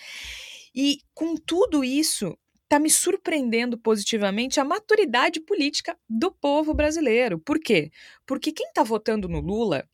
E 0.73 0.99
com 1.13 1.35
tudo 1.35 1.83
isso, 1.83 2.37
está 2.75 2.79
me 2.79 2.89
surpreendendo 2.89 3.77
positivamente 3.77 4.59
a 4.59 4.65
maturidade 4.65 5.39
política 5.39 5.97
do 6.09 6.29
povo 6.29 6.73
brasileiro. 6.73 7.39
Por 7.39 7.57
quê? 7.57 7.89
Porque 8.25 8.51
quem 8.51 8.67
está 8.67 8.83
votando 8.83 9.29
no 9.29 9.39
Lula 9.39 9.87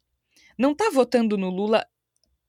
não 0.57 0.71
está 0.71 0.89
votando 0.89 1.37
no 1.37 1.49
Lula 1.49 1.85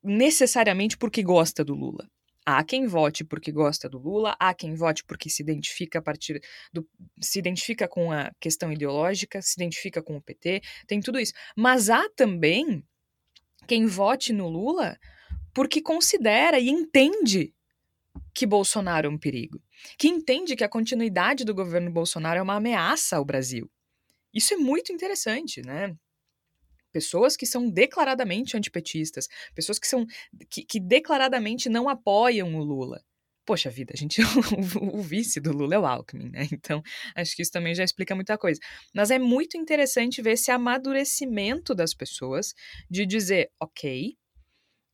necessariamente 0.02 0.96
porque 0.96 1.22
gosta 1.22 1.62
do 1.62 1.74
Lula. 1.74 2.08
Há 2.46 2.64
quem 2.64 2.86
vote 2.86 3.24
porque 3.24 3.52
gosta 3.52 3.88
do 3.88 3.98
Lula, 3.98 4.34
há 4.40 4.54
quem 4.54 4.74
vote 4.74 5.04
porque 5.04 5.28
se 5.28 5.42
identifica 5.42 5.98
a 5.98 6.02
partir 6.02 6.42
do 6.72 6.88
se 7.20 7.38
identifica 7.38 7.86
com 7.86 8.10
a 8.10 8.32
questão 8.40 8.72
ideológica, 8.72 9.40
se 9.42 9.54
identifica 9.56 10.02
com 10.02 10.16
o 10.16 10.22
PT, 10.22 10.62
tem 10.86 11.00
tudo 11.00 11.20
isso. 11.20 11.34
Mas 11.54 11.90
há 11.90 12.08
também 12.16 12.82
quem 13.68 13.86
vote 13.86 14.32
no 14.32 14.48
Lula 14.48 14.98
porque 15.54 15.82
considera 15.82 16.58
e 16.58 16.70
entende 16.70 17.54
que 18.34 18.46
Bolsonaro 18.46 19.06
é 19.06 19.10
um 19.10 19.18
perigo, 19.18 19.62
que 19.98 20.08
entende 20.08 20.56
que 20.56 20.64
a 20.64 20.68
continuidade 20.68 21.44
do 21.44 21.54
governo 21.54 21.90
Bolsonaro 21.90 22.38
é 22.38 22.42
uma 22.42 22.56
ameaça 22.56 23.16
ao 23.16 23.24
Brasil. 23.24 23.70
Isso 24.32 24.54
é 24.54 24.56
muito 24.56 24.92
interessante, 24.92 25.60
né? 25.62 25.94
Pessoas 26.90 27.36
que 27.36 27.46
são 27.46 27.70
declaradamente 27.70 28.56
antipetistas, 28.56 29.26
pessoas 29.54 29.78
que 29.78 29.86
são 29.86 30.06
que, 30.50 30.64
que 30.64 30.80
declaradamente 30.80 31.68
não 31.68 31.88
apoiam 31.88 32.54
o 32.54 32.62
Lula. 32.62 33.02
Poxa 33.44 33.70
vida, 33.70 33.92
a 33.94 33.96
gente 33.96 34.20
o, 34.80 34.98
o, 34.98 35.02
vice 35.02 35.40
do 35.40 35.52
Lula 35.52 35.74
é 35.74 35.78
o 35.78 35.86
Alckmin, 35.86 36.30
né? 36.30 36.48
Então, 36.52 36.82
acho 37.14 37.34
que 37.34 37.42
isso 37.42 37.50
também 37.50 37.74
já 37.74 37.82
explica 37.82 38.14
muita 38.14 38.38
coisa. 38.38 38.60
Mas 38.94 39.10
é 39.10 39.18
muito 39.18 39.56
interessante 39.56 40.22
ver 40.22 40.32
esse 40.32 40.50
amadurecimento 40.50 41.74
das 41.74 41.92
pessoas 41.92 42.54
de 42.88 43.04
dizer, 43.04 43.50
ok, 43.60 44.16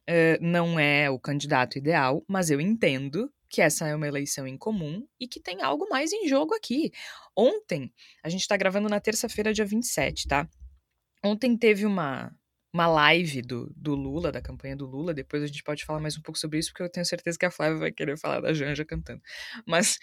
uh, 0.08 0.38
não 0.40 0.78
é 0.78 1.10
o 1.10 1.18
candidato 1.18 1.78
ideal, 1.78 2.24
mas 2.26 2.50
eu 2.50 2.60
entendo 2.60 3.32
que 3.48 3.62
essa 3.62 3.86
é 3.86 3.94
uma 3.94 4.06
eleição 4.06 4.46
em 4.46 4.58
comum 4.58 5.06
e 5.18 5.26
que 5.26 5.40
tem 5.40 5.62
algo 5.62 5.88
mais 5.88 6.12
em 6.12 6.28
jogo 6.28 6.54
aqui. 6.54 6.90
Ontem, 7.36 7.92
a 8.22 8.28
gente 8.28 8.42
está 8.42 8.56
gravando 8.56 8.88
na 8.88 9.00
terça-feira, 9.00 9.54
dia 9.54 9.64
27, 9.64 10.28
tá? 10.28 10.48
Ontem 11.24 11.56
teve 11.56 11.86
uma, 11.86 12.30
uma 12.72 12.86
live 12.86 13.40
do, 13.40 13.72
do 13.74 13.94
Lula, 13.94 14.30
da 14.30 14.42
campanha 14.42 14.76
do 14.76 14.86
Lula. 14.86 15.14
Depois 15.14 15.42
a 15.42 15.46
gente 15.46 15.62
pode 15.62 15.84
falar 15.84 16.00
mais 16.00 16.18
um 16.18 16.22
pouco 16.22 16.38
sobre 16.38 16.58
isso, 16.58 16.70
porque 16.70 16.82
eu 16.82 16.90
tenho 16.90 17.06
certeza 17.06 17.38
que 17.38 17.46
a 17.46 17.50
Flávia 17.50 17.78
vai 17.78 17.92
querer 17.92 18.18
falar 18.18 18.40
da 18.40 18.52
Janja 18.52 18.84
cantando. 18.84 19.22
Mas 19.66 19.98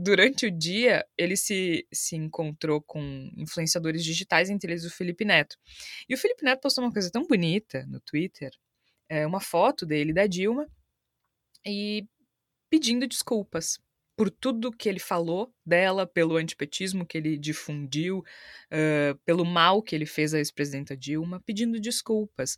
durante 0.00 0.46
o 0.46 0.50
dia, 0.50 1.04
ele 1.16 1.36
se, 1.36 1.86
se 1.92 2.14
encontrou 2.14 2.82
com 2.82 3.30
influenciadores 3.36 4.04
digitais, 4.04 4.50
entre 4.50 4.72
eles 4.72 4.84
o 4.84 4.90
Felipe 4.90 5.24
Neto. 5.24 5.56
E 6.08 6.14
o 6.14 6.18
Felipe 6.18 6.44
Neto 6.44 6.60
postou 6.60 6.84
uma 6.84 6.92
coisa 6.92 7.10
tão 7.10 7.26
bonita 7.26 7.86
no 7.86 7.98
Twitter 8.00 8.50
é, 9.12 9.26
uma 9.26 9.40
foto 9.40 9.84
dele 9.84 10.10
da 10.10 10.26
Dilma 10.26 10.66
e 11.66 12.06
pedindo 12.70 13.06
desculpas 13.06 13.78
por 14.16 14.30
tudo 14.30 14.72
que 14.72 14.88
ele 14.88 14.98
falou 14.98 15.52
dela, 15.66 16.06
pelo 16.06 16.36
antipetismo 16.36 17.04
que 17.04 17.18
ele 17.18 17.36
difundiu, 17.36 18.20
uh, 18.20 19.18
pelo 19.26 19.44
mal 19.44 19.82
que 19.82 19.94
ele 19.94 20.06
fez 20.06 20.32
à 20.32 20.38
ex-presidenta 20.38 20.96
Dilma, 20.96 21.42
pedindo 21.44 21.78
desculpas. 21.78 22.56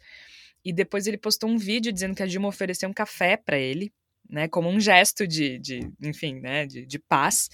E 0.65 0.73
depois 0.73 1.09
ele 1.09 1.19
postou 1.19 1.51
um 1.51 1.59
vídeo 1.59 1.93
dizendo 1.93 2.15
que 2.15 2.23
a 2.23 2.27
Dilma 2.27 2.49
ofereceu 2.49 2.89
um 2.89 2.93
café 2.93 3.37
para 3.37 3.59
ele, 3.59 3.93
né, 4.29 4.47
como 4.49 4.69
um 4.69 4.79
gesto 4.79 5.27
de, 5.27 5.59
de 5.59 5.81
enfim, 6.01 6.41
né, 6.41 6.67
de, 6.67 6.87
de 6.87 6.99
paz. 7.01 7.49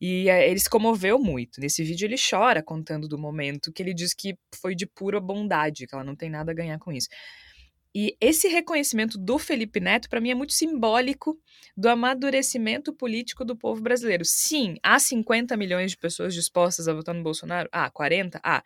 E 0.00 0.30
uh, 0.30 0.32
ele 0.32 0.60
se 0.60 0.70
comoveu 0.70 1.18
muito. 1.18 1.60
Nesse 1.60 1.84
vídeo 1.84 2.06
ele 2.06 2.16
chora 2.16 2.62
contando 2.62 3.06
do 3.06 3.18
momento 3.18 3.70
que 3.70 3.82
ele 3.82 3.92
diz 3.92 4.14
que 4.14 4.34
foi 4.54 4.74
de 4.74 4.86
pura 4.86 5.20
bondade, 5.20 5.86
que 5.86 5.94
ela 5.94 6.04
não 6.04 6.16
tem 6.16 6.30
nada 6.30 6.52
a 6.52 6.54
ganhar 6.54 6.78
com 6.78 6.90
isso. 6.90 7.08
E 7.98 8.14
esse 8.20 8.46
reconhecimento 8.46 9.16
do 9.16 9.38
Felipe 9.38 9.80
Neto, 9.80 10.10
para 10.10 10.20
mim, 10.20 10.28
é 10.28 10.34
muito 10.34 10.52
simbólico 10.52 11.40
do 11.74 11.88
amadurecimento 11.88 12.92
político 12.92 13.42
do 13.42 13.56
povo 13.56 13.80
brasileiro. 13.80 14.22
Sim, 14.22 14.76
há 14.82 14.98
50 14.98 15.56
milhões 15.56 15.92
de 15.92 15.96
pessoas 15.96 16.34
dispostas 16.34 16.88
a 16.88 16.92
votar 16.92 17.14
no 17.14 17.22
Bolsonaro? 17.22 17.70
Ah, 17.72 17.88
40? 17.88 18.38
Ah, 18.44 18.62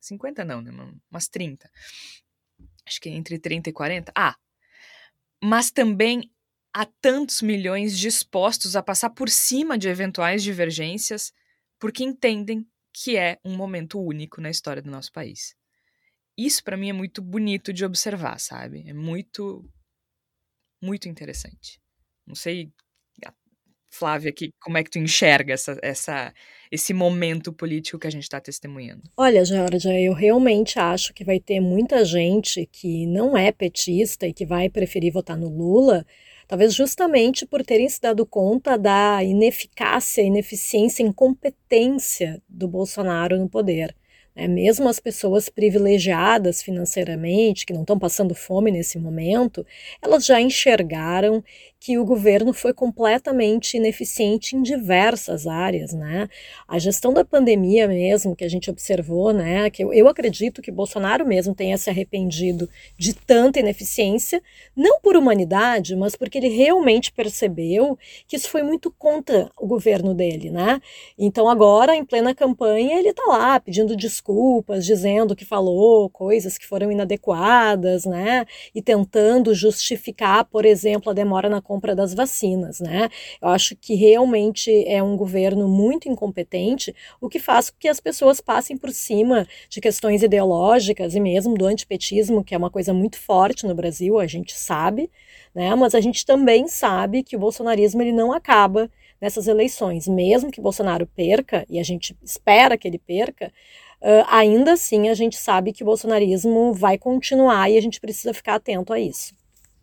50 0.00 0.42
não, 0.42 0.62
né? 0.62 0.70
Umas 1.10 1.28
30. 1.28 1.70
Acho 2.86 2.98
que 2.98 3.10
entre 3.10 3.38
30 3.38 3.68
e 3.68 3.74
40? 3.74 4.10
Ah. 4.16 4.36
Mas 5.44 5.70
também 5.70 6.30
há 6.72 6.86
tantos 6.86 7.42
milhões 7.42 7.98
dispostos 7.98 8.74
a 8.74 8.82
passar 8.82 9.10
por 9.10 9.28
cima 9.28 9.76
de 9.76 9.90
eventuais 9.90 10.42
divergências 10.42 11.30
porque 11.78 12.02
entendem 12.02 12.66
que 12.90 13.18
é 13.18 13.38
um 13.44 13.54
momento 13.54 14.00
único 14.00 14.40
na 14.40 14.48
história 14.48 14.80
do 14.80 14.90
nosso 14.90 15.12
país. 15.12 15.54
Isso 16.46 16.62
para 16.64 16.76
mim 16.76 16.90
é 16.90 16.92
muito 16.92 17.20
bonito 17.22 17.72
de 17.72 17.84
observar, 17.84 18.38
sabe? 18.38 18.84
É 18.86 18.92
muito 18.92 19.64
muito 20.82 21.08
interessante. 21.08 21.80
Não 22.26 22.34
sei, 22.34 22.72
Flávia, 23.94 24.30
aqui, 24.30 24.54
como 24.58 24.78
é 24.78 24.82
que 24.82 24.90
tu 24.90 24.98
enxerga 24.98 25.52
essa, 25.52 25.78
essa, 25.82 26.32
esse 26.70 26.94
momento 26.94 27.52
político 27.52 27.98
que 27.98 28.06
a 28.06 28.10
gente 28.10 28.22
está 28.22 28.40
testemunhando? 28.40 29.02
Olha, 29.14 29.44
Georgia, 29.44 30.00
eu 30.00 30.14
realmente 30.14 30.78
acho 30.78 31.12
que 31.12 31.22
vai 31.22 31.38
ter 31.38 31.60
muita 31.60 32.02
gente 32.02 32.66
que 32.72 33.06
não 33.06 33.36
é 33.36 33.52
petista 33.52 34.26
e 34.26 34.32
que 34.32 34.46
vai 34.46 34.70
preferir 34.70 35.12
votar 35.12 35.36
no 35.36 35.46
Lula, 35.46 36.06
talvez 36.48 36.74
justamente 36.74 37.44
por 37.44 37.62
terem 37.62 37.86
se 37.86 38.00
dado 38.00 38.24
conta 38.24 38.78
da 38.78 39.22
ineficácia, 39.22 40.22
ineficiência, 40.22 41.02
incompetência 41.02 42.42
do 42.48 42.66
Bolsonaro 42.66 43.38
no 43.38 43.48
poder. 43.48 43.94
Né? 44.34 44.48
Mesmo 44.48 44.88
as 44.88 44.98
pessoas 44.98 45.48
privilegiadas 45.48 46.62
financeiramente, 46.62 47.66
que 47.66 47.72
não 47.72 47.82
estão 47.82 47.98
passando 47.98 48.34
fome 48.34 48.70
nesse 48.70 48.98
momento, 48.98 49.66
elas 50.00 50.24
já 50.24 50.40
enxergaram 50.40 51.42
que 51.84 51.98
o 51.98 52.04
governo 52.04 52.52
foi 52.52 52.72
completamente 52.72 53.76
ineficiente 53.76 54.54
em 54.54 54.62
diversas 54.62 55.48
áreas, 55.48 55.92
né? 55.92 56.28
A 56.68 56.78
gestão 56.78 57.12
da 57.12 57.24
pandemia 57.24 57.88
mesmo, 57.88 58.36
que 58.36 58.44
a 58.44 58.48
gente 58.48 58.70
observou, 58.70 59.32
né? 59.32 59.68
Que 59.68 59.82
eu, 59.82 59.92
eu 59.92 60.06
acredito 60.06 60.62
que 60.62 60.70
Bolsonaro 60.70 61.26
mesmo 61.26 61.56
tenha 61.56 61.76
se 61.76 61.90
arrependido 61.90 62.68
de 62.96 63.12
tanta 63.12 63.58
ineficiência, 63.58 64.40
não 64.76 65.00
por 65.00 65.16
humanidade, 65.16 65.96
mas 65.96 66.14
porque 66.14 66.38
ele 66.38 66.50
realmente 66.50 67.10
percebeu 67.10 67.98
que 68.28 68.36
isso 68.36 68.48
foi 68.48 68.62
muito 68.62 68.88
contra 68.96 69.50
o 69.58 69.66
governo 69.66 70.14
dele, 70.14 70.52
né? 70.52 70.80
Então 71.18 71.48
agora, 71.48 71.96
em 71.96 72.04
plena 72.04 72.32
campanha, 72.32 72.96
ele 72.96 73.08
está 73.08 73.24
lá 73.26 73.58
pedindo 73.58 73.96
desculpas, 73.96 74.21
dizendo 74.80 75.34
que 75.34 75.44
falou 75.44 76.08
coisas 76.10 76.56
que 76.58 76.66
foram 76.66 76.90
inadequadas, 76.90 78.04
né? 78.04 78.46
E 78.74 78.82
tentando 78.82 79.54
justificar, 79.54 80.44
por 80.44 80.64
exemplo, 80.64 81.10
a 81.10 81.14
demora 81.14 81.48
na 81.48 81.60
compra 81.60 81.94
das 81.94 82.14
vacinas, 82.14 82.80
né? 82.80 83.08
Eu 83.40 83.48
acho 83.48 83.74
que 83.76 83.94
realmente 83.94 84.70
é 84.86 85.02
um 85.02 85.16
governo 85.16 85.68
muito 85.68 86.08
incompetente, 86.08 86.94
o 87.20 87.28
que 87.28 87.38
faz 87.38 87.70
com 87.70 87.76
que 87.78 87.88
as 87.88 88.00
pessoas 88.00 88.40
passem 88.40 88.76
por 88.76 88.90
cima 88.90 89.46
de 89.68 89.80
questões 89.80 90.22
ideológicas 90.22 91.14
e 91.14 91.20
mesmo 91.20 91.54
do 91.54 91.66
antipetismo, 91.66 92.44
que 92.44 92.54
é 92.54 92.58
uma 92.58 92.70
coisa 92.70 92.92
muito 92.92 93.18
forte 93.18 93.66
no 93.66 93.74
Brasil, 93.74 94.18
a 94.18 94.26
gente 94.26 94.54
sabe, 94.54 95.10
né? 95.54 95.74
Mas 95.74 95.94
a 95.94 96.00
gente 96.00 96.24
também 96.24 96.68
sabe 96.68 97.22
que 97.22 97.36
o 97.36 97.38
bolsonarismo 97.38 98.02
ele 98.02 98.12
não 98.12 98.32
acaba 98.32 98.90
nessas 99.22 99.46
eleições, 99.46 100.08
mesmo 100.08 100.50
que 100.50 100.60
Bolsonaro 100.60 101.06
perca, 101.06 101.64
e 101.70 101.78
a 101.78 101.82
gente 101.84 102.16
espera 102.24 102.76
que 102.76 102.88
ele 102.88 102.98
perca, 102.98 103.52
uh, 104.02 104.26
ainda 104.28 104.72
assim 104.72 105.08
a 105.08 105.14
gente 105.14 105.36
sabe 105.36 105.72
que 105.72 105.82
o 105.82 105.86
bolsonarismo 105.86 106.74
vai 106.74 106.98
continuar 106.98 107.70
e 107.70 107.78
a 107.78 107.80
gente 107.80 108.00
precisa 108.00 108.34
ficar 108.34 108.56
atento 108.56 108.92
a 108.92 109.00
isso. 109.00 109.34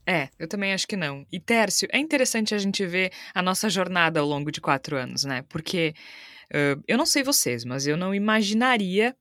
É, 0.06 0.30
eu 0.40 0.48
também 0.48 0.74
acho 0.74 0.88
que 0.88 0.96
não. 0.96 1.26
E 1.32 1.40
Tércio, 1.40 1.88
é 1.92 2.00
interessante 2.00 2.56
a 2.56 2.58
gente 2.58 2.86
ver 2.86 3.12
a 3.34 3.42
nossa 3.42 3.70
jornada 3.70 4.20
ao 4.20 4.26
longo 4.26 4.52
de 4.52 4.60
quatro 4.60 4.98
anos, 4.98 5.24
né? 5.24 5.44
Porque 5.48 5.94
uh, 6.52 6.82
eu 6.88 6.98
não 6.98 7.06
sei 7.06 7.22
vocês, 7.22 7.64
mas 7.64 7.86
eu 7.86 7.96
não 7.96 8.14
imaginaria. 8.14 9.16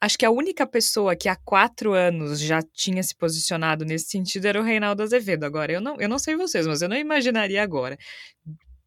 Acho 0.00 0.18
que 0.18 0.26
a 0.26 0.30
única 0.30 0.66
pessoa 0.66 1.14
que 1.14 1.28
há 1.28 1.36
quatro 1.36 1.92
anos 1.92 2.40
já 2.40 2.60
tinha 2.72 3.02
se 3.02 3.14
posicionado 3.14 3.84
nesse 3.84 4.06
sentido 4.06 4.46
era 4.46 4.60
o 4.60 4.64
Reinaldo 4.64 5.02
Azevedo. 5.02 5.44
Agora, 5.44 5.70
eu 5.70 5.80
não, 5.80 5.94
eu 6.00 6.08
não 6.08 6.18
sei 6.18 6.34
vocês, 6.34 6.66
mas 6.66 6.82
eu 6.82 6.88
não 6.88 6.96
imaginaria 6.96 7.62
agora, 7.62 7.96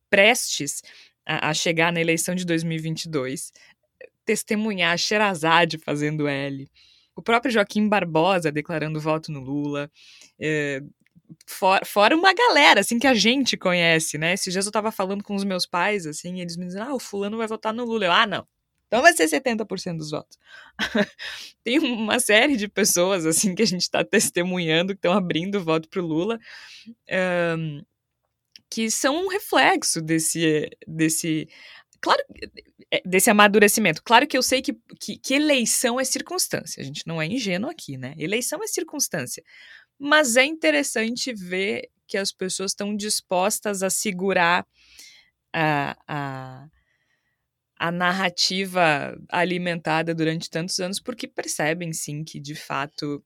prestes 0.10 0.82
a, 1.26 1.54
chegar 1.54 1.92
na 1.92 2.02
eleição 2.02 2.36
de 2.36 2.46
2022, 2.46 3.52
testemunhar 4.26 4.98
Sherazade 4.98 5.78
fazendo 5.78 6.28
L, 6.28 6.70
o 7.16 7.22
próprio 7.22 7.52
Joaquim 7.52 7.88
Barbosa 7.88 8.52
declarando 8.52 9.00
voto 9.00 9.32
no 9.32 9.40
Lula, 9.40 9.90
é, 10.40 10.82
for, 11.48 11.80
fora 11.86 12.16
uma 12.16 12.34
galera, 12.34 12.82
assim, 12.82 13.00
que 13.00 13.08
a 13.08 13.14
gente 13.14 13.58
conhece, 13.58 14.18
né? 14.18 14.34
Esses 14.34 14.52
dias 14.52 14.66
eu 14.66 14.72
tava 14.72 14.92
falando 14.92 15.24
com 15.24 15.36
os 15.36 15.44
meus 15.44 15.66
pais, 15.66 16.06
assim, 16.06 16.38
e 16.38 16.42
eles 16.42 16.58
me 16.58 16.66
dizem, 16.66 16.82
ah, 16.82 16.94
o 16.94 17.00
fulano 17.00 17.38
vai 17.38 17.48
votar 17.48 17.74
no 17.74 17.86
Lula. 17.86 18.06
Eu, 18.06 18.12
ah, 18.12 18.28
não. 18.28 18.48
Então 18.88 19.02
vai 19.02 19.14
ser 19.14 19.26
70% 19.26 19.98
dos 19.98 20.12
votos. 20.12 20.38
Tem 21.64 21.80
uma 21.80 22.20
série 22.20 22.56
de 22.56 22.68
pessoas, 22.68 23.26
assim, 23.26 23.56
que 23.56 23.64
a 23.64 23.68
gente 23.68 23.90
tá 23.90 24.04
testemunhando, 24.04 24.94
que 24.94 25.00
estão 25.00 25.14
abrindo 25.14 25.56
o 25.56 25.64
voto 25.64 25.90
pro 25.90 26.06
Lula, 26.06 26.38
que 28.70 28.92
são 28.92 29.26
um 29.26 29.28
reflexo 29.30 30.02
desse, 30.02 30.70
desse 30.88 31.48
claro, 32.04 32.22
é, 32.92 33.02
desse 33.06 33.30
amadurecimento. 33.30 34.04
Claro 34.04 34.28
que 34.28 34.38
eu 34.38 34.44
sei 34.44 34.62
que, 34.62 34.74
que, 35.00 35.18
que, 35.18 35.34
eleição 35.34 35.98
é 35.98 36.04
circunstância, 36.04 36.82
a 36.82 36.84
gente 36.84 37.08
não 37.08 37.22
é 37.22 37.26
ingênuo 37.26 37.72
aqui, 37.72 37.98
né? 37.98 38.14
Eleição 38.18 38.62
é 38.62 38.68
circunstância. 38.68 39.42
Mas 39.98 40.36
é 40.36 40.44
interessante 40.44 41.34
ver 41.34 41.90
que 42.06 42.18
as 42.18 42.34
pessoas 42.34 42.72
estão 42.72 42.94
dispostas 42.94 43.82
a 43.82 43.90
segurar 43.90 44.68
a, 45.54 45.96
a, 46.06 46.68
a 47.78 47.92
narrativa 47.92 49.18
alimentada 49.30 50.14
durante 50.14 50.50
tantos 50.50 50.78
anos, 50.80 51.00
porque 51.00 51.26
percebem 51.26 51.94
sim 51.94 52.22
que, 52.22 52.38
de 52.38 52.54
fato, 52.54 53.24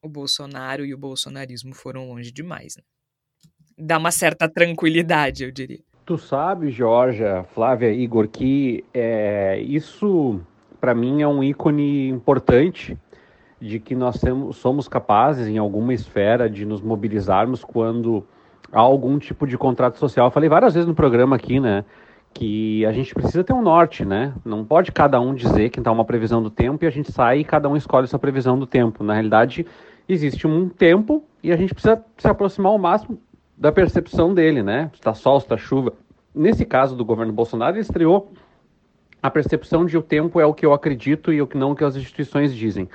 o 0.00 0.08
Bolsonaro 0.08 0.86
e 0.86 0.94
o 0.94 0.98
bolsonarismo 0.98 1.74
foram 1.74 2.08
longe 2.08 2.32
demais. 2.32 2.76
Né? 2.76 2.82
Dá 3.76 3.98
uma 3.98 4.10
certa 4.10 4.48
tranquilidade, 4.48 5.44
eu 5.44 5.50
diria. 5.50 5.84
Tu 6.04 6.18
sabe, 6.18 6.70
Georgia, 6.70 7.44
Flávia, 7.54 7.92
Igor, 7.92 8.26
que 8.26 8.84
é, 8.92 9.60
isso 9.60 10.40
para 10.80 10.96
mim 10.96 11.22
é 11.22 11.28
um 11.28 11.44
ícone 11.44 12.08
importante 12.08 12.98
de 13.60 13.78
que 13.78 13.94
nós 13.94 14.20
temos, 14.20 14.56
somos 14.56 14.88
capazes, 14.88 15.46
em 15.46 15.58
alguma 15.58 15.94
esfera, 15.94 16.50
de 16.50 16.66
nos 16.66 16.82
mobilizarmos 16.82 17.62
quando 17.62 18.26
há 18.72 18.80
algum 18.80 19.16
tipo 19.16 19.46
de 19.46 19.56
contrato 19.56 19.96
social. 19.96 20.26
Eu 20.26 20.32
falei 20.32 20.48
várias 20.48 20.74
vezes 20.74 20.88
no 20.88 20.94
programa 20.94 21.36
aqui, 21.36 21.60
né? 21.60 21.84
Que 22.34 22.84
a 22.84 22.90
gente 22.90 23.14
precisa 23.14 23.44
ter 23.44 23.52
um 23.52 23.62
norte, 23.62 24.04
né? 24.04 24.34
Não 24.44 24.64
pode 24.64 24.90
cada 24.90 25.20
um 25.20 25.32
dizer 25.32 25.70
que 25.70 25.78
está 25.78 25.92
uma 25.92 26.04
previsão 26.04 26.42
do 26.42 26.50
tempo 26.50 26.84
e 26.84 26.88
a 26.88 26.90
gente 26.90 27.12
sai 27.12 27.38
e 27.38 27.44
cada 27.44 27.68
um 27.68 27.76
escolhe 27.76 28.08
sua 28.08 28.18
previsão 28.18 28.58
do 28.58 28.66
tempo. 28.66 29.04
Na 29.04 29.12
realidade, 29.12 29.64
existe 30.08 30.48
um 30.48 30.68
tempo 30.68 31.22
e 31.44 31.52
a 31.52 31.56
gente 31.56 31.72
precisa 31.72 32.04
se 32.18 32.26
aproximar 32.26 32.72
ao 32.72 32.78
máximo 32.78 33.20
da 33.62 33.70
percepção 33.70 34.34
dele, 34.34 34.60
né? 34.60 34.90
Está 34.92 35.14
sol, 35.14 35.38
está 35.38 35.56
chuva. 35.56 35.92
Nesse 36.34 36.64
caso 36.64 36.96
do 36.96 37.04
governo 37.04 37.32
Bolsonaro, 37.32 37.76
ele 37.76 37.82
estreou 37.82 38.32
a 39.22 39.30
percepção 39.30 39.86
de 39.86 39.96
o 39.96 40.02
tempo 40.02 40.40
é 40.40 40.44
o 40.44 40.52
que 40.52 40.66
eu 40.66 40.72
acredito 40.72 41.32
e 41.32 41.40
o 41.40 41.46
que 41.46 41.56
não 41.56 41.70
o 41.70 41.76
que 41.76 41.84
as 41.84 41.94
instituições 41.94 42.52
dizem. 42.52 42.88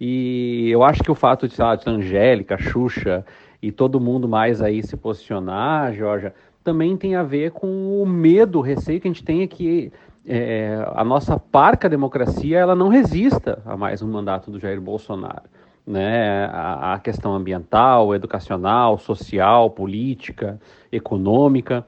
E 0.00 0.68
eu 0.70 0.82
acho 0.82 1.04
que 1.04 1.10
o 1.12 1.14
fato 1.14 1.46
de, 1.46 1.54
sei 1.54 1.64
lá, 1.64 1.76
de 1.76 1.88
Angélica, 1.88 2.58
Xuxa 2.58 3.24
e 3.62 3.70
todo 3.70 4.00
mundo 4.00 4.28
mais 4.28 4.60
aí 4.60 4.82
se 4.82 4.96
posicionar, 4.96 5.94
Georgia, 5.94 6.34
também 6.64 6.96
tem 6.96 7.14
a 7.14 7.22
ver 7.22 7.52
com 7.52 8.02
o 8.02 8.04
medo, 8.04 8.58
o 8.58 8.62
receio 8.62 9.00
que 9.00 9.06
a 9.06 9.12
gente 9.12 9.22
tem 9.22 9.42
é 9.42 9.46
que 9.46 9.92
é, 10.26 10.84
a 10.96 11.04
nossa 11.04 11.38
parca 11.38 11.88
democracia 11.88 12.58
ela 12.58 12.74
não 12.74 12.88
resista 12.88 13.62
a 13.64 13.76
mais 13.76 14.02
um 14.02 14.10
mandato 14.10 14.50
do 14.50 14.58
Jair 14.58 14.80
Bolsonaro. 14.80 15.44
Né? 15.88 16.44
A, 16.52 16.92
a 16.92 16.98
questão 16.98 17.34
ambiental, 17.34 18.14
educacional, 18.14 18.98
social, 18.98 19.70
política, 19.70 20.60
econômica. 20.92 21.82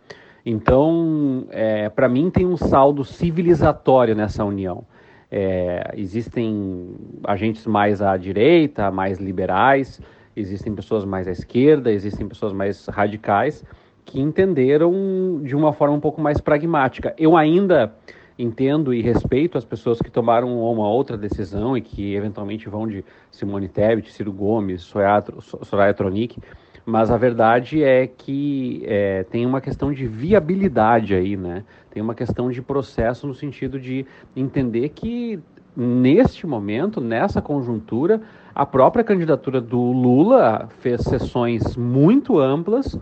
Então, 0.45 1.45
é, 1.51 1.91
para 1.91 2.09
mim, 2.09 2.31
tem 2.31 2.47
um 2.47 2.57
saldo 2.57 3.05
civilizatório 3.05 4.15
nessa 4.15 4.43
união. 4.43 4.87
É, 5.31 5.93
existem 5.97 6.97
agentes 7.25 7.67
mais 7.67 8.01
à 8.01 8.17
direita, 8.17 8.91
mais 8.91 9.19
liberais, 9.19 10.01
existem 10.35 10.75
pessoas 10.75 11.05
mais 11.05 11.29
à 11.29 11.33
esquerda, 11.33 11.93
existem 11.93 12.27
pessoas 12.27 12.55
mais 12.55 12.87
radicais 12.87 13.63
que 14.07 14.19
entenderam 14.19 15.43
de 15.45 15.55
uma 15.55 15.75
forma 15.75 15.95
um 15.95 16.01
pouco 16.01 16.23
mais 16.23 16.41
pragmática. 16.41 17.15
Eu 17.19 17.37
ainda 17.37 17.95
entendo 18.43 18.95
e 18.95 19.03
respeito 19.03 19.59
as 19.59 19.65
pessoas 19.65 19.99
que 20.01 20.11
tomaram 20.11 20.59
uma 20.59 20.89
outra 20.89 21.17
decisão 21.17 21.77
e 21.77 21.81
que 21.81 22.15
eventualmente 22.15 22.69
vão 22.69 22.87
de 22.87 23.05
Simone 23.31 23.69
Tebet, 23.69 24.13
Ciro 24.13 24.33
Gomes, 24.33 24.83
Soraya 24.83 25.95
Tronic, 25.95 26.41
mas 26.85 27.11
a 27.11 27.17
verdade 27.17 27.85
é 27.85 28.07
que 28.07 28.83
é, 28.87 29.25
tem 29.25 29.45
uma 29.45 29.61
questão 29.61 29.93
de 29.93 30.07
viabilidade 30.07 31.15
aí, 31.15 31.37
né? 31.37 31.65
Tem 31.91 32.03
uma 32.03 32.15
questão 32.15 32.51
de 32.51 32.63
processo 32.63 33.27
no 33.27 33.35
sentido 33.35 33.79
de 33.79 34.07
entender 34.35 34.89
que 34.91 35.39
neste 35.77 36.47
momento, 36.47 37.01
nessa 37.01 37.41
conjuntura, 37.41 38.21
a 38.55 38.65
própria 38.67 39.05
candidatura 39.05 39.61
do 39.61 39.81
Lula 39.81 40.69
fez 40.81 41.03
sessões 41.03 41.77
muito 41.77 42.39
amplas, 42.39 42.99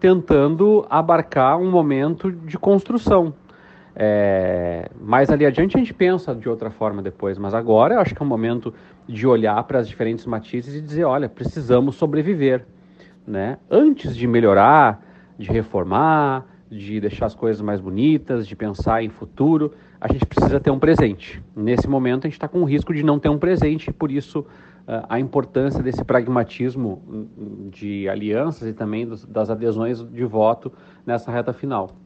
tentando 0.00 0.84
abarcar 0.90 1.58
um 1.58 1.70
momento 1.70 2.30
de 2.30 2.58
construção. 2.58 3.32
É, 3.96 4.90
mais 5.00 5.30
ali 5.30 5.46
adiante 5.46 5.76
a 5.76 5.78
gente 5.78 5.94
pensa 5.94 6.34
de 6.34 6.48
outra 6.48 6.70
forma 6.70 7.00
depois, 7.00 7.38
mas 7.38 7.54
agora 7.54 7.94
eu 7.94 8.00
acho 8.00 8.14
que 8.14 8.20
é 8.20 8.26
o 8.26 8.28
momento 8.28 8.74
de 9.06 9.26
olhar 9.26 9.62
para 9.64 9.78
as 9.78 9.88
diferentes 9.88 10.26
matizes 10.26 10.74
e 10.74 10.80
dizer: 10.80 11.04
olha, 11.04 11.28
precisamos 11.28 11.94
sobreviver 11.94 12.64
né? 13.26 13.58
Antes 13.70 14.16
de 14.16 14.26
melhorar, 14.26 15.02
de 15.38 15.50
reformar, 15.50 16.46
de 16.70 17.00
deixar 17.00 17.26
as 17.26 17.34
coisas 17.34 17.62
mais 17.62 17.80
bonitas, 17.80 18.46
de 18.46 18.54
pensar 18.54 19.02
em 19.02 19.08
futuro, 19.08 19.72
a 20.00 20.12
gente 20.12 20.26
precisa 20.26 20.60
ter 20.60 20.70
um 20.70 20.78
presente. 20.78 21.42
Nesse 21.56 21.88
momento, 21.88 22.26
a 22.26 22.28
gente 22.28 22.34
está 22.34 22.48
com 22.48 22.60
o 22.60 22.64
risco 22.64 22.92
de 22.92 23.02
não 23.02 23.18
ter 23.18 23.28
um 23.28 23.38
presente, 23.38 23.90
e 23.90 23.92
por 23.92 24.10
isso 24.10 24.40
uh, 24.40 25.06
a 25.08 25.18
importância 25.18 25.82
desse 25.82 26.04
pragmatismo 26.04 27.02
hum, 27.08 27.68
de 27.70 28.08
alianças 28.08 28.68
e 28.68 28.72
também 28.72 29.08
das 29.28 29.50
adesões 29.50 30.02
de 30.02 30.24
voto 30.24 30.72
nessa 31.06 31.30
reta 31.30 31.52
final. 31.52 31.96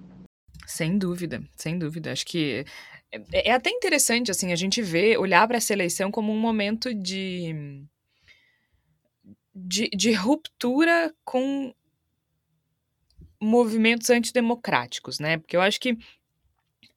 Sem 0.69 0.99
dúvida, 0.99 1.43
sem 1.57 1.79
dúvida. 1.79 2.13
Acho 2.13 2.27
que 2.27 2.63
é, 3.11 3.49
é 3.49 3.53
até 3.53 3.71
interessante 3.71 4.31
assim 4.31 4.53
a 4.53 4.57
gente 4.57 4.83
ver, 4.83 5.19
olhar 5.19 5.49
para 5.49 5.57
essa 5.57 5.73
eleição 5.73 6.11
como 6.11 6.31
um 6.31 6.39
momento 6.39 6.93
de 6.93 7.87
de, 9.55 9.89
de 9.89 10.13
ruptura 10.13 11.13
com 11.25 11.73
movimentos 13.41 14.11
antidemocráticos, 14.11 15.19
né? 15.19 15.39
Porque 15.39 15.57
eu 15.57 15.63
acho 15.63 15.81
que 15.81 15.97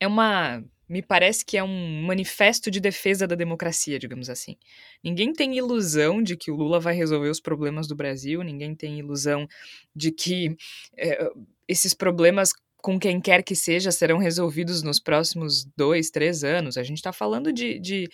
é 0.01 0.05
uma. 0.05 0.61
Me 0.89 1.01
parece 1.01 1.45
que 1.45 1.57
é 1.57 1.63
um 1.63 2.01
manifesto 2.01 2.69
de 2.69 2.81
defesa 2.81 3.25
da 3.25 3.35
democracia, 3.35 3.97
digamos 3.97 4.29
assim. 4.29 4.57
Ninguém 5.01 5.31
tem 5.31 5.55
ilusão 5.55 6.21
de 6.21 6.35
que 6.35 6.51
o 6.51 6.55
Lula 6.55 6.81
vai 6.81 6.93
resolver 6.93 7.29
os 7.29 7.39
problemas 7.39 7.87
do 7.87 7.95
Brasil, 7.95 8.43
ninguém 8.43 8.75
tem 8.75 8.99
ilusão 8.99 9.47
de 9.95 10.11
que 10.11 10.57
é, 10.97 11.29
esses 11.65 11.93
problemas 11.93 12.51
com 12.81 12.99
quem 12.99 13.21
quer 13.21 13.43
que 13.43 13.55
seja 13.55 13.91
serão 13.91 14.17
resolvidos 14.17 14.83
nos 14.83 14.99
próximos 14.99 15.65
dois, 15.75 16.09
três 16.09 16.43
anos. 16.43 16.77
A 16.77 16.83
gente 16.83 16.97
está 16.97 17.13
falando 17.13 17.51
de, 17.51 17.79
de, 17.79 18.09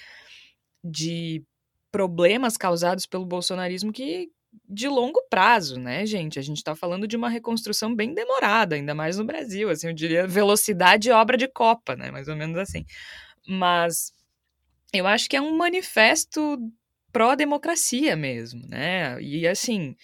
de 0.84 1.44
problemas 1.92 2.58
causados 2.58 3.06
pelo 3.06 3.26
bolsonarismo 3.26 3.92
que, 3.92 4.30
de 4.68 4.88
longo 4.88 5.22
prazo, 5.30 5.80
né, 5.80 6.06
gente? 6.06 6.38
A 6.40 6.42
gente 6.42 6.58
está 6.58 6.76
falando 6.76 7.08
de 7.08 7.16
uma 7.16 7.30
reconstrução 7.30 7.96
bem 7.96 8.14
demorada, 8.14 8.76
ainda 8.76 8.94
mais 8.94 9.18
no 9.18 9.26
Brasil, 9.26 9.70
assim, 9.70 9.88
eu 9.88 9.94
diria 9.94 10.28
velocidade 10.28 11.12
obra 11.12 11.38
de 11.38 11.48
Copa, 11.48 11.96
né, 11.96 12.12
mais 12.12 12.28
ou 12.28 12.36
menos 12.36 12.58
assim. 12.58 12.86
Mas 13.48 14.12
eu 14.94 15.08
acho 15.08 15.30
que 15.30 15.36
é 15.36 15.42
um 15.42 15.56
manifesto 15.56 16.58
pró-democracia 17.12 18.16
mesmo, 18.16 18.68
né? 18.68 19.20
E 19.22 19.48
assim, 19.48 19.96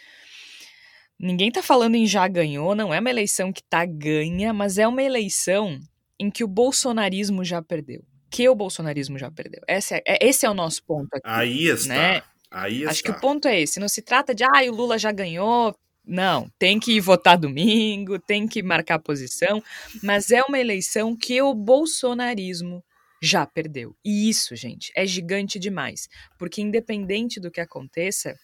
ninguém 1.24 1.48
está 1.48 1.64
falando 1.64 1.96
em 1.96 2.06
já 2.06 2.28
ganhou, 2.28 2.76
não 2.76 2.94
é 2.94 3.00
uma 3.00 3.10
eleição 3.10 3.54
que 3.54 3.64
tá 3.64 3.86
ganha, 3.86 4.54
mas 4.54 4.78
é 4.78 4.88
uma 4.88 5.02
eleição 5.02 5.80
em 6.20 6.30
que 6.30 6.44
o 6.44 6.48
bolsonarismo 6.48 7.44
já 7.46 7.62
perdeu. 7.62 8.04
Que 8.30 8.50
o 8.50 8.56
bolsonarismo 8.56 9.18
já 9.18 9.32
perdeu. 9.32 9.62
Esse 9.68 9.96
é, 9.96 10.04
é 10.06 10.28
esse 10.28 10.46
é 10.46 10.50
o 10.50 10.54
nosso 10.54 10.84
ponto 10.84 11.08
aqui. 11.14 11.24
Aí 11.24 11.68
está. 11.68 11.94
Né? 11.94 12.22
Aí 12.52 12.86
Acho 12.86 13.00
está. 13.00 13.12
que 13.12 13.18
o 13.18 13.22
ponto 13.22 13.48
é 13.48 13.60
esse. 13.60 13.80
Não 13.80 13.88
se 13.88 14.02
trata 14.02 14.36
de, 14.36 14.44
ah, 14.44 14.62
o 14.68 14.76
Lula 14.76 14.98
já 14.98 15.12
ganhou. 15.12 15.76
Não, 16.06 16.52
tem 16.60 16.80
que 16.80 16.98
ir 16.98 17.00
votar 17.00 17.38
domingo, 17.38 18.20
tem 18.20 18.46
que 18.46 18.62
marcar 18.62 19.00
posição, 19.00 19.64
mas 20.04 20.32
é 20.32 20.44
uma 20.44 20.60
eleição 20.60 21.16
que 21.16 21.42
o 21.42 21.54
bolsonarismo 21.54 22.84
já 23.22 23.46
perdeu. 23.46 23.96
E 24.04 24.30
isso, 24.30 24.54
gente, 24.54 24.92
é 24.98 25.06
gigante 25.06 25.58
demais, 25.58 26.10
porque 26.38 26.62
independente 26.62 27.40
do 27.40 27.50
que 27.50 27.62
aconteça, 27.62 28.36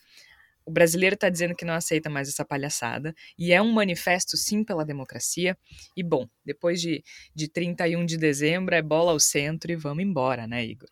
o 0.69 0.71
brasileiro 0.71 1.15
está 1.15 1.29
dizendo 1.29 1.55
que 1.55 1.65
não 1.65 1.73
aceita 1.73 2.11
mais 2.11 2.29
essa 2.29 2.45
palhaçada, 2.45 3.15
e 3.37 3.51
é 3.51 3.59
um 3.59 3.71
manifesto, 3.71 4.37
sim, 4.37 4.63
pela 4.63 4.85
democracia. 4.85 5.57
E, 5.97 6.03
bom, 6.03 6.27
depois 6.45 6.79
de, 6.79 7.03
de 7.35 7.49
31 7.49 8.05
de 8.05 8.17
dezembro, 8.17 8.75
é 8.75 8.81
bola 8.81 9.11
ao 9.11 9.19
centro 9.19 9.71
e 9.71 9.75
vamos 9.75 10.03
embora, 10.03 10.45
né, 10.45 10.63
Igor? 10.63 10.87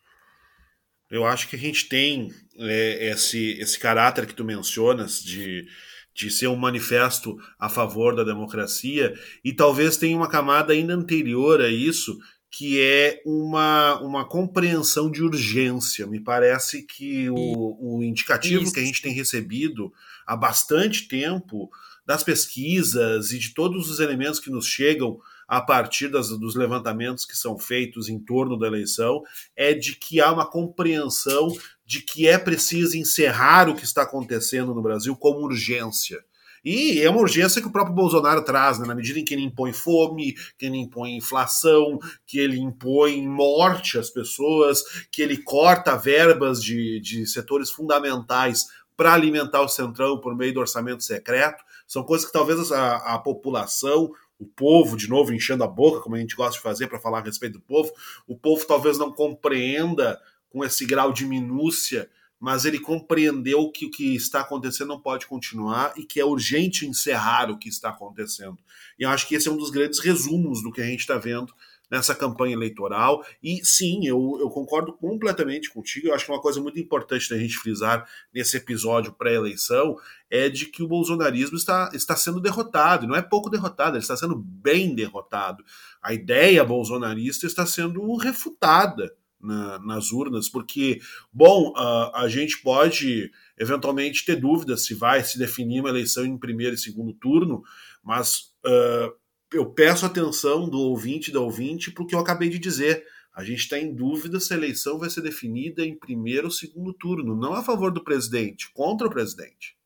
Eu 1.11 1.25
acho 1.25 1.47
que 1.47 1.55
a 1.55 1.59
gente 1.59 1.87
tem 1.87 2.33
é, 2.57 3.11
esse, 3.11 3.51
esse 3.59 3.77
caráter 3.77 4.25
que 4.25 4.33
tu 4.33 4.43
mencionas 4.43 5.21
de, 5.21 5.67
de 6.13 6.31
ser 6.31 6.47
um 6.47 6.55
manifesto 6.55 7.37
a 7.59 7.69
favor 7.69 8.15
da 8.15 8.23
democracia, 8.23 9.13
e 9.45 9.53
talvez 9.53 9.95
tenha 9.95 10.17
uma 10.17 10.27
camada 10.27 10.73
ainda 10.73 10.95
anterior 10.95 11.61
a 11.61 11.69
isso, 11.69 12.17
que 12.49 12.81
é 12.81 13.21
uma, 13.25 13.99
uma 14.01 14.27
compreensão 14.27 15.11
de 15.11 15.21
urgência. 15.21 16.07
Me 16.07 16.19
parece 16.19 16.83
que 16.83 17.29
o, 17.29 17.97
o 17.97 18.03
indicativo 18.03 18.63
isso. 18.63 18.73
que 18.73 18.79
a 18.79 18.83
gente 18.83 19.01
tem 19.01 19.13
recebido 19.13 19.91
há 20.25 20.35
bastante 20.35 21.07
tempo 21.07 21.69
das 22.05 22.23
pesquisas 22.23 23.31
e 23.31 23.39
de 23.39 23.53
todos 23.53 23.89
os 23.89 23.99
elementos 23.99 24.39
que 24.39 24.49
nos 24.49 24.65
chegam 24.65 25.19
a 25.47 25.61
partir 25.61 26.09
das, 26.09 26.29
dos 26.29 26.55
levantamentos 26.55 27.25
que 27.25 27.35
são 27.35 27.57
feitos 27.57 28.09
em 28.09 28.19
torno 28.19 28.57
da 28.57 28.67
eleição, 28.67 29.23
é 29.55 29.73
de 29.73 29.95
que 29.95 30.19
há 30.19 30.31
uma 30.31 30.49
compreensão 30.49 31.47
de 31.85 32.01
que 32.01 32.27
é 32.27 32.37
preciso 32.37 32.97
encerrar 32.97 33.69
o 33.69 33.75
que 33.75 33.85
está 33.85 34.03
acontecendo 34.03 34.73
no 34.73 34.81
Brasil 34.81 35.15
como 35.15 35.39
urgência. 35.39 36.23
E 36.63 37.01
é 37.01 37.09
uma 37.09 37.19
urgência 37.19 37.61
que 37.61 37.67
o 37.67 37.71
próprio 37.71 37.95
Bolsonaro 37.95 38.43
traz, 38.43 38.79
né? 38.79 38.87
na 38.87 38.95
medida 38.95 39.19
em 39.19 39.25
que 39.25 39.33
ele 39.33 39.43
impõe 39.43 39.73
fome, 39.73 40.33
que 40.57 40.65
ele 40.65 40.77
impõe 40.77 41.15
inflação, 41.15 41.99
que 42.25 42.39
ele 42.39 42.59
impõe 42.59 43.25
morte 43.27 43.97
às 43.97 44.09
pessoas, 44.09 44.83
que 45.11 45.21
ele 45.21 45.37
corta 45.37 45.95
verbas 45.95 46.61
de, 46.61 46.99
de 46.99 47.25
setores 47.25 47.69
fundamentais 47.69 48.65
para 48.97 49.13
alimentar 49.13 49.61
o 49.61 49.69
Centrão 49.69 50.19
por 50.19 50.35
meio 50.35 50.53
do 50.53 50.59
orçamento 50.59 51.03
secreto. 51.03 51.63
São 51.87 52.03
coisas 52.03 52.25
que 52.25 52.33
talvez 52.33 52.71
a, 52.71 52.95
a 53.13 53.19
população, 53.19 54.11
o 54.39 54.45
povo, 54.45 54.97
de 54.97 55.07
novo, 55.07 55.33
enchendo 55.33 55.63
a 55.63 55.67
boca, 55.67 56.01
como 56.01 56.15
a 56.15 56.19
gente 56.19 56.35
gosta 56.35 56.53
de 56.53 56.61
fazer 56.61 56.87
para 56.87 56.99
falar 56.99 57.19
a 57.19 57.23
respeito 57.23 57.53
do 57.53 57.61
povo, 57.61 57.91
o 58.27 58.35
povo 58.35 58.65
talvez 58.65 58.97
não 58.97 59.11
compreenda 59.11 60.19
com 60.49 60.63
esse 60.65 60.85
grau 60.85 61.13
de 61.13 61.25
minúcia, 61.25 62.09
mas 62.39 62.65
ele 62.65 62.79
compreendeu 62.79 63.71
que 63.71 63.85
o 63.85 63.91
que 63.91 64.15
está 64.15 64.41
acontecendo 64.41 64.89
não 64.89 64.99
pode 64.99 65.25
continuar 65.25 65.93
e 65.97 66.03
que 66.03 66.19
é 66.19 66.25
urgente 66.25 66.85
encerrar 66.85 67.49
o 67.49 67.57
que 67.57 67.69
está 67.69 67.89
acontecendo. 67.89 68.57
E 68.99 69.03
eu 69.03 69.09
acho 69.09 69.27
que 69.27 69.35
esse 69.35 69.47
é 69.47 69.51
um 69.51 69.57
dos 69.57 69.71
grandes 69.71 69.99
resumos 69.99 70.61
do 70.61 70.71
que 70.71 70.81
a 70.81 70.85
gente 70.85 70.99
está 70.99 71.17
vendo 71.17 71.53
nessa 71.89 72.13
campanha 72.13 72.53
eleitoral. 72.53 73.25
E 73.41 73.65
sim, 73.65 74.05
eu, 74.05 74.37
eu 74.39 74.49
concordo 74.49 74.93
completamente 74.93 75.69
contigo. 75.69 76.07
Eu 76.07 76.13
acho 76.13 76.25
que 76.25 76.31
uma 76.31 76.41
coisa 76.41 76.61
muito 76.61 76.79
importante 76.79 77.29
da 77.29 77.37
gente 77.37 77.57
frisar 77.57 78.07
nesse 78.33 78.57
episódio 78.57 79.13
pré-eleição 79.13 79.97
é 80.29 80.49
de 80.49 80.65
que 80.65 80.83
o 80.83 80.87
bolsonarismo 80.87 81.57
está, 81.57 81.89
está 81.93 82.15
sendo 82.15 82.41
derrotado. 82.41 83.07
Não 83.07 83.15
é 83.15 83.21
pouco 83.21 83.49
derrotado, 83.49 83.95
ele 83.95 84.03
está 84.03 84.17
sendo 84.17 84.35
bem 84.35 84.93
derrotado. 84.93 85.63
A 86.01 86.13
ideia 86.13 86.63
bolsonarista 86.63 87.45
está 87.47 87.65
sendo 87.65 88.15
refutada. 88.17 89.13
Na, 89.39 89.77
nas 89.79 90.11
urnas, 90.11 90.49
porque, 90.49 90.99
bom, 91.31 91.69
uh, 91.69 92.11
a 92.15 92.27
gente 92.27 92.59
pode 92.59 93.31
eventualmente 93.55 94.25
ter 94.25 94.35
dúvidas 94.35 94.83
se 94.83 94.95
vai 94.95 95.23
se 95.23 95.37
definir 95.37 95.79
uma 95.79 95.89
eleição 95.89 96.25
em 96.25 96.39
primeiro 96.39 96.73
e 96.73 96.77
segundo 96.77 97.13
turno, 97.13 97.61
mas 98.03 98.51
uh, 98.65 99.13
eu 99.53 99.71
peço 99.71 100.05
atenção 100.05 100.67
do 100.67 100.79
ouvinte 100.79 101.31
da 101.31 101.39
ouvinte 101.39 101.91
para 101.91 102.03
o 102.03 102.07
que 102.07 102.15
eu 102.15 102.19
acabei 102.19 102.49
de 102.49 102.59
dizer. 102.59 103.05
A 103.33 103.43
gente 103.43 103.59
está 103.59 103.77
em 103.77 103.93
dúvida 103.93 104.39
se 104.39 104.51
a 104.51 104.57
eleição 104.57 104.97
vai 104.97 105.09
ser 105.09 105.21
definida 105.21 105.85
em 105.85 105.95
primeiro 105.95 106.45
ou 106.45 106.51
segundo 106.51 106.91
turno, 106.91 107.35
não 107.35 107.53
a 107.53 107.63
favor 107.63 107.91
do 107.91 108.03
presidente, 108.03 108.71
contra 108.73 109.05
o 109.07 109.11
presidente. 109.11 109.77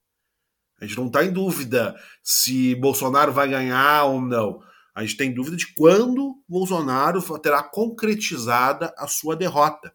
A 0.80 0.86
gente 0.86 0.98
não 0.98 1.08
está 1.08 1.24
em 1.24 1.32
dúvida 1.32 1.96
se 2.24 2.74
Bolsonaro 2.76 3.32
vai 3.32 3.48
ganhar 3.48 4.06
ou 4.06 4.22
não. 4.22 4.64
A 4.94 5.02
gente 5.02 5.18
tem 5.18 5.34
dúvida 5.34 5.56
de 5.56 5.74
quando 5.74 6.42
Bolsonaro 6.48 7.22
terá 7.40 7.64
concretizada 7.64 8.94
a 8.98 9.08
sua 9.08 9.36
derrota. 9.36 9.94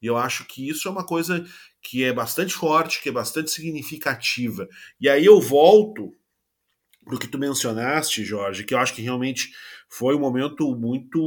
E 0.00 0.06
eu 0.06 0.16
acho 0.16 0.46
que 0.46 0.66
isso 0.68 0.88
é 0.88 0.90
uma 0.90 1.04
coisa 1.04 1.44
que 1.82 2.04
é 2.04 2.12
bastante 2.12 2.54
forte, 2.54 3.02
que 3.02 3.08
é 3.08 3.12
bastante 3.12 3.50
significativa. 3.50 4.66
E 5.00 5.08
aí 5.08 5.24
eu 5.24 5.40
volto 5.40 6.14
do 7.06 7.18
que 7.18 7.28
tu 7.28 7.38
mencionaste, 7.38 8.24
Jorge, 8.24 8.64
que 8.64 8.72
eu 8.72 8.78
acho 8.78 8.94
que 8.94 9.02
realmente 9.02 9.50
foi 9.88 10.14
um 10.14 10.20
momento 10.20 10.74
muito 10.76 11.18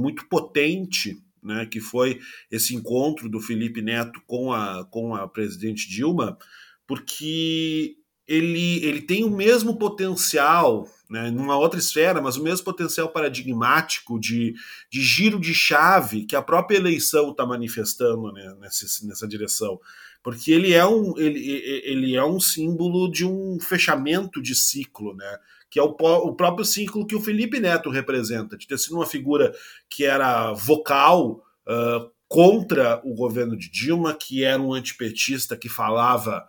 muito 0.00 0.28
potente, 0.28 1.16
né, 1.42 1.66
que 1.66 1.80
foi 1.80 2.20
esse 2.50 2.74
encontro 2.74 3.28
do 3.28 3.40
Felipe 3.40 3.82
Neto 3.82 4.20
com 4.26 4.52
a, 4.52 4.84
com 4.90 5.14
a 5.14 5.28
presidente 5.28 5.88
Dilma, 5.88 6.38
porque 6.86 7.96
ele, 8.26 8.84
ele 8.84 9.02
tem 9.02 9.24
o 9.24 9.30
mesmo 9.30 9.76
potencial, 9.76 10.88
né, 11.10 11.30
numa 11.30 11.56
outra 11.56 11.78
esfera, 11.78 12.20
mas 12.20 12.36
o 12.36 12.42
mesmo 12.42 12.64
potencial 12.64 13.08
paradigmático 13.08 14.18
de, 14.18 14.54
de 14.90 15.02
giro 15.02 15.38
de 15.38 15.54
chave 15.54 16.24
que 16.24 16.34
a 16.34 16.42
própria 16.42 16.76
eleição 16.76 17.30
está 17.30 17.44
manifestando 17.44 18.32
né, 18.32 18.54
nessa, 18.60 19.06
nessa 19.06 19.28
direção 19.28 19.78
porque 20.24 20.50
ele 20.50 20.72
é 20.72 20.86
um, 20.86 21.12
ele, 21.18 21.38
ele 21.84 22.16
é 22.16 22.24
um 22.24 22.40
símbolo 22.40 23.10
de 23.10 23.26
um 23.26 23.60
fechamento 23.60 24.40
de 24.40 24.54
ciclo, 24.54 25.14
né? 25.14 25.38
Que 25.68 25.78
é 25.78 25.82
o, 25.82 25.90
o 25.90 26.34
próprio 26.34 26.64
ciclo 26.64 27.06
que 27.06 27.14
o 27.14 27.20
Felipe 27.20 27.60
Neto 27.60 27.90
representa, 27.90 28.56
de 28.56 28.66
ter 28.66 28.78
sido 28.78 28.96
uma 28.96 29.06
figura 29.06 29.54
que 29.86 30.02
era 30.02 30.50
vocal 30.54 31.44
uh, 31.68 32.10
contra 32.26 33.02
o 33.04 33.14
governo 33.14 33.54
de 33.54 33.70
Dilma, 33.70 34.14
que 34.14 34.42
era 34.42 34.60
um 34.60 34.72
antipetista 34.72 35.58
que 35.58 35.68
falava 35.68 36.42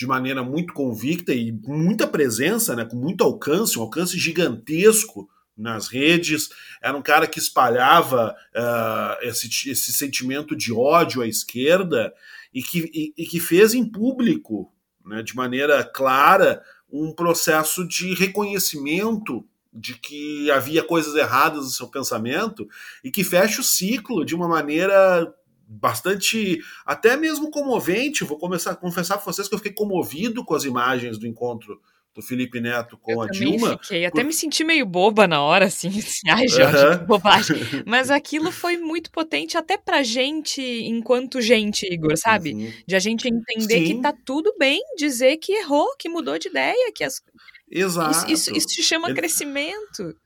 de 0.00 0.06
maneira 0.06 0.42
muito 0.42 0.72
convicta 0.72 1.34
e 1.34 1.52
com 1.52 1.76
muita 1.76 2.06
presença, 2.06 2.74
né, 2.74 2.86
com 2.86 2.96
muito 2.96 3.22
alcance, 3.22 3.78
um 3.78 3.82
alcance 3.82 4.18
gigantesco 4.18 5.28
nas 5.54 5.88
redes. 5.88 6.48
Era 6.82 6.96
um 6.96 7.02
cara 7.02 7.26
que 7.26 7.38
espalhava 7.38 8.34
uh, 8.56 9.26
esse, 9.28 9.46
esse 9.70 9.92
sentimento 9.92 10.56
de 10.56 10.72
ódio 10.72 11.20
à 11.20 11.26
esquerda 11.26 12.14
e 12.50 12.62
que, 12.62 12.90
e, 12.94 13.12
e 13.14 13.26
que 13.26 13.38
fez 13.38 13.74
em 13.74 13.84
público, 13.84 14.72
né, 15.04 15.22
de 15.22 15.36
maneira 15.36 15.84
clara, 15.84 16.62
um 16.90 17.12
processo 17.12 17.86
de 17.86 18.14
reconhecimento 18.14 19.46
de 19.70 19.98
que 19.98 20.50
havia 20.50 20.82
coisas 20.82 21.14
erradas 21.14 21.60
no 21.60 21.70
seu 21.70 21.88
pensamento 21.88 22.66
e 23.04 23.10
que 23.10 23.22
fecha 23.22 23.60
o 23.60 23.64
ciclo 23.64 24.24
de 24.24 24.34
uma 24.34 24.48
maneira 24.48 25.30
bastante, 25.70 26.60
até 26.84 27.16
mesmo 27.16 27.50
comovente. 27.50 28.24
Vou 28.24 28.36
começar 28.36 28.72
a 28.72 28.76
confessar 28.76 29.16
para 29.16 29.32
vocês 29.32 29.48
que 29.48 29.54
eu 29.54 29.58
fiquei 29.58 29.72
comovido 29.72 30.44
com 30.44 30.54
as 30.54 30.64
imagens 30.64 31.16
do 31.16 31.26
encontro 31.26 31.80
do 32.12 32.20
Felipe 32.20 32.60
Neto 32.60 32.98
com 32.98 33.12
eu 33.12 33.22
a 33.22 33.28
Dilma. 33.28 33.78
Fiquei. 33.78 34.04
Até 34.04 34.20
por... 34.20 34.26
me 34.26 34.32
senti 34.32 34.64
meio 34.64 34.84
boba 34.84 35.28
na 35.28 35.40
hora, 35.40 35.66
assim, 35.66 35.88
assim 35.96 36.28
ai, 36.28 36.48
Jorge, 36.48 36.84
uhum. 36.84 36.98
que 36.98 37.04
bobagem. 37.04 37.56
Mas 37.86 38.10
aquilo 38.10 38.50
foi 38.50 38.76
muito 38.76 39.12
potente 39.12 39.56
até 39.56 39.78
pra 39.78 40.02
gente, 40.02 40.60
enquanto 40.60 41.40
gente, 41.40 41.86
Igor, 41.86 42.16
sabe? 42.16 42.52
Uhum. 42.52 42.72
De 42.86 42.96
a 42.96 42.98
gente 42.98 43.28
entender 43.28 43.86
Sim. 43.86 43.96
que 43.96 44.02
tá 44.02 44.12
tudo 44.24 44.52
bem 44.58 44.82
dizer 44.96 45.36
que 45.36 45.52
errou, 45.52 45.94
que 45.96 46.08
mudou 46.08 46.36
de 46.36 46.48
ideia, 46.48 46.92
que 46.92 47.04
as 47.04 47.22
Exato. 47.70 48.10
Isso, 48.10 48.50
isso, 48.50 48.56
isso 48.56 48.68
se 48.70 48.82
chama 48.82 49.08
Ele... 49.08 49.16
crescimento. 49.16 50.16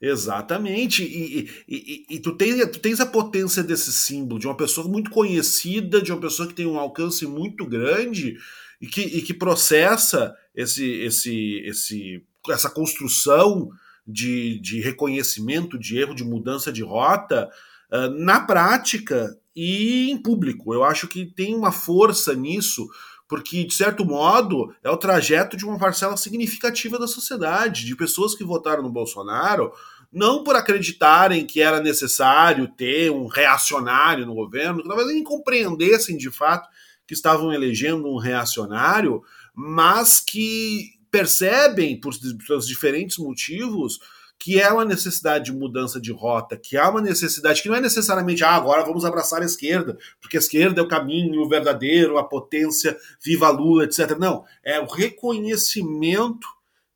Exatamente. 0.00 1.02
E, 1.02 1.38
e, 1.38 1.50
e, 1.68 2.16
e, 2.16 2.20
tu, 2.20 2.36
tens, 2.36 2.60
tu 2.70 2.78
tens 2.78 3.00
a 3.00 3.06
potência 3.06 3.62
desse 3.62 3.92
símbolo, 3.92 4.38
de 4.38 4.46
uma 4.46 4.56
pessoa 4.56 4.86
muito 4.86 5.10
conhecida, 5.10 6.02
de 6.02 6.12
uma 6.12 6.20
pessoa 6.20 6.46
que 6.46 6.54
tem 6.54 6.66
um 6.66 6.78
alcance 6.78 7.26
muito 7.26 7.66
grande 7.66 8.36
e 8.80 8.86
que, 8.86 9.00
e 9.00 9.22
que 9.22 9.32
processa 9.32 10.34
esse, 10.54 10.84
esse, 10.84 11.62
esse, 11.64 12.24
essa 12.50 12.68
construção 12.68 13.70
de, 14.06 14.60
de 14.60 14.80
reconhecimento 14.80 15.78
de 15.78 15.98
erro, 15.98 16.14
de 16.14 16.24
mudança 16.24 16.70
de 16.70 16.82
rota, 16.82 17.50
uh, 17.90 18.10
na 18.10 18.40
prática 18.40 19.36
e 19.54 20.10
em 20.10 20.18
público. 20.18 20.74
Eu 20.74 20.84
acho 20.84 21.08
que 21.08 21.24
tem 21.24 21.54
uma 21.54 21.72
força 21.72 22.34
nisso, 22.34 22.86
porque, 23.28 23.64
de 23.64 23.74
certo 23.74 24.04
modo, 24.04 24.74
é 24.82 24.90
o 24.90 24.96
trajeto 24.96 25.56
de 25.56 25.64
uma 25.64 25.78
parcela 25.78 26.16
significativa 26.16 26.98
da 26.98 27.06
sociedade, 27.06 27.84
de 27.84 27.96
pessoas 27.96 28.34
que 28.34 28.44
votaram 28.44 28.82
no 28.82 28.90
Bolsonaro, 28.90 29.72
não 30.12 30.44
por 30.44 30.54
acreditarem 30.54 31.44
que 31.44 31.60
era 31.60 31.80
necessário 31.80 32.68
ter 32.68 33.10
um 33.10 33.26
reacionário 33.26 34.24
no 34.24 34.34
governo, 34.34 34.82
que 34.82 34.88
talvez 34.88 35.08
nem 35.08 35.24
compreendessem 35.24 36.16
de 36.16 36.30
fato 36.30 36.68
que 37.06 37.14
estavam 37.14 37.52
elegendo 37.52 38.08
um 38.08 38.18
reacionário, 38.18 39.22
mas 39.54 40.20
que 40.20 40.92
percebem, 41.10 41.98
por 41.98 42.12
seus 42.14 42.66
diferentes 42.66 43.18
motivos, 43.18 43.98
que 44.38 44.60
é 44.60 44.70
uma 44.70 44.84
necessidade 44.84 45.46
de 45.46 45.52
mudança 45.52 46.00
de 46.00 46.12
rota, 46.12 46.56
que 46.56 46.76
há 46.76 46.88
uma 46.88 47.00
necessidade 47.00 47.62
que 47.62 47.68
não 47.68 47.76
é 47.76 47.80
necessariamente, 47.80 48.44
ah, 48.44 48.54
agora 48.54 48.84
vamos 48.84 49.04
abraçar 49.04 49.42
a 49.42 49.46
esquerda, 49.46 49.96
porque 50.20 50.36
a 50.36 50.40
esquerda 50.40 50.80
é 50.80 50.84
o 50.84 50.88
caminho 50.88 51.48
verdadeiro, 51.48 52.18
a 52.18 52.24
potência, 52.24 52.96
viva 53.22 53.48
Lula, 53.48 53.84
etc. 53.84 54.16
Não, 54.18 54.44
é 54.62 54.78
o 54.78 54.86
reconhecimento 54.86 56.46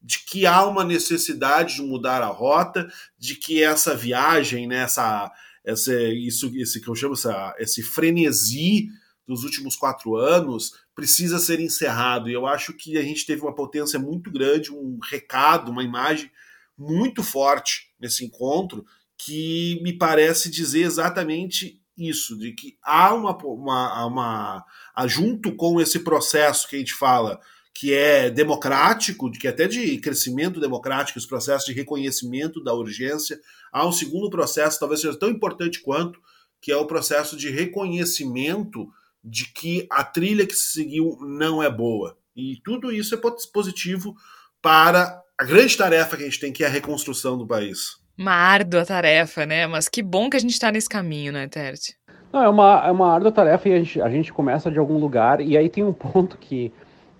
de 0.03 0.19
que 0.25 0.47
há 0.47 0.65
uma 0.65 0.85
necessidade 0.85 1.77
de 1.77 1.83
mudar 1.83 2.23
a 2.23 2.29
rota, 2.29 2.89
de 3.19 3.35
que 3.35 3.63
essa 3.63 3.95
viagem, 3.95 4.67
né, 4.67 4.83
essa, 4.83 5.31
essa, 5.65 5.95
isso, 5.95 6.51
esse 6.57 6.81
que 6.81 6.89
eu 6.89 6.95
chamo 6.95 7.15
essa, 7.15 7.55
esse 7.59 7.83
frenesi 7.83 8.89
dos 9.27 9.45
últimos 9.45 9.77
quatro 9.77 10.17
anos 10.17 10.73
precisa 10.95 11.39
ser 11.39 11.61
encerrado. 11.61 12.29
E 12.29 12.33
eu 12.33 12.47
acho 12.47 12.73
que 12.73 12.99
a 12.99 13.03
gente 13.03 13.27
teve 13.27 13.43
uma 13.43 13.55
potência 13.55 13.99
muito 13.99 14.31
grande, 14.31 14.73
um 14.73 14.99
recado, 15.03 15.71
uma 15.71 15.85
imagem 15.85 16.31
muito 16.81 17.23
forte 17.23 17.93
nesse 18.01 18.25
encontro, 18.25 18.87
que 19.19 19.79
me 19.83 19.93
parece 19.93 20.51
dizer 20.51 20.81
exatamente 20.81 21.79
isso, 21.95 22.39
de 22.39 22.53
que 22.53 22.79
há 22.83 23.13
uma, 23.13 23.37
uma, 23.37 24.07
uma 24.07 24.67
junto 25.07 25.55
com 25.55 25.79
esse 25.79 25.99
processo 25.99 26.67
que 26.67 26.77
a 26.77 26.79
gente 26.79 26.95
fala, 26.95 27.39
que 27.75 27.93
é 27.93 28.31
democrático, 28.31 29.31
que 29.31 29.47
é 29.47 29.51
até 29.51 29.69
de 29.69 29.99
crescimento 29.99 30.59
democrático, 30.59 31.19
os 31.19 31.27
processos 31.27 31.67
de 31.67 31.75
reconhecimento 31.75 32.65
da 32.65 32.73
urgência, 32.73 33.39
há 33.71 33.87
um 33.87 33.93
segundo 33.93 34.31
processo, 34.31 34.81
talvez 34.81 35.03
seja 35.03 35.19
tão 35.19 35.29
importante 35.29 35.81
quanto, 35.81 36.19
que 36.63 36.73
é 36.73 36.77
o 36.77 36.87
processo 36.87 37.37
de 37.37 37.51
reconhecimento 37.51 38.89
de 39.23 39.53
que 39.53 39.87
a 39.91 40.03
trilha 40.03 40.47
que 40.47 40.55
se 40.55 40.73
seguiu 40.73 41.19
não 41.21 41.63
é 41.63 41.71
boa. 41.71 42.17
E 42.35 42.59
tudo 42.65 42.91
isso 42.91 43.15
é 43.15 43.21
positivo 43.53 44.17
para 44.63 45.20
a 45.41 45.45
grande 45.45 45.75
tarefa 45.75 46.19
que 46.19 46.23
a 46.23 46.27
gente 46.27 46.39
tem, 46.39 46.53
que 46.53 46.63
é 46.63 46.67
a 46.67 46.71
reconstrução 46.71 47.39
do 47.39 47.47
país. 47.47 47.97
Uma 48.19 48.35
árdua 48.35 48.85
tarefa, 48.85 49.47
né? 49.47 49.67
Mas 49.67 49.89
que 49.89 50.03
bom 50.03 50.29
que 50.29 50.37
a 50.37 50.41
gente 50.41 50.53
está 50.53 50.71
nesse 50.71 50.87
caminho, 50.87 51.33
né, 51.33 51.49
Terte? 51.49 51.97
Não, 52.31 52.43
é 52.43 52.49
uma, 52.51 52.87
é 52.87 52.91
uma 52.91 53.15
árdua 53.15 53.33
tarefa 53.33 53.71
e 53.71 53.73
a 53.73 53.79
gente, 53.79 54.03
a 54.03 54.11
gente 54.11 54.31
começa 54.35 54.71
de 54.71 54.79
algum 54.79 54.99
lugar, 54.99 55.41
e 55.41 55.57
aí 55.57 55.71
tem 55.71 55.83
um 55.83 55.95
ponto 55.95 56.37
que 56.37 56.71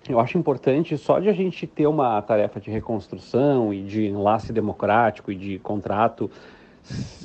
eu 0.07 0.19
acho 0.19 0.37
importante, 0.37 0.95
só 0.99 1.19
de 1.19 1.29
a 1.29 1.33
gente 1.33 1.65
ter 1.65 1.87
uma 1.87 2.21
tarefa 2.21 2.59
de 2.59 2.69
reconstrução 2.69 3.73
e 3.73 3.81
de 3.81 4.05
enlace 4.05 4.53
democrático 4.53 5.31
e 5.31 5.35
de 5.35 5.57
contrato 5.57 6.29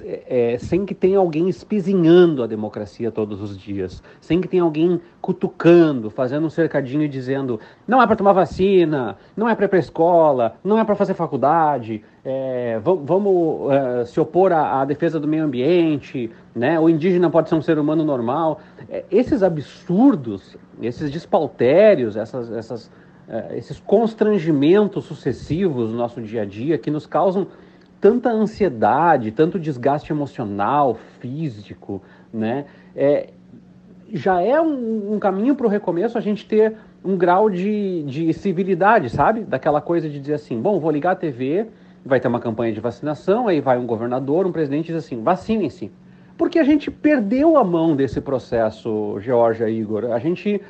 é, 0.04 0.56
sem 0.58 0.84
que 0.84 0.94
tenha 0.94 1.18
alguém 1.18 1.48
espizinhando 1.48 2.42
a 2.42 2.46
democracia 2.46 3.10
todos 3.10 3.40
os 3.40 3.58
dias, 3.58 4.02
sem 4.20 4.40
que 4.40 4.48
tenha 4.48 4.62
alguém 4.62 5.00
cutucando, 5.20 6.10
fazendo 6.10 6.46
um 6.46 6.50
cercadinho 6.50 7.02
e 7.02 7.08
dizendo 7.08 7.58
não 7.86 8.02
é 8.02 8.06
para 8.06 8.16
tomar 8.16 8.32
vacina, 8.32 9.16
não 9.36 9.48
é 9.48 9.54
para 9.54 9.64
ir 9.64 9.68
para 9.68 9.78
escola, 9.78 10.56
não 10.62 10.78
é 10.78 10.84
para 10.84 10.94
fazer 10.94 11.14
faculdade, 11.14 12.02
é, 12.24 12.78
vamos 12.82 13.72
é, 13.72 14.04
se 14.04 14.20
opor 14.20 14.52
à, 14.52 14.80
à, 14.80 14.84
defesa 14.84 15.18
do 15.18 15.28
meio 15.28 15.44
ambiente, 15.44 16.30
né? 16.54 16.78
o 16.78 16.88
indígena 16.88 17.30
pode 17.30 17.48
ser 17.48 17.54
um 17.54 17.62
ser 17.62 17.78
humano 17.78 18.04
normal. 18.04 18.60
É, 18.88 19.04
esses 19.10 19.42
absurdos, 19.42 20.56
esses 20.82 21.10
despautérios, 21.10 22.16
essas, 22.16 22.50
essas, 22.52 22.90
é, 23.28 23.56
esses 23.56 23.80
constrangimentos 23.80 25.04
sucessivos 25.04 25.90
no 25.90 25.96
nosso 25.96 26.20
dia 26.20 26.42
a 26.42 26.44
dia 26.44 26.76
que 26.78 26.90
nos 26.90 27.06
causam 27.06 27.46
tanta 28.06 28.30
ansiedade, 28.30 29.32
tanto 29.32 29.58
desgaste 29.58 30.12
emocional, 30.12 30.96
físico, 31.18 32.00
né? 32.32 32.66
É, 32.94 33.30
já 34.12 34.40
é 34.40 34.60
um, 34.60 35.14
um 35.14 35.18
caminho 35.18 35.56
para 35.56 35.66
o 35.66 35.68
recomeço 35.68 36.16
a 36.16 36.20
gente 36.20 36.46
ter 36.46 36.76
um 37.04 37.16
grau 37.16 37.50
de, 37.50 38.04
de 38.04 38.32
civilidade, 38.32 39.10
sabe? 39.10 39.40
Daquela 39.40 39.80
coisa 39.80 40.08
de 40.08 40.20
dizer 40.20 40.34
assim, 40.34 40.60
bom, 40.62 40.78
vou 40.78 40.92
ligar 40.92 41.10
a 41.10 41.16
TV, 41.16 41.66
vai 42.04 42.20
ter 42.20 42.28
uma 42.28 42.38
campanha 42.38 42.72
de 42.72 42.78
vacinação, 42.78 43.48
aí 43.48 43.60
vai 43.60 43.76
um 43.76 43.86
governador, 43.86 44.46
um 44.46 44.52
presidente 44.52 44.86
diz 44.86 45.04
assim, 45.04 45.20
vacinem-se. 45.20 45.90
Porque 46.38 46.60
a 46.60 46.64
gente 46.64 46.92
perdeu 46.92 47.56
a 47.56 47.64
mão 47.64 47.96
desse 47.96 48.20
processo, 48.20 49.18
Georgia 49.18 49.68
Igor. 49.68 50.12
A 50.12 50.20
gente, 50.20 50.62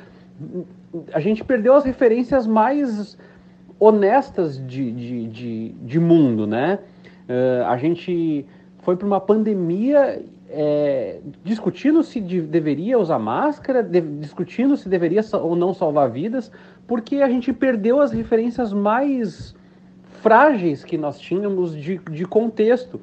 a 1.13 1.19
gente 1.19 1.43
perdeu 1.43 1.75
as 1.75 1.85
referências 1.85 2.47
mais 2.47 3.15
honestas 3.79 4.57
de, 4.57 4.91
de, 4.91 5.27
de, 5.27 5.69
de 5.69 5.99
mundo, 5.99 6.47
né? 6.47 6.79
Uh, 7.27 7.65
a 7.65 7.77
gente 7.77 8.45
foi 8.79 8.95
para 8.95 9.05
uma 9.05 9.19
pandemia 9.19 10.23
é, 10.49 11.19
discutindo 11.43 12.01
se 12.03 12.21
de, 12.21 12.41
deveria 12.41 12.97
usar 12.97 13.19
máscara, 13.19 13.83
de, 13.83 13.99
discutindo 13.99 14.77
se 14.77 14.87
deveria 14.87 15.21
ou 15.33 15.55
não 15.55 15.73
salvar 15.73 16.09
vidas, 16.09 16.51
porque 16.87 17.17
a 17.17 17.29
gente 17.29 17.51
perdeu 17.51 17.99
as 17.99 18.11
referências 18.11 18.71
mais 18.71 19.55
frágeis 20.21 20.83
que 20.83 20.97
nós 20.97 21.19
tínhamos 21.19 21.75
de, 21.75 21.97
de 21.97 22.25
contexto. 22.25 22.99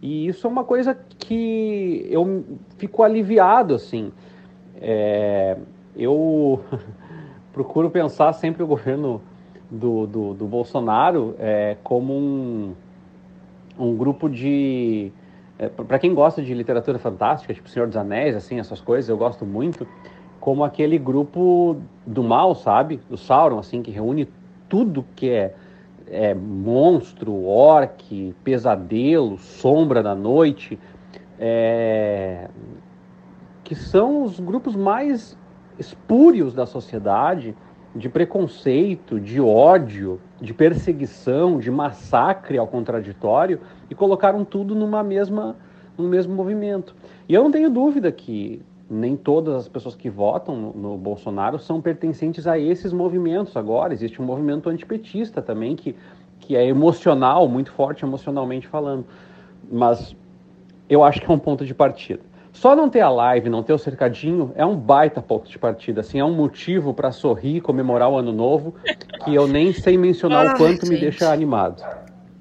E 0.00 0.26
isso 0.26 0.46
é 0.46 0.50
uma 0.50 0.64
coisa 0.64 0.96
que 1.18 2.06
eu 2.10 2.44
fico 2.76 3.02
aliviado, 3.02 3.74
assim. 3.74 4.12
É, 4.80 5.56
eu 5.96 6.60
procuro 7.52 7.90
pensar 7.90 8.32
sempre 8.34 8.62
o 8.62 8.66
governo 8.66 9.20
do, 9.70 10.06
do, 10.06 10.34
do 10.34 10.46
Bolsonaro 10.46 11.34
é, 11.38 11.76
como 11.82 12.12
um, 12.12 12.74
um 13.78 13.96
grupo 13.96 14.28
de. 14.28 15.12
É, 15.58 15.68
para 15.68 15.98
quem 15.98 16.14
gosta 16.14 16.42
de 16.42 16.52
literatura 16.52 16.98
fantástica, 16.98 17.54
tipo 17.54 17.68
Senhor 17.68 17.86
dos 17.86 17.96
Anéis, 17.96 18.34
assim, 18.34 18.58
essas 18.58 18.80
coisas, 18.80 19.08
eu 19.08 19.16
gosto 19.16 19.46
muito, 19.46 19.86
como 20.40 20.64
aquele 20.64 20.98
grupo 20.98 21.76
do 22.06 22.22
mal, 22.22 22.54
sabe? 22.54 23.00
Do 23.08 23.16
Sauron, 23.16 23.58
assim, 23.58 23.82
que 23.82 23.90
reúne 23.90 24.28
tudo 24.68 25.04
que 25.14 25.30
é, 25.30 25.54
é 26.08 26.34
monstro, 26.34 27.44
orc, 27.44 28.34
pesadelo, 28.42 29.38
sombra 29.38 30.02
da 30.02 30.14
noite, 30.14 30.78
é, 31.38 32.48
que 33.62 33.74
são 33.74 34.24
os 34.24 34.40
grupos 34.40 34.74
mais 34.74 35.38
espúrios 35.78 36.54
da 36.54 36.66
sociedade 36.66 37.54
de 37.94 38.08
preconceito, 38.08 39.20
de 39.20 39.40
ódio, 39.40 40.20
de 40.40 40.52
perseguição, 40.52 41.58
de 41.58 41.70
massacre 41.70 42.58
ao 42.58 42.66
contraditório 42.66 43.60
e 43.88 43.94
colocaram 43.94 44.44
tudo 44.44 44.74
numa 44.74 45.02
mesma, 45.02 45.56
num 45.96 46.08
mesmo 46.08 46.34
movimento. 46.34 46.94
E 47.28 47.34
eu 47.34 47.42
não 47.42 47.52
tenho 47.52 47.70
dúvida 47.70 48.10
que 48.10 48.60
nem 48.90 49.16
todas 49.16 49.54
as 49.54 49.68
pessoas 49.68 49.94
que 49.94 50.10
votam 50.10 50.56
no, 50.56 50.72
no 50.72 50.96
Bolsonaro 50.96 51.58
são 51.58 51.80
pertencentes 51.80 52.46
a 52.46 52.58
esses 52.58 52.92
movimentos 52.92 53.56
agora. 53.56 53.94
Existe 53.94 54.20
um 54.20 54.24
movimento 54.24 54.68
antipetista 54.68 55.40
também 55.40 55.76
que, 55.76 55.94
que 56.40 56.56
é 56.56 56.66
emocional, 56.66 57.48
muito 57.48 57.72
forte 57.72 58.04
emocionalmente 58.04 58.66
falando. 58.66 59.06
Mas 59.70 60.16
eu 60.88 61.02
acho 61.02 61.20
que 61.20 61.30
é 61.30 61.34
um 61.34 61.38
ponto 61.38 61.64
de 61.64 61.74
partida. 61.74 62.20
Só 62.54 62.74
não 62.76 62.88
ter 62.88 63.00
a 63.00 63.10
live, 63.10 63.50
não 63.50 63.64
ter 63.64 63.72
o 63.72 63.78
cercadinho, 63.78 64.52
é 64.54 64.64
um 64.64 64.76
baita 64.76 65.20
ponto 65.20 65.50
de 65.50 65.58
partida. 65.58 66.00
Assim, 66.00 66.20
é 66.20 66.24
um 66.24 66.32
motivo 66.32 66.94
para 66.94 67.10
sorrir, 67.10 67.60
comemorar 67.60 68.08
o 68.08 68.16
ano 68.16 68.32
novo, 68.32 68.76
que 69.24 69.34
eu 69.34 69.46
nem 69.46 69.72
sei 69.72 69.98
mencionar 69.98 70.46
Ai, 70.46 70.54
o 70.54 70.56
quanto 70.56 70.86
gente. 70.86 70.90
me 70.90 70.96
deixa 70.96 71.30
animado. 71.30 71.84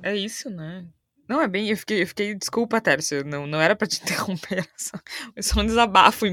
É 0.03 0.15
isso, 0.15 0.51
né? 0.51 0.85
Não, 1.33 1.41
é 1.41 1.47
bem. 1.47 1.67
Eu 1.67 1.77
fiquei, 1.77 2.03
eu 2.03 2.07
fiquei 2.07 2.35
desculpa, 2.35 2.79
Tércio. 2.79 3.25
Não, 3.25 3.47
não 3.47 3.59
era 3.59 3.75
para 3.75 3.87
te 3.87 3.99
interromper. 4.03 4.69
Só, 4.77 4.95
só 5.41 5.61
um 5.61 5.65
desabafo, 5.65 6.27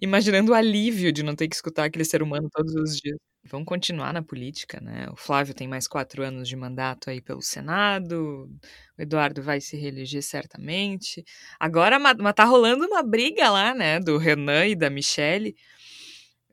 imaginando 0.00 0.52
o 0.52 0.54
alívio 0.54 1.10
de 1.12 1.24
não 1.24 1.34
ter 1.34 1.48
que 1.48 1.56
escutar 1.56 1.84
aquele 1.84 2.04
ser 2.04 2.22
humano 2.22 2.48
todos 2.52 2.72
os 2.76 2.96
dias. 2.96 3.18
Vamos 3.50 3.66
continuar 3.66 4.12
na 4.12 4.22
política, 4.22 4.80
né? 4.80 5.08
O 5.10 5.16
Flávio 5.16 5.52
tem 5.52 5.66
mais 5.66 5.88
quatro 5.88 6.22
anos 6.22 6.48
de 6.48 6.54
mandato 6.54 7.10
aí 7.10 7.20
pelo 7.20 7.42
Senado, 7.42 8.48
o 8.96 9.02
Eduardo 9.02 9.42
vai 9.42 9.60
se 9.60 9.76
reeleger 9.76 10.22
certamente. 10.22 11.24
Agora 11.58 11.98
mas 11.98 12.16
tá 12.34 12.44
rolando 12.44 12.86
uma 12.86 13.02
briga 13.02 13.50
lá, 13.50 13.74
né? 13.74 13.98
Do 13.98 14.16
Renan 14.16 14.66
e 14.66 14.76
da 14.76 14.88
Michele. 14.88 15.56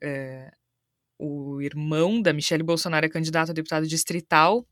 É, 0.02 0.50
o 1.16 1.60
irmão 1.62 2.20
da 2.20 2.32
Michele 2.32 2.64
Bolsonaro 2.64 3.06
é 3.06 3.08
candidato 3.08 3.50
a 3.50 3.54
deputado 3.54 3.86
distrital 3.86 4.66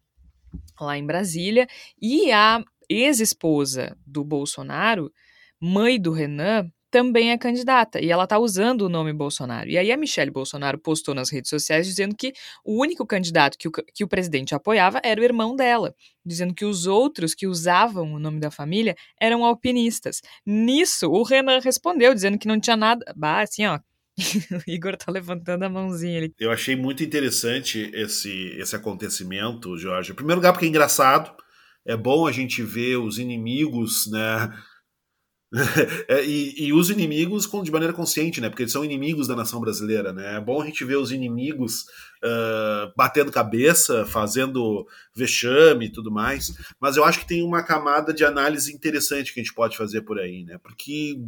lá 0.81 0.97
em 0.99 1.07
Brasília, 1.07 1.67
e 2.01 2.33
a 2.33 2.63
ex-esposa 2.93 3.97
do 4.07 4.25
Bolsonaro, 4.25 5.13
mãe 5.61 6.01
do 6.01 6.13
Renan, 6.13 6.71
também 6.93 7.31
é 7.31 7.39
candidata 7.39 7.99
e 7.99 8.11
ela 8.11 8.25
está 8.25 8.39
usando 8.39 8.83
o 8.83 8.89
nome 8.89 9.15
Bolsonaro. 9.15 9.69
E 9.71 9.79
aí 9.79 9.91
a 9.91 9.97
Michelle 9.97 10.31
Bolsonaro 10.31 10.79
postou 10.79 11.15
nas 11.15 11.31
redes 11.31 11.49
sociais 11.49 11.87
dizendo 11.87 12.15
que 12.15 12.35
o 12.63 12.79
único 12.79 13.07
candidato 13.07 13.57
que 13.57 13.67
o, 13.67 13.71
que 13.71 14.05
o 14.05 14.09
presidente 14.09 14.55
apoiava 14.55 15.01
era 15.03 15.19
o 15.19 15.25
irmão 15.25 15.57
dela, 15.57 15.95
dizendo 16.25 16.53
que 16.53 16.67
os 16.67 16.87
outros 16.87 17.35
que 17.35 17.47
usavam 17.47 18.13
o 18.13 18.19
nome 18.19 18.39
da 18.39 18.51
família 18.51 18.95
eram 19.19 19.43
alpinistas. 19.43 20.21
Nisso, 20.45 21.09
o 21.09 21.23
Renan 21.23 21.61
respondeu, 21.61 22.13
dizendo 22.13 22.39
que 22.39 22.47
não 22.47 22.61
tinha 22.61 22.77
nada. 22.77 23.11
Bah, 23.17 23.41
assim, 23.41 23.65
ó. 23.65 23.81
o 24.69 24.71
Igor 24.71 24.95
tá 24.95 25.11
levantando 25.11 25.63
a 25.63 25.71
mãozinha 25.71 26.19
ali. 26.19 26.35
Eu 26.39 26.51
achei 26.51 26.77
muito 26.77 27.03
interessante 27.03 27.91
esse, 27.95 28.55
esse 28.59 28.77
acontecimento, 28.77 29.79
Jorge. 29.79 30.13
Em 30.13 30.15
primeiro 30.15 30.41
lugar, 30.41 30.53
porque 30.53 30.67
é 30.67 30.69
engraçado. 30.69 31.35
É 31.85 31.97
bom 31.97 32.27
a 32.27 32.33
gente 32.33 32.63
ver 32.63 32.97
os 32.97 33.19
inimigos, 33.19 34.11
né? 34.11 34.53
é, 36.09 36.25
e, 36.25 36.69
e, 36.69 36.73
os 36.73 36.89
inimigos 36.89 37.47
de 37.63 37.71
maneira 37.71 37.93
consciente, 37.93 38.41
né? 38.41 38.49
Porque 38.49 38.63
eles 38.63 38.73
são 38.73 38.85
inimigos 38.85 39.29
da 39.29 39.37
nação 39.37 39.61
brasileira, 39.61 40.11
né? 40.11 40.37
É 40.37 40.41
bom 40.41 40.63
a 40.63 40.65
gente 40.65 40.83
ver 40.83 40.97
os 40.97 41.13
inimigos 41.13 41.83
uh, 42.25 42.91
batendo 42.97 43.31
cabeça, 43.31 44.07
fazendo 44.07 44.87
vexame 45.15 45.87
e 45.87 45.93
tudo 45.93 46.11
mais. 46.11 46.55
Mas 46.81 46.97
eu 46.97 47.05
acho 47.05 47.21
que 47.21 47.27
tem 47.27 47.43
uma 47.43 47.63
camada 47.63 48.15
de 48.15 48.25
análise 48.25 48.73
interessante 48.73 49.35
que 49.35 49.41
a 49.41 49.43
gente 49.43 49.55
pode 49.55 49.77
fazer 49.77 50.03
por 50.03 50.19
aí, 50.19 50.43
né? 50.43 50.59
Porque 50.63 51.21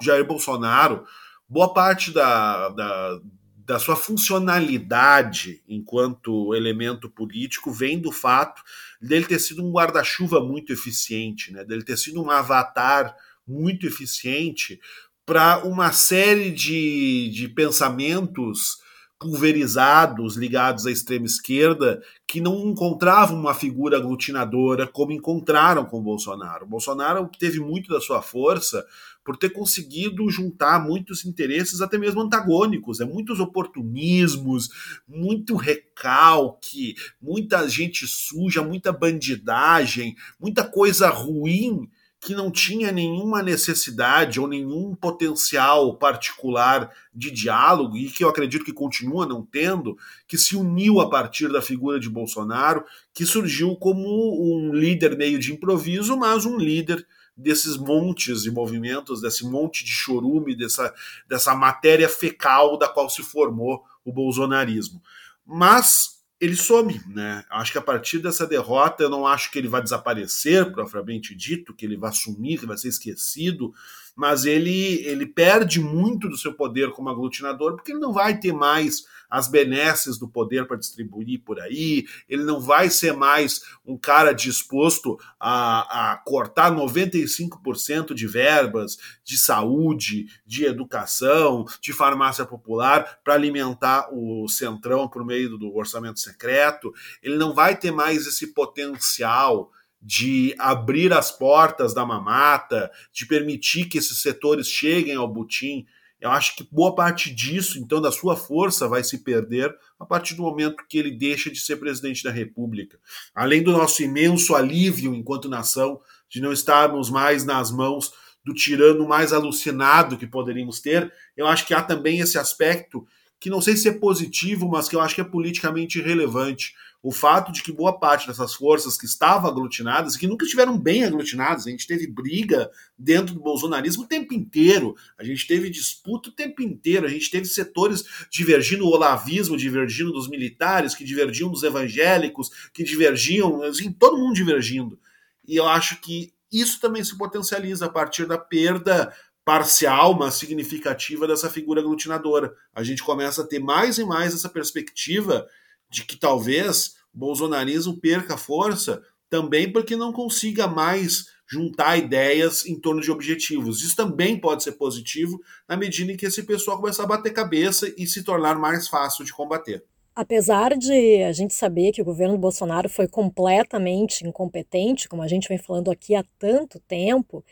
Jair 0.00 0.24
Bolsonaro, 0.24 1.04
boa 1.48 1.74
parte 1.74 2.12
da, 2.12 2.68
da, 2.68 3.20
da 3.66 3.78
sua 3.78 3.96
funcionalidade 3.96 5.62
enquanto 5.66 6.54
elemento 6.54 7.08
político 7.08 7.72
vem 7.72 7.98
do 7.98 8.12
fato 8.12 8.62
dele 9.00 9.24
ter 9.24 9.38
sido 9.38 9.64
um 9.64 9.72
guarda-chuva 9.72 10.40
muito 10.40 10.72
eficiente, 10.72 11.52
né? 11.52 11.64
Dele 11.64 11.82
ter 11.82 11.96
sido 11.96 12.22
um 12.22 12.30
avatar 12.30 13.16
muito 13.46 13.86
eficiente 13.86 14.80
para 15.24 15.64
uma 15.64 15.92
série 15.92 16.50
de, 16.50 17.30
de 17.30 17.48
pensamentos 17.48 18.82
pulverizados 19.18 20.36
ligados 20.36 20.86
à 20.86 20.90
extrema 20.90 21.24
esquerda 21.24 22.02
que 22.26 22.40
não 22.40 22.68
encontravam 22.68 23.38
uma 23.38 23.54
figura 23.54 23.96
aglutinadora 23.96 24.86
como 24.86 25.12
encontraram 25.12 25.86
com 25.86 26.02
Bolsonaro. 26.02 26.66
Bolsonaro 26.66 27.30
teve 27.38 27.58
muito 27.58 27.88
da 27.88 28.00
sua 28.00 28.20
força 28.20 28.84
por 29.24 29.36
ter 29.36 29.50
conseguido 29.50 30.28
juntar 30.28 30.78
muitos 30.78 31.24
interesses, 31.24 31.80
até 31.80 31.96
mesmo 31.96 32.20
antagônicos, 32.20 32.98
né? 32.98 33.06
muitos 33.06 33.40
oportunismos, 33.40 34.68
muito 35.08 35.56
recalque, 35.56 36.94
muita 37.20 37.66
gente 37.68 38.06
suja, 38.06 38.62
muita 38.62 38.92
bandidagem, 38.92 40.14
muita 40.38 40.62
coisa 40.62 41.08
ruim 41.08 41.88
que 42.24 42.34
não 42.34 42.50
tinha 42.50 42.90
nenhuma 42.90 43.42
necessidade 43.42 44.40
ou 44.40 44.48
nenhum 44.48 44.94
potencial 44.94 45.94
particular 45.98 46.90
de 47.14 47.30
diálogo 47.30 47.98
e 47.98 48.08
que 48.08 48.24
eu 48.24 48.30
acredito 48.30 48.64
que 48.64 48.72
continua 48.72 49.26
não 49.26 49.44
tendo, 49.44 49.94
que 50.26 50.38
se 50.38 50.56
uniu 50.56 51.00
a 51.00 51.10
partir 51.10 51.52
da 51.52 51.60
figura 51.60 52.00
de 52.00 52.08
Bolsonaro, 52.08 52.82
que 53.12 53.26
surgiu 53.26 53.76
como 53.76 54.06
um 54.42 54.72
líder 54.72 55.18
meio 55.18 55.38
de 55.38 55.52
improviso, 55.52 56.16
mas 56.16 56.46
um 56.46 56.56
líder 56.56 57.06
desses 57.36 57.76
montes 57.76 58.42
de 58.42 58.50
movimentos, 58.50 59.20
desse 59.20 59.44
monte 59.44 59.84
de 59.84 59.90
chorume, 59.90 60.54
dessa, 60.54 60.94
dessa 61.28 61.54
matéria 61.54 62.08
fecal 62.08 62.78
da 62.78 62.88
qual 62.88 63.10
se 63.10 63.22
formou 63.22 63.82
o 64.04 64.12
bolsonarismo. 64.12 65.02
Mas 65.44 66.14
ele 66.40 66.56
some, 66.56 67.00
né? 67.06 67.44
Acho 67.50 67.72
que 67.72 67.78
a 67.78 67.82
partir 67.82 68.18
dessa 68.18 68.46
derrota, 68.46 69.02
eu 69.02 69.08
não 69.08 69.26
acho 69.26 69.50
que 69.50 69.58
ele 69.58 69.68
vai 69.68 69.82
desaparecer, 69.82 70.70
propriamente 70.72 71.34
dito, 71.34 71.74
que 71.74 71.86
ele 71.86 71.96
vai 71.96 72.12
sumir, 72.12 72.58
que 72.58 72.66
vai 72.66 72.76
ser 72.76 72.88
esquecido, 72.88 73.72
mas 74.14 74.44
ele, 74.44 75.04
ele 75.06 75.26
perde 75.26 75.80
muito 75.80 76.28
do 76.28 76.36
seu 76.36 76.52
poder 76.52 76.90
como 76.90 77.08
aglutinador, 77.08 77.74
porque 77.74 77.92
ele 77.92 78.00
não 78.00 78.12
vai 78.12 78.38
ter 78.38 78.52
mais 78.52 79.06
as 79.30 79.48
benesses 79.48 80.18
do 80.18 80.28
poder 80.28 80.66
para 80.66 80.76
distribuir 80.76 81.42
por 81.44 81.60
aí, 81.60 82.06
ele 82.28 82.44
não 82.44 82.60
vai 82.60 82.90
ser 82.90 83.12
mais 83.12 83.62
um 83.84 83.96
cara 83.96 84.32
disposto 84.32 85.18
a, 85.38 86.12
a 86.12 86.16
cortar 86.18 86.72
95% 86.72 88.14
de 88.14 88.26
verbas 88.26 88.98
de 89.24 89.38
saúde, 89.38 90.26
de 90.46 90.64
educação, 90.64 91.64
de 91.80 91.92
farmácia 91.92 92.44
popular 92.44 93.20
para 93.24 93.34
alimentar 93.34 94.08
o 94.12 94.48
centrão 94.48 95.08
por 95.08 95.24
meio 95.24 95.56
do 95.56 95.74
orçamento 95.74 96.20
secreto, 96.20 96.92
ele 97.22 97.36
não 97.36 97.54
vai 97.54 97.76
ter 97.76 97.90
mais 97.90 98.26
esse 98.26 98.48
potencial 98.48 99.70
de 100.00 100.54
abrir 100.58 101.12
as 101.14 101.30
portas 101.30 101.94
da 101.94 102.04
mamata, 102.04 102.90
de 103.10 103.24
permitir 103.24 103.86
que 103.86 103.96
esses 103.96 104.20
setores 104.20 104.68
cheguem 104.68 105.16
ao 105.16 105.26
butim 105.26 105.86
eu 106.24 106.30
acho 106.30 106.56
que 106.56 106.66
boa 106.72 106.94
parte 106.94 107.30
disso, 107.30 107.78
então, 107.78 108.00
da 108.00 108.10
sua 108.10 108.34
força 108.34 108.88
vai 108.88 109.04
se 109.04 109.18
perder 109.18 109.70
a 110.00 110.06
partir 110.06 110.34
do 110.34 110.42
momento 110.42 110.82
que 110.88 110.96
ele 110.96 111.10
deixa 111.10 111.50
de 111.50 111.60
ser 111.60 111.76
presidente 111.76 112.24
da 112.24 112.30
República. 112.30 112.98
Além 113.34 113.62
do 113.62 113.72
nosso 113.72 114.02
imenso 114.02 114.54
alívio 114.54 115.14
enquanto 115.14 115.50
nação 115.50 116.00
de 116.30 116.40
não 116.40 116.50
estarmos 116.50 117.10
mais 117.10 117.44
nas 117.44 117.70
mãos 117.70 118.10
do 118.42 118.54
tirano 118.54 119.06
mais 119.06 119.34
alucinado 119.34 120.16
que 120.16 120.26
poderíamos 120.26 120.80
ter, 120.80 121.12
eu 121.36 121.46
acho 121.46 121.66
que 121.66 121.74
há 121.74 121.82
também 121.82 122.20
esse 122.20 122.38
aspecto 122.38 123.06
que 123.38 123.50
não 123.50 123.60
sei 123.60 123.76
se 123.76 123.90
é 123.90 123.92
positivo, 123.92 124.66
mas 124.66 124.88
que 124.88 124.96
eu 124.96 125.02
acho 125.02 125.14
que 125.14 125.20
é 125.20 125.24
politicamente 125.24 126.00
relevante 126.00 126.72
o 127.04 127.12
fato 127.12 127.52
de 127.52 127.62
que 127.62 127.70
boa 127.70 127.98
parte 127.98 128.26
dessas 128.26 128.54
forças 128.54 128.96
que 128.96 129.04
estavam 129.04 129.50
aglutinadas, 129.50 130.16
que 130.16 130.26
nunca 130.26 130.46
estiveram 130.46 130.78
bem 130.78 131.04
aglutinadas, 131.04 131.66
a 131.66 131.70
gente 131.70 131.86
teve 131.86 132.06
briga 132.06 132.70
dentro 132.98 133.34
do 133.34 133.42
bolsonarismo 133.42 134.04
o 134.04 134.08
tempo 134.08 134.32
inteiro, 134.32 134.96
a 135.18 135.22
gente 135.22 135.46
teve 135.46 135.68
disputa 135.68 136.30
o 136.30 136.32
tempo 136.32 136.62
inteiro, 136.62 137.04
a 137.04 137.10
gente 137.10 137.30
teve 137.30 137.44
setores 137.44 138.04
divergindo, 138.30 138.86
o 138.86 138.88
olavismo 138.88 139.54
divergindo 139.54 140.12
dos 140.12 140.30
militares, 140.30 140.94
que 140.94 141.04
divergiam 141.04 141.50
dos 141.50 141.62
evangélicos, 141.62 142.48
que 142.72 142.82
divergiam, 142.82 143.62
assim, 143.64 143.92
todo 143.92 144.16
mundo 144.16 144.32
divergindo. 144.32 144.98
E 145.46 145.56
eu 145.56 145.68
acho 145.68 146.00
que 146.00 146.32
isso 146.50 146.80
também 146.80 147.04
se 147.04 147.18
potencializa 147.18 147.84
a 147.84 147.90
partir 147.90 148.24
da 148.24 148.38
perda 148.38 149.12
parcial, 149.44 150.14
mas 150.14 150.36
significativa 150.36 151.28
dessa 151.28 151.50
figura 151.50 151.82
aglutinadora. 151.82 152.54
A 152.74 152.82
gente 152.82 153.02
começa 153.02 153.42
a 153.42 153.46
ter 153.46 153.58
mais 153.58 153.98
e 153.98 154.04
mais 154.06 154.32
essa 154.32 154.48
perspectiva 154.48 155.46
de 155.94 156.04
que 156.04 156.16
talvez 156.16 156.96
o 157.14 157.18
bolsonarismo 157.18 157.96
perca 158.00 158.36
força 158.36 159.00
também 159.30 159.72
porque 159.72 159.94
não 159.94 160.12
consiga 160.12 160.66
mais 160.66 161.26
juntar 161.46 161.96
ideias 161.96 162.66
em 162.66 162.78
torno 162.78 163.00
de 163.00 163.12
objetivos. 163.12 163.80
Isso 163.80 163.94
também 163.94 164.38
pode 164.38 164.64
ser 164.64 164.72
positivo 164.72 165.40
na 165.68 165.76
medida 165.76 166.10
em 166.10 166.16
que 166.16 166.26
esse 166.26 166.42
pessoal 166.42 166.78
começar 166.78 167.04
a 167.04 167.06
bater 167.06 167.32
cabeça 167.32 167.92
e 167.96 168.06
se 168.06 168.24
tornar 168.24 168.58
mais 168.58 168.88
fácil 168.88 169.24
de 169.24 169.32
combater. 169.32 169.84
Apesar 170.16 170.76
de 170.76 171.22
a 171.22 171.32
gente 171.32 171.54
saber 171.54 171.92
que 171.92 172.02
o 172.02 172.04
governo 172.04 172.38
Bolsonaro 172.38 172.88
foi 172.88 173.06
completamente 173.06 174.26
incompetente, 174.26 175.08
como 175.08 175.22
a 175.22 175.28
gente 175.28 175.48
vem 175.48 175.58
falando 175.58 175.90
aqui 175.90 176.14
há 176.14 176.24
tanto 176.38 176.80
tempo, 176.80 177.44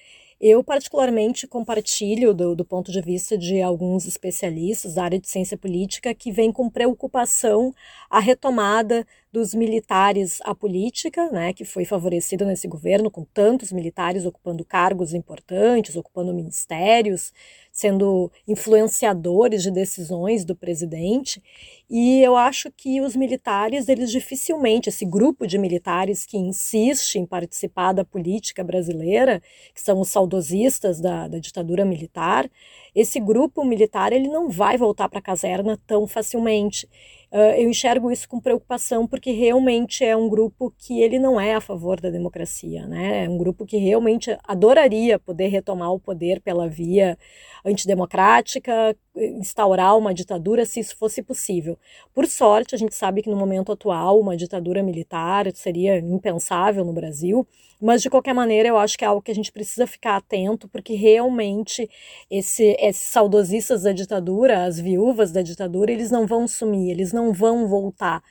eu, 0.42 0.64
particularmente, 0.64 1.46
compartilho 1.46 2.34
do, 2.34 2.56
do, 2.56 2.64
ponto 2.64 2.90
de 2.90 3.00
vista 3.00 3.38
de 3.38 3.62
alguns 3.62 4.08
especialistas 4.08 4.94
da 4.94 5.04
área 5.04 5.20
de 5.20 5.28
ciência 5.28 5.56
política 5.56 6.12
que 6.12 6.32
vêm 6.32 6.50
com 6.50 6.68
preocupação 6.68 7.72
a 8.10 8.18
retomada 8.18 9.06
dos 9.32 9.54
militares 9.54 10.40
à 10.42 10.54
política, 10.54 11.30
né, 11.30 11.54
que 11.54 11.64
foi 11.64 11.86
favorecida 11.86 12.44
nesse 12.44 12.68
governo, 12.68 13.10
com 13.10 13.24
tantos 13.24 13.72
militares 13.72 14.26
ocupando 14.26 14.62
cargos 14.62 15.14
importantes, 15.14 15.96
ocupando 15.96 16.34
ministérios, 16.34 17.32
sendo 17.72 18.30
influenciadores 18.46 19.62
de 19.62 19.70
decisões 19.70 20.44
do 20.44 20.54
presidente. 20.54 21.42
E 21.88 22.20
eu 22.20 22.36
acho 22.36 22.70
que 22.70 23.00
os 23.00 23.16
militares, 23.16 23.88
eles 23.88 24.10
dificilmente, 24.10 24.90
esse 24.90 25.06
grupo 25.06 25.46
de 25.46 25.56
militares 25.56 26.26
que 26.26 26.36
insiste 26.36 27.16
em 27.16 27.24
participar 27.24 27.94
da 27.94 28.04
política 28.04 28.62
brasileira, 28.62 29.40
que 29.74 29.80
são 29.80 29.98
os 29.98 30.10
saudosistas 30.10 31.00
da, 31.00 31.26
da 31.26 31.38
ditadura 31.38 31.86
militar, 31.86 32.50
esse 32.94 33.18
grupo 33.18 33.64
militar 33.64 34.12
ele 34.12 34.28
não 34.28 34.50
vai 34.50 34.76
voltar 34.76 35.08
para 35.08 35.20
a 35.20 35.22
caserna 35.22 35.78
tão 35.86 36.06
facilmente. 36.06 36.86
Uh, 37.32 37.56
eu 37.56 37.70
enxergo 37.70 38.10
isso 38.10 38.28
com 38.28 38.38
preocupação 38.38 39.06
porque 39.06 39.30
realmente 39.30 40.04
é 40.04 40.14
um 40.14 40.28
grupo 40.28 40.70
que 40.76 41.00
ele 41.00 41.18
não 41.18 41.40
é 41.40 41.54
a 41.54 41.62
favor 41.62 41.98
da 41.98 42.10
democracia, 42.10 42.86
né? 42.86 43.24
É 43.24 43.28
um 43.28 43.38
grupo 43.38 43.64
que 43.64 43.78
realmente 43.78 44.36
adoraria 44.44 45.18
poder 45.18 45.46
retomar 45.46 45.90
o 45.94 45.98
poder 45.98 46.42
pela 46.42 46.68
via 46.68 47.16
antidemocrática, 47.64 48.94
instaurar 49.16 49.96
uma 49.96 50.12
ditadura 50.12 50.66
se 50.66 50.80
isso 50.80 50.94
fosse 50.94 51.22
possível. 51.22 51.78
Por 52.12 52.26
sorte, 52.26 52.74
a 52.74 52.78
gente 52.78 52.94
sabe 52.94 53.22
que 53.22 53.30
no 53.30 53.36
momento 53.36 53.72
atual 53.72 54.20
uma 54.20 54.36
ditadura 54.36 54.82
militar 54.82 55.50
seria 55.54 55.98
impensável 56.00 56.84
no 56.84 56.92
Brasil, 56.92 57.48
mas 57.82 58.00
de 58.00 58.08
qualquer 58.08 58.32
maneira 58.32 58.68
eu 58.68 58.78
acho 58.78 58.96
que 58.96 59.04
é 59.04 59.08
algo 59.08 59.20
que 59.20 59.30
a 59.30 59.34
gente 59.34 59.52
precisa 59.52 59.86
ficar 59.86 60.16
atento 60.16 60.68
porque 60.68 60.94
realmente 60.94 61.90
esse, 62.30 62.76
esses 62.78 63.08
saudosistas 63.08 63.82
da 63.82 63.92
ditadura, 63.92 64.64
as 64.64 64.78
viúvas 64.78 65.32
da 65.32 65.42
ditadura, 65.42 65.90
eles 65.90 66.10
não 66.10 66.26
vão 66.26 66.46
sumir, 66.46 66.90
eles 66.90 67.12
não 67.12 67.32
vão 67.32 67.66
voltar 67.66 68.22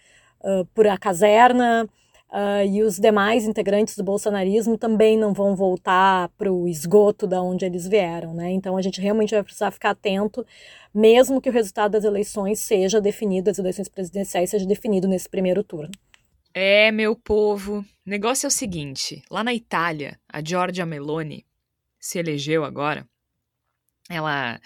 uh, 0.41 0.65
por 0.73 0.87
a 0.87 0.97
caserna, 0.97 1.87
Uh, 2.31 2.63
e 2.65 2.81
os 2.81 2.97
demais 2.97 3.45
integrantes 3.45 3.97
do 3.97 4.05
bolsonarismo 4.05 4.77
também 4.77 5.17
não 5.17 5.33
vão 5.33 5.53
voltar 5.53 6.29
para 6.37 6.49
o 6.49 6.65
esgoto 6.65 7.27
da 7.27 7.41
onde 7.41 7.65
eles 7.65 7.85
vieram, 7.85 8.33
né? 8.33 8.49
Então 8.51 8.77
a 8.77 8.81
gente 8.81 9.01
realmente 9.01 9.33
vai 9.33 9.43
precisar 9.43 9.69
ficar 9.69 9.89
atento, 9.89 10.47
mesmo 10.93 11.41
que 11.41 11.49
o 11.49 11.51
resultado 11.51 11.91
das 11.91 12.05
eleições 12.05 12.59
seja 12.59 13.01
definido, 13.01 13.49
as 13.49 13.59
eleições 13.59 13.89
presidenciais 13.89 14.49
seja 14.49 14.65
definido 14.65 15.09
nesse 15.09 15.27
primeiro 15.27 15.61
turno. 15.61 15.91
É, 16.53 16.91
meu 16.91 17.15
povo. 17.15 17.79
O 18.05 18.09
negócio 18.09 18.45
é 18.45 18.49
o 18.49 18.51
seguinte: 18.51 19.23
lá 19.29 19.43
na 19.43 19.53
Itália, 19.53 20.19
a 20.27 20.43
Giorgia 20.43 20.85
Meloni 20.85 21.45
se 21.99 22.19
elegeu 22.19 22.63
agora. 22.65 23.07
Ela 24.09 24.59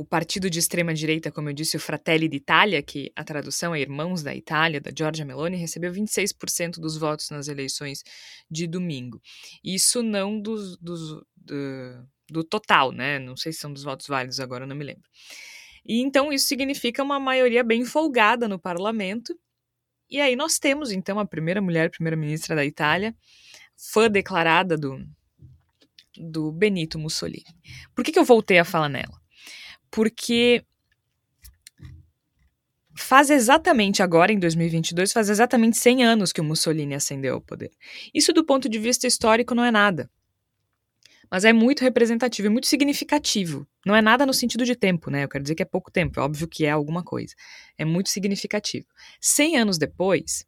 o 0.00 0.04
partido 0.04 0.48
de 0.48 0.58
extrema-direita, 0.58 1.30
como 1.30 1.50
eu 1.50 1.52
disse, 1.52 1.76
o 1.76 1.80
Fratelli 1.80 2.26
d'Italia, 2.26 2.82
que 2.82 3.12
a 3.14 3.22
tradução 3.22 3.74
é 3.74 3.80
Irmãos 3.82 4.22
da 4.22 4.34
Itália, 4.34 4.80
da 4.80 4.90
Giorgia 4.96 5.26
Meloni, 5.26 5.58
recebeu 5.58 5.92
26% 5.92 6.80
dos 6.80 6.96
votos 6.96 7.28
nas 7.28 7.48
eleições 7.48 8.02
de 8.50 8.66
domingo. 8.66 9.20
Isso 9.62 10.02
não 10.02 10.40
dos, 10.40 10.78
dos, 10.78 11.22
do, 11.36 12.08
do 12.30 12.42
total, 12.42 12.92
né? 12.92 13.18
Não 13.18 13.36
sei 13.36 13.52
se 13.52 13.58
são 13.58 13.70
dos 13.72 13.82
votos 13.82 14.06
válidos 14.06 14.40
agora, 14.40 14.66
não 14.66 14.74
me 14.74 14.84
lembro. 14.84 15.04
E 15.84 16.00
então 16.00 16.32
isso 16.32 16.46
significa 16.46 17.02
uma 17.02 17.20
maioria 17.20 17.62
bem 17.62 17.84
folgada 17.84 18.48
no 18.48 18.58
parlamento. 18.58 19.38
E 20.10 20.20
aí 20.20 20.34
nós 20.34 20.58
temos 20.58 20.90
então 20.90 21.18
a 21.18 21.26
primeira 21.26 21.62
mulher 21.62 21.90
primeira-ministra 21.90 22.56
da 22.56 22.64
Itália, 22.64 23.14
fã 23.76 24.10
declarada 24.10 24.76
do, 24.76 24.98
do 26.16 26.50
Benito 26.50 26.98
Mussolini. 26.98 27.44
Por 27.94 28.04
que, 28.04 28.12
que 28.12 28.18
eu 28.18 28.24
voltei 28.24 28.58
a 28.58 28.64
falar 28.64 28.88
nela? 28.88 29.20
porque 29.90 30.64
faz 32.94 33.30
exatamente 33.30 34.02
agora, 34.02 34.32
em 34.32 34.38
2022, 34.38 35.12
faz 35.12 35.28
exatamente 35.28 35.76
100 35.78 36.04
anos 36.04 36.32
que 36.32 36.40
o 36.40 36.44
Mussolini 36.44 36.94
ascendeu 36.94 37.34
ao 37.34 37.40
poder. 37.40 37.70
Isso, 38.14 38.32
do 38.32 38.44
ponto 38.44 38.68
de 38.68 38.78
vista 38.78 39.06
histórico, 39.06 39.54
não 39.54 39.64
é 39.64 39.70
nada. 39.70 40.08
Mas 41.30 41.44
é 41.44 41.52
muito 41.52 41.82
representativo 41.82 42.46
e 42.46 42.50
muito 42.50 42.66
significativo. 42.66 43.66
Não 43.86 43.94
é 43.94 44.02
nada 44.02 44.26
no 44.26 44.34
sentido 44.34 44.64
de 44.64 44.74
tempo, 44.74 45.10
né? 45.10 45.24
Eu 45.24 45.28
quero 45.28 45.44
dizer 45.44 45.54
que 45.54 45.62
é 45.62 45.66
pouco 45.66 45.90
tempo, 45.90 46.18
é 46.18 46.22
óbvio 46.22 46.48
que 46.48 46.64
é 46.66 46.70
alguma 46.70 47.04
coisa. 47.04 47.34
É 47.78 47.84
muito 47.84 48.08
significativo. 48.08 48.86
100 49.20 49.56
anos 49.58 49.78
depois, 49.78 50.44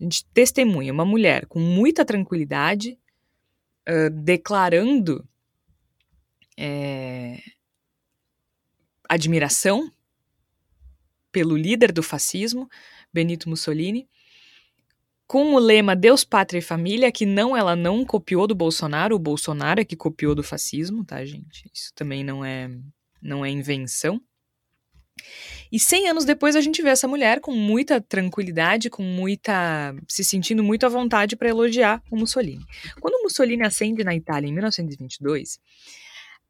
a 0.00 0.02
gente 0.02 0.24
testemunha 0.32 0.92
uma 0.92 1.04
mulher 1.04 1.46
com 1.46 1.60
muita 1.60 2.04
tranquilidade, 2.04 2.98
uh, 3.88 4.10
declarando 4.10 5.28
é, 6.56 7.38
admiração 9.08 9.90
pelo 11.30 11.56
líder 11.56 11.92
do 11.92 12.02
fascismo, 12.02 12.68
Benito 13.12 13.48
Mussolini, 13.48 14.08
com 15.26 15.54
o 15.54 15.58
lema 15.58 15.96
Deus, 15.96 16.24
Pátria 16.24 16.58
e 16.58 16.62
Família, 16.62 17.10
que 17.10 17.24
não 17.24 17.56
ela 17.56 17.74
não 17.74 18.04
copiou 18.04 18.46
do 18.46 18.54
Bolsonaro, 18.54 19.16
o 19.16 19.18
Bolsonaro 19.18 19.80
é 19.80 19.84
que 19.84 19.96
copiou 19.96 20.34
do 20.34 20.42
fascismo, 20.42 21.04
tá, 21.04 21.24
gente? 21.24 21.70
Isso 21.72 21.92
também 21.94 22.22
não 22.22 22.44
é 22.44 22.70
não 23.20 23.44
é 23.44 23.50
invenção. 23.50 24.20
E 25.70 25.78
100 25.78 26.08
anos 26.08 26.24
depois 26.24 26.56
a 26.56 26.60
gente 26.60 26.82
vê 26.82 26.90
essa 26.90 27.08
mulher 27.08 27.40
com 27.40 27.52
muita 27.52 28.00
tranquilidade, 28.00 28.90
com 28.90 29.02
muita 29.02 29.94
se 30.08 30.24
sentindo 30.24 30.62
muito 30.62 30.84
à 30.84 30.88
vontade 30.88 31.36
para 31.36 31.48
elogiar 31.48 32.02
o 32.10 32.16
Mussolini. 32.16 32.64
Quando 33.00 33.14
o 33.14 33.22
Mussolini 33.22 33.62
ascende 33.62 34.04
na 34.04 34.14
Itália 34.14 34.48
em 34.48 34.52
1922, 34.52 35.58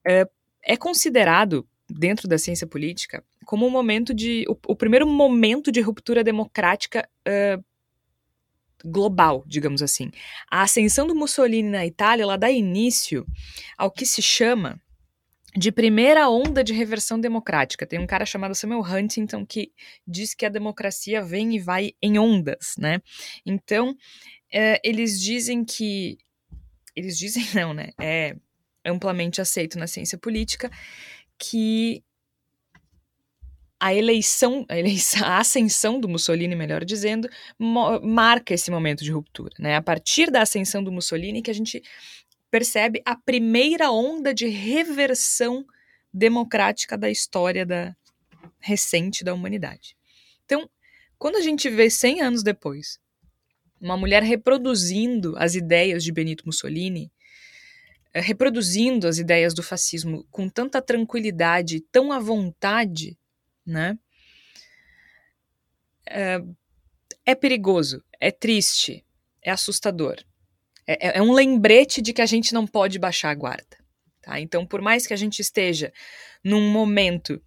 é, 0.07 0.29
é 0.65 0.77
considerado 0.77 1.67
dentro 1.89 2.27
da 2.27 2.39
ciência 2.39 2.67
política 2.67 3.23
como 3.45 3.67
um 3.67 3.71
momento 3.71 4.15
de. 4.15 4.45
o, 4.49 4.57
o 4.69 4.77
primeiro 4.77 5.07
momento 5.07 5.71
de 5.71 5.81
ruptura 5.81 6.25
democrática 6.25 7.09
uh, 7.29 7.63
global, 8.85 9.45
digamos 9.47 9.83
assim. 9.83 10.11
A 10.51 10.63
ascensão 10.63 11.07
do 11.07 11.15
Mussolini 11.15 11.69
na 11.69 11.87
Itália 11.87 12.23
ela 12.23 12.37
dá 12.37 12.51
início 12.51 13.27
ao 13.77 13.91
que 13.91 14.07
se 14.07 14.23
chama 14.23 14.81
de 15.57 15.71
primeira 15.71 16.29
onda 16.29 16.65
de 16.65 16.73
reversão 16.73 17.21
democrática. 17.21 17.87
Tem 17.87 17.99
um 17.99 18.07
cara 18.07 18.25
chamado 18.25 18.55
Samuel 18.55 18.81
Huntington 18.81 19.45
que 19.45 19.71
diz 20.07 20.35
que 20.35 20.47
a 20.47 20.49
democracia 20.49 21.23
vem 21.23 21.55
e 21.55 21.59
vai 21.59 21.93
em 22.03 22.19
ondas, 22.19 22.75
né? 22.79 23.01
Então, 23.45 23.91
uh, 23.91 24.79
eles 24.83 25.21
dizem 25.21 25.65
que. 25.65 26.19
Eles 26.97 27.19
dizem 27.19 27.45
não, 27.55 27.75
né? 27.75 27.91
É 28.01 28.37
amplamente 28.85 29.41
aceito 29.41 29.79
na 29.79 29.87
ciência 29.87 30.19
política 30.19 30.71
que 31.39 32.03
a 33.83 33.93
eleição, 33.93 34.65
a 34.69 34.79
eleição, 34.79 35.27
a 35.27 35.39
ascensão 35.39 35.99
do 35.99 36.09
Mussolini, 36.09 36.55
melhor 36.55 36.85
dizendo, 36.85 37.29
marca 37.59 38.55
esse 38.55 38.71
momento 38.71 39.03
de 39.03 39.11
ruptura. 39.11 39.53
Né? 39.59 39.75
A 39.75 39.83
partir 39.83 40.31
da 40.31 40.43
ascensão 40.43 40.85
do 40.85 40.93
Mussolini 40.93 41.43
que 41.43 41.51
a 41.51 41.55
gente 41.55 41.83
percebe 42.49 43.03
a 43.05 43.17
primeira 43.17 43.91
onda 43.91 44.33
de 44.33 44.47
reversão 44.47 45.67
democrática 46.15 46.97
da 46.97 47.11
história 47.11 47.67
da 47.67 47.97
recente 48.61 49.25
da 49.25 49.35
humanidade. 49.35 49.97
Então, 50.45 50.71
quando 51.19 51.35
a 51.37 51.41
gente 51.41 51.69
vê 51.69 51.91
100 51.91 52.21
anos 52.21 52.43
depois 52.45 53.01
uma 53.81 53.97
mulher 53.97 54.23
reproduzindo 54.23 55.35
as 55.37 55.57
ideias 55.57 56.05
de 56.05 56.13
Benito 56.13 56.47
Mussolini, 56.47 57.11
eh, 58.15 58.21
reproduzindo 58.21 59.09
as 59.09 59.19
ideias 59.19 59.55
do 59.55 59.63
fascismo 59.63 60.25
com 60.31 60.49
tanta 60.49 60.81
tranquilidade, 60.81 61.81
tão 61.91 62.13
à 62.13 62.21
vontade, 62.21 63.19
né? 63.65 63.99
É, 66.09 66.43
é 67.25 67.35
perigoso, 67.35 68.03
é 68.21 68.31
triste, 68.31 69.05
é 69.43 69.51
assustador. 69.51 70.17
É, 70.87 71.09
é, 71.09 71.19
é, 71.19 71.23
um 71.23 71.33
lembrete 71.33 72.03
de 72.03 72.13
que 72.13 72.23
a 72.23 72.27
gente 72.27 72.53
não 72.53 72.67
pode 72.67 72.99
baixar 72.99 73.31
a 73.31 73.35
guarda. 73.35 73.79
Tá? 74.21 74.41
Então, 74.41 74.67
por 74.67 74.81
mais 74.81 75.07
que 75.07 75.15
a 75.15 75.17
gente 75.17 75.41
esteja 75.41 75.93
num 76.45 76.71
momento 76.71 77.41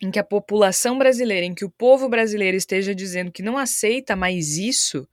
em 0.00 0.10
que 0.10 0.18
a 0.18 0.24
população 0.24 0.98
brasileira, 0.98 1.46
em 1.46 1.54
que 1.54 1.64
o 1.64 1.70
povo 1.70 2.08
brasileiro 2.08 2.56
esteja 2.56 2.94
dizendo 2.94 3.30
que 3.30 3.42
não 3.42 3.56
aceita 3.56 4.16
mais 4.16 4.56
isso, 4.56 5.08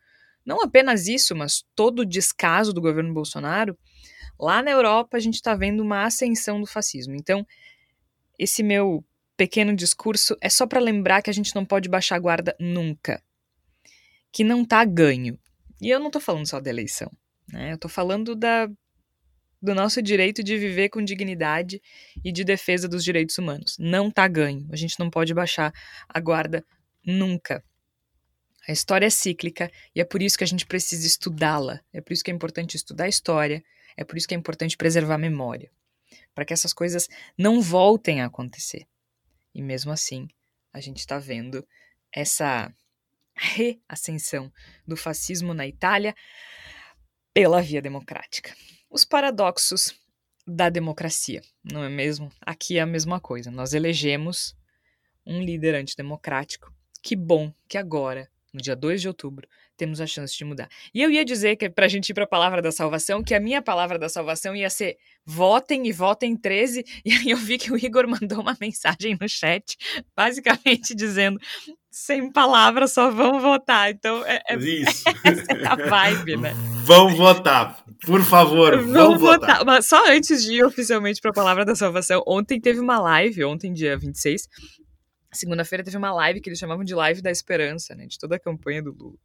não 0.45 0.61
apenas 0.61 1.07
isso, 1.07 1.35
mas 1.35 1.63
todo 1.75 1.99
o 1.99 2.05
descaso 2.05 2.73
do 2.73 2.81
governo 2.81 3.13
Bolsonaro, 3.13 3.77
Lá 4.39 4.63
na 4.63 4.71
Europa, 4.71 5.17
a 5.17 5.19
gente 5.19 5.33
está 5.33 5.53
vendo 5.53 5.81
uma 5.81 6.05
ascensão 6.05 6.61
do 6.61 6.65
fascismo. 6.65 7.13
Então, 7.13 7.45
esse 8.37 8.63
meu 8.63 9.03
pequeno 9.39 9.73
discurso 9.73 10.35
é 10.41 10.49
só 10.49 10.67
para 10.67 10.81
lembrar 10.81 11.21
que 11.21 11.29
a 11.29 11.33
gente 11.33 11.55
não 11.55 11.63
pode 11.63 11.87
baixar 11.87 12.17
a 12.17 12.19
guarda 12.19 12.53
nunca. 12.59 13.23
Que 14.33 14.43
não 14.43 14.65
tá 14.65 14.83
ganho. 14.83 15.39
E 15.81 15.89
eu 15.89 15.97
não 15.97 16.07
estou 16.07 16.21
falando 16.21 16.45
só 16.45 16.59
da 16.59 16.69
eleição. 16.69 17.09
Né? 17.47 17.71
Eu 17.71 17.75
estou 17.75 17.89
falando 17.89 18.35
da, 18.35 18.67
do 19.61 19.73
nosso 19.73 20.01
direito 20.01 20.43
de 20.43 20.57
viver 20.57 20.89
com 20.89 21.01
dignidade 21.01 21.81
e 22.21 22.33
de 22.33 22.43
defesa 22.43 22.85
dos 22.85 23.01
direitos 23.01 23.37
humanos. 23.37 23.77
Não 23.79 24.11
tá 24.11 24.27
ganho. 24.27 24.67
A 24.73 24.75
gente 24.75 24.99
não 24.99 25.09
pode 25.09 25.33
baixar 25.33 25.73
a 26.09 26.19
guarda 26.19 26.65
nunca. 27.05 27.63
A 28.67 28.73
história 28.73 29.05
é 29.05 29.09
cíclica 29.09 29.71
e 29.95 30.01
é 30.01 30.03
por 30.03 30.21
isso 30.21 30.37
que 30.37 30.43
a 30.43 30.47
gente 30.47 30.65
precisa 30.65 31.07
estudá-la. 31.07 31.79
É 31.93 32.01
por 32.01 32.11
isso 32.11 32.25
que 32.25 32.29
é 32.29 32.33
importante 32.33 32.75
estudar 32.75 33.05
a 33.05 33.09
história, 33.09 33.63
é 33.95 34.03
por 34.03 34.17
isso 34.17 34.27
que 34.27 34.35
é 34.35 34.37
importante 34.37 34.75
preservar 34.75 35.15
a 35.15 35.17
memória, 35.17 35.71
para 36.35 36.43
que 36.43 36.51
essas 36.51 36.73
coisas 36.73 37.07
não 37.37 37.61
voltem 37.61 38.19
a 38.19 38.25
acontecer. 38.25 38.85
E 39.53 39.61
mesmo 39.61 39.91
assim, 39.91 40.27
a 40.71 40.79
gente 40.79 40.97
está 40.97 41.17
vendo 41.17 41.67
essa 42.13 42.73
reascensão 43.35 44.51
do 44.85 44.97
fascismo 44.97 45.53
na 45.53 45.67
Itália 45.67 46.15
pela 47.33 47.61
via 47.61 47.81
democrática. 47.81 48.53
Os 48.89 49.05
paradoxos 49.05 49.93
da 50.45 50.69
democracia, 50.69 51.41
não 51.63 51.83
é 51.83 51.89
mesmo? 51.89 52.31
Aqui 52.41 52.77
é 52.77 52.81
a 52.81 52.85
mesma 52.85 53.19
coisa. 53.19 53.51
Nós 53.51 53.73
elegemos 53.73 54.55
um 55.25 55.41
líder 55.41 55.75
antidemocrático. 55.75 56.73
Que 57.01 57.15
bom 57.15 57.53
que 57.67 57.77
agora, 57.77 58.29
no 58.51 58.59
dia 58.59 58.75
2 58.75 59.01
de 59.01 59.07
outubro, 59.07 59.47
temos 59.79 60.01
a 60.01 60.05
chance 60.05 60.37
de 60.37 60.43
mudar. 60.43 60.67
E 60.93 61.01
eu 61.01 61.09
ia 61.09 61.23
dizer 61.23 61.55
que 61.55 61.69
para 61.69 61.85
a 61.85 61.87
gente 61.87 62.09
ir 62.09 62.13
para 62.13 62.25
a 62.25 62.27
palavra 62.27 62.61
da 62.61 62.71
salvação, 62.71 63.23
que 63.23 63.33
a 63.33 63.39
minha 63.39 63.61
palavra 63.61 63.97
da 63.97 64.09
salvação 64.09 64.53
ia 64.53 64.69
ser 64.69 64.97
votem 65.25 65.87
e 65.87 65.91
votem 65.91 66.35
13. 66.35 66.83
E 67.05 67.13
aí 67.13 67.29
eu 67.31 67.37
vi 67.37 67.57
que 67.57 67.71
o 67.71 67.77
Igor 67.77 68.07
mandou 68.07 68.41
uma 68.41 68.55
mensagem 68.59 69.17
no 69.19 69.27
chat, 69.27 69.77
basicamente 70.15 70.93
dizendo 70.93 71.39
sem 71.89 72.31
palavras, 72.31 72.91
só 72.93 73.09
vão 73.09 73.39
votar. 73.39 73.89
Então, 73.89 74.23
é, 74.25 74.41
é, 74.47 74.55
Isso. 74.55 75.03
essa 75.23 75.51
é 75.53 75.65
a 75.65 75.75
vibe, 75.75 76.37
né? 76.37 76.53
Vão 76.83 77.15
votar, 77.15 77.83
por 78.05 78.21
favor, 78.23 78.77
vão, 78.83 79.17
votar. 79.17 79.59
votar. 79.59 79.65
Mas 79.65 79.87
só 79.87 80.07
antes 80.09 80.43
de 80.43 80.55
ir 80.55 80.63
oficialmente 80.63 81.21
para 81.21 81.31
a 81.31 81.33
palavra 81.33 81.65
da 81.65 81.75
salvação, 81.75 82.21
ontem 82.27 82.59
teve 82.59 82.79
uma 82.79 82.99
live, 82.99 83.43
ontem, 83.45 83.73
dia 83.73 83.97
26, 83.97 84.47
segunda-feira, 85.31 85.83
teve 85.83 85.97
uma 85.97 86.11
live 86.13 86.41
que 86.41 86.49
eles 86.49 86.59
chamavam 86.59 86.83
de 86.83 86.93
Live 86.93 87.21
da 87.21 87.31
Esperança, 87.31 87.95
né? 87.95 88.05
De 88.05 88.17
toda 88.17 88.35
a 88.35 88.39
campanha 88.39 88.81
do 88.81 88.91
Lula. 88.91 89.17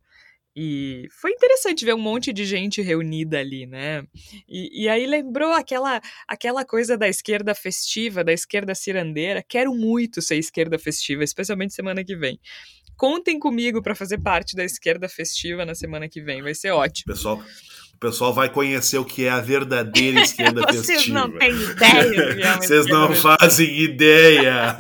E 0.57 1.09
foi 1.11 1.33
interessante 1.33 1.85
ver 1.85 1.95
um 1.95 2.01
monte 2.01 2.33
de 2.33 2.45
gente 2.45 2.81
reunida 2.81 3.41
ali, 3.41 3.67
né? 3.67 4.07
E, 4.49 4.85
e, 4.85 4.89
aí 4.89 5.05
lembrou 5.05 5.53
aquela, 5.53 6.01
aquela 6.29 6.65
coisa 6.65 6.97
da 6.97 7.09
esquerda 7.09 7.55
festiva, 7.55 8.23
da 8.23 8.33
esquerda 8.33 8.75
cirandeira. 8.75 9.43
Quero 9.43 9.75
muito 9.75 10.23
ser 10.23 10.37
esquerda 10.37 10.79
festiva, 10.79 11.25
especialmente 11.25 11.75
semana 11.75 12.05
que 12.05 12.15
vem. 12.15 12.39
Contem 12.97 13.39
comigo 13.39 13.83
para 13.83 13.97
fazer 13.97 14.19
parte 14.19 14.55
da 14.55 14.65
esquerda 14.65 15.09
festiva 15.09 15.65
na 15.65 15.75
semana 15.75 16.09
que 16.09 16.21
vem, 16.21 16.41
vai 16.41 16.55
ser 16.55 16.71
ótimo. 16.71 17.13
Pessoal, 17.13 17.43
pessoal 18.05 18.35
vai 18.35 18.51
conhecer 18.51 18.99
o 18.99 19.05
que 19.05 19.25
é 19.25 19.31
a 19.31 19.41
verdadeira 19.41 20.21
esquerda 20.23 20.61
Vocês 20.61 20.87
festiva. 20.87 21.21
não 21.21 21.39
têm 21.39 21.51
ideia. 21.51 22.57
Vocês 22.61 22.87
não 22.87 23.15
fazem 23.15 23.81
ideia. 23.81 24.77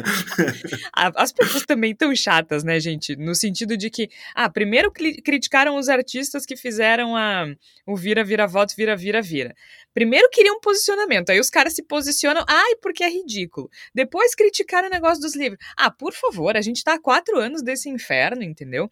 As 0.92 1.32
pessoas 1.32 1.64
também 1.64 1.92
estão 1.92 2.14
chatas, 2.14 2.62
né, 2.62 2.78
gente? 2.78 3.16
No 3.16 3.34
sentido 3.34 3.78
de 3.78 3.88
que, 3.88 4.10
ah, 4.34 4.50
primeiro 4.50 4.92
criticaram 4.92 5.76
os 5.76 5.88
artistas 5.88 6.44
que 6.44 6.54
fizeram 6.54 7.16
a, 7.16 7.46
o 7.86 7.96
vira, 7.96 8.22
vira, 8.22 8.46
voto, 8.46 8.74
vira, 8.76 8.94
vira, 8.94 9.22
vira. 9.22 9.54
Primeiro 9.94 10.28
queriam 10.28 10.58
posicionamento, 10.60 11.30
aí 11.30 11.38
os 11.38 11.48
caras 11.48 11.72
se 11.72 11.82
posicionam, 11.82 12.44
ai, 12.48 12.74
porque 12.82 13.04
é 13.04 13.08
ridículo. 13.08 13.70
Depois 13.94 14.34
criticaram 14.34 14.88
o 14.88 14.90
negócio 14.90 15.22
dos 15.22 15.36
livros. 15.36 15.58
Ah, 15.76 15.88
por 15.88 16.12
favor, 16.12 16.56
a 16.56 16.60
gente 16.60 16.82
tá 16.82 16.94
há 16.94 16.98
quatro 17.00 17.38
anos 17.38 17.62
desse 17.62 17.88
inferno, 17.88 18.42
entendeu? 18.42 18.90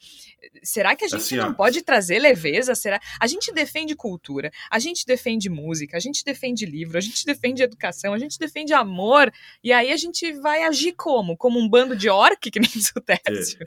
Será 0.63 0.95
que 0.95 1.05
a 1.05 1.09
gente 1.09 1.21
Assim, 1.21 1.37
não 1.37 1.51
ó. 1.51 1.55
pode 1.55 1.83
trazer 1.83 2.21
leveza? 2.21 2.77
Será? 2.77 3.01
A 3.21 3.27
gente 3.27 3.53
defende 3.53 3.97
cultura, 3.97 4.22
a 4.71 4.79
gente 4.79 5.05
defende 5.07 5.49
música, 5.49 5.97
a 5.97 6.01
gente 6.01 6.25
defende 6.25 6.65
livro, 6.67 6.99
a 6.99 7.01
gente 7.01 7.25
defende 7.25 7.63
educação, 7.63 8.15
a 8.15 8.19
gente 8.19 8.39
defende 8.39 8.73
amor, 8.73 9.33
e 9.63 9.73
aí 9.73 9.93
a 9.93 9.97
gente 9.97 10.33
vai 10.35 10.63
agir 10.63 10.93
como? 10.93 11.37
Como 11.37 11.59
um 11.59 11.69
bando 11.69 11.97
de 11.97 12.09
orc, 12.09 12.51
que 12.51 12.61
nem 12.61 12.71
diz 12.71 12.93
o 12.97 13.01
Tércio? 13.01 13.59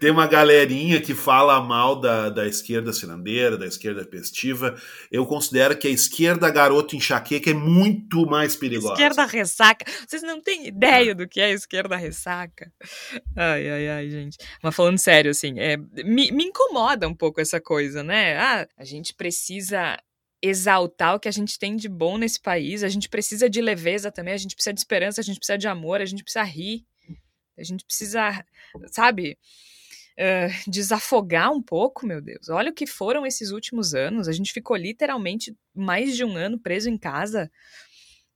Tem 0.00 0.10
uma 0.10 0.26
galerinha 0.26 1.00
que 1.00 1.14
fala 1.14 1.60
mal 1.60 2.00
da, 2.00 2.30
da 2.30 2.46
esquerda 2.46 2.92
cirandeira, 2.92 3.56
da 3.56 3.66
esquerda 3.66 4.04
festiva. 4.04 4.76
Eu 5.10 5.26
considero 5.26 5.76
que 5.76 5.88
a 5.88 5.90
esquerda 5.90 6.50
garoto 6.50 6.96
enxaqueca 6.96 7.50
é 7.50 7.54
muito 7.54 8.26
mais 8.26 8.56
perigosa. 8.56 8.94
Esquerda 8.94 9.24
ressaca. 9.24 9.84
Vocês 10.06 10.22
não 10.22 10.40
têm 10.40 10.66
ideia 10.66 11.14
do 11.14 11.28
que 11.28 11.40
é 11.40 11.50
esquerda 11.50 11.96
ressaca. 11.96 12.72
Ai, 13.36 13.68
ai, 13.68 13.88
ai, 13.88 14.10
gente. 14.10 14.38
Mas 14.62 14.74
falando 14.74 14.98
sério, 14.98 15.30
assim, 15.30 15.58
é, 15.58 15.76
me, 15.76 16.30
me 16.30 16.44
incomoda 16.44 17.08
um 17.08 17.14
pouco 17.14 17.40
essa 17.40 17.60
coisa, 17.60 18.02
né? 18.02 18.36
Ah, 18.36 18.68
a 18.76 18.84
gente 18.84 19.14
precisa 19.14 19.73
exaltar 20.42 21.14
o 21.14 21.20
que 21.20 21.28
a 21.28 21.32
gente 21.32 21.58
tem 21.58 21.74
de 21.74 21.88
bom 21.88 22.18
nesse 22.18 22.40
país, 22.40 22.82
a 22.82 22.88
gente 22.88 23.08
precisa 23.08 23.48
de 23.48 23.62
leveza 23.62 24.12
também, 24.12 24.34
a 24.34 24.38
gente 24.38 24.54
precisa 24.54 24.74
de 24.74 24.80
esperança, 24.80 25.20
a 25.20 25.24
gente 25.24 25.38
precisa 25.38 25.56
de 25.56 25.66
amor, 25.66 26.02
a 26.02 26.04
gente 26.04 26.22
precisa 26.22 26.42
rir, 26.42 26.84
a 27.56 27.62
gente 27.62 27.84
precisa, 27.84 28.44
sabe, 28.88 29.38
eh, 30.16 30.48
desafogar 30.66 31.50
um 31.50 31.62
pouco, 31.62 32.06
meu 32.06 32.20
Deus. 32.20 32.48
Olha 32.48 32.70
o 32.70 32.74
que 32.74 32.86
foram 32.86 33.26
esses 33.26 33.50
últimos 33.50 33.94
anos. 33.94 34.28
A 34.28 34.32
gente 34.32 34.52
ficou 34.52 34.76
literalmente 34.76 35.56
mais 35.74 36.14
de 36.16 36.24
um 36.24 36.36
ano 36.36 36.58
preso 36.58 36.88
em 36.88 36.98
casa, 36.98 37.50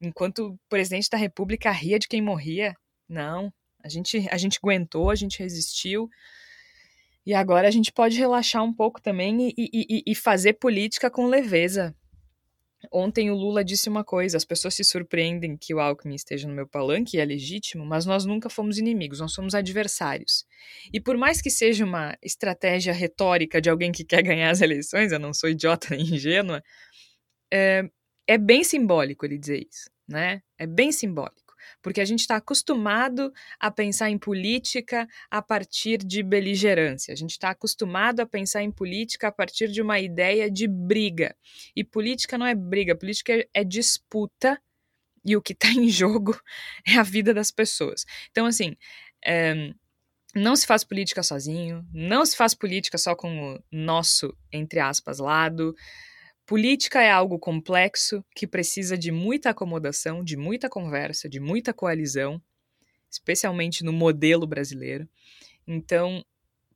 enquanto 0.01 0.49
o 0.49 0.59
presidente 0.69 1.11
da 1.11 1.19
República 1.19 1.71
ria 1.71 1.99
de 1.99 2.09
quem 2.09 2.23
morria. 2.23 2.75
Não, 3.09 3.53
a 3.83 3.89
gente, 3.89 4.27
a 4.31 4.37
gente 4.37 4.59
aguentou, 4.63 5.11
a 5.11 5.15
gente 5.15 5.39
resistiu. 5.39 6.09
E 7.29 7.35
agora 7.35 7.69
a 7.69 7.71
gente 7.71 7.93
pode 7.93 8.17
relaxar 8.19 8.65
um 8.65 8.73
pouco 8.73 9.03
também 9.03 9.51
e, 9.51 9.55
e- 9.59 10.03
e- 10.07 10.15
fazer 10.15 10.55
política 10.55 11.11
com 11.11 11.27
leveza. 11.27 11.95
Ontem 12.91 13.31
o 13.31 13.35
Lula 13.35 13.63
disse 13.63 13.87
uma 13.87 14.03
coisa: 14.03 14.39
as 14.39 14.47
pessoas 14.47 14.73
se 14.73 14.83
surpreendem 14.83 15.55
que 15.55 15.75
o 15.75 15.79
Alckmin 15.79 16.15
esteja 16.15 16.49
no 16.49 16.55
meu 16.55 16.67
palanque, 16.67 17.19
e 17.19 17.21
é 17.21 17.25
legítimo, 17.27 17.85
mas 17.85 18.07
nós 18.07 18.25
nunca 18.25 18.49
fomos 18.49 18.79
inimigos, 18.79 19.21
nós 19.21 19.35
somos 19.35 19.55
adversários. 19.55 20.47
E 20.91 20.99
por 20.99 21.19
mais 21.19 21.43
que 21.43 21.51
seja 21.51 21.85
uma 21.85 22.17
estratégia 22.23 22.95
retórica 22.95 23.61
de 23.61 23.69
alguém 23.69 23.93
que 23.93 24.05
quer 24.07 24.23
ganhar 24.23 24.49
as 24.49 24.63
eleições, 24.63 25.13
eu 25.13 25.19
não 25.19 25.35
sou 25.35 25.51
idiota 25.51 25.89
nem 25.95 26.01
ingênua, 26.01 26.65
é, 27.53 27.83
é 28.27 28.39
bem 28.39 28.65
simbólico 28.65 29.27
ele 29.27 29.37
dizer 29.37 29.67
isso, 29.71 29.91
né? 30.09 30.41
É 30.59 30.67
bem 30.67 30.91
simbólico. 30.91 31.48
Porque 31.83 32.01
a 32.01 32.05
gente 32.05 32.21
está 32.21 32.37
acostumado 32.37 33.33
a 33.59 33.71
pensar 33.71 34.11
em 34.11 34.19
política 34.19 35.09
a 35.31 35.41
partir 35.41 35.99
de 35.99 36.23
beligerância. 36.23 37.13
A 37.13 37.17
gente 37.17 37.33
está 37.33 37.51
acostumado 37.51 38.21
a 38.21 38.27
pensar 38.27 38.63
em 38.63 38.71
política 38.71 39.29
a 39.29 39.33
partir 39.33 39.69
de 39.69 39.81
uma 39.81 39.99
ideia 40.01 40.51
de 40.51 40.67
briga. 40.67 41.37
E 41.75 41.85
política 41.85 42.37
não 42.37 42.47
é 42.47 42.55
briga, 42.55 42.97
política 42.97 43.33
é, 43.33 43.49
é 43.55 43.65
disputa. 43.65 44.61
E 45.25 45.37
o 45.37 45.43
que 45.43 45.53
está 45.53 45.69
em 45.69 45.89
jogo 45.89 46.39
é 46.87 46.97
a 46.97 47.03
vida 47.03 47.33
das 47.35 47.51
pessoas. 47.51 48.05
Então, 48.31 48.47
assim, 48.47 48.77
é, 49.25 49.73
não 50.35 50.55
se 50.55 50.67
faz 50.67 50.85
política 50.85 51.23
sozinho, 51.23 51.87
não 51.93 52.25
se 52.25 52.37
faz 52.37 52.55
política 52.55 52.99
só 52.99 53.15
com 53.15 53.55
o 53.55 53.59
nosso, 53.71 54.37
entre 54.53 54.81
aspas, 54.81 55.19
lado. 55.19 55.75
Política 56.49 57.03
é 57.03 57.11
algo 57.11 57.39
complexo 57.39 58.25
que 58.35 58.47
precisa 58.47 58.97
de 58.97 59.13
muita 59.13 59.51
acomodação, 59.51 60.25
de 60.25 60.35
muita 60.35 60.67
conversa, 60.67 61.29
de 61.29 61.39
muita 61.39 61.75
coalizão, 61.75 62.41
especialmente 63.11 63.85
no 63.85 63.93
modelo 63.93 64.47
brasileiro. 64.47 65.07
Então, 65.67 66.25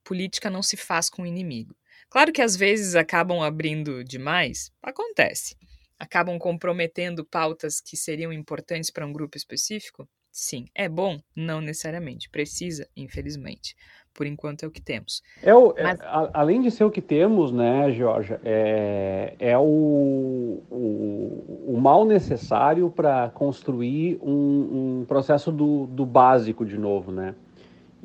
política 0.04 0.50
não 0.50 0.62
se 0.62 0.76
faz 0.76 1.08
com 1.08 1.24
inimigo. 1.24 1.74
Claro 2.10 2.34
que 2.34 2.42
às 2.42 2.54
vezes 2.54 2.94
acabam 2.94 3.40
abrindo 3.40 4.04
demais, 4.04 4.70
acontece. 4.82 5.56
Acabam 5.98 6.38
comprometendo 6.38 7.24
pautas 7.24 7.80
que 7.80 7.96
seriam 7.96 8.30
importantes 8.30 8.90
para 8.90 9.06
um 9.06 9.12
grupo 9.12 9.38
específico? 9.38 10.06
Sim. 10.30 10.66
É 10.74 10.86
bom? 10.86 11.18
Não 11.34 11.62
necessariamente. 11.62 12.28
Precisa, 12.28 12.86
infelizmente. 12.94 13.74
Por 14.14 14.26
enquanto 14.26 14.62
é 14.64 14.66
o 14.66 14.70
que 14.70 14.80
temos. 14.80 15.22
É 15.42 15.54
o, 15.54 15.72
é- 15.76 15.82
Mas- 15.82 16.00
a- 16.02 16.30
além 16.34 16.60
de 16.60 16.70
ser 16.70 16.84
o 16.84 16.90
que 16.90 17.00
temos, 17.00 17.50
né, 17.52 17.90
Georgia, 17.92 18.40
é, 18.44 19.34
é 19.38 19.56
o, 19.58 20.62
o, 20.70 21.64
o 21.74 21.78
mal 21.80 22.04
necessário 22.04 22.90
para 22.90 23.30
construir 23.30 24.18
um, 24.22 25.00
um 25.00 25.04
processo 25.06 25.50
do, 25.50 25.86
do 25.86 26.04
básico 26.04 26.64
de 26.64 26.76
novo, 26.78 27.10
né? 27.10 27.34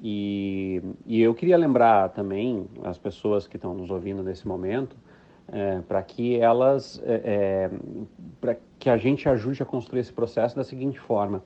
E, 0.01 0.81
e 1.05 1.21
eu 1.21 1.33
queria 1.33 1.57
lembrar 1.57 2.09
também 2.09 2.67
as 2.83 2.97
pessoas 2.97 3.47
que 3.47 3.55
estão 3.55 3.73
nos 3.73 3.89
ouvindo 3.89 4.21
nesse 4.21 4.47
momento, 4.47 4.95
para 5.87 6.03
que 6.03 6.37
elas, 6.39 7.01
para 8.39 8.57
que 8.77 8.89
a 8.89 8.97
gente 8.97 9.27
ajude 9.27 9.63
a 9.63 9.65
construir 9.65 10.01
esse 10.01 10.13
processo 10.13 10.55
da 10.55 10.63
seguinte 10.63 10.99
forma: 10.99 11.41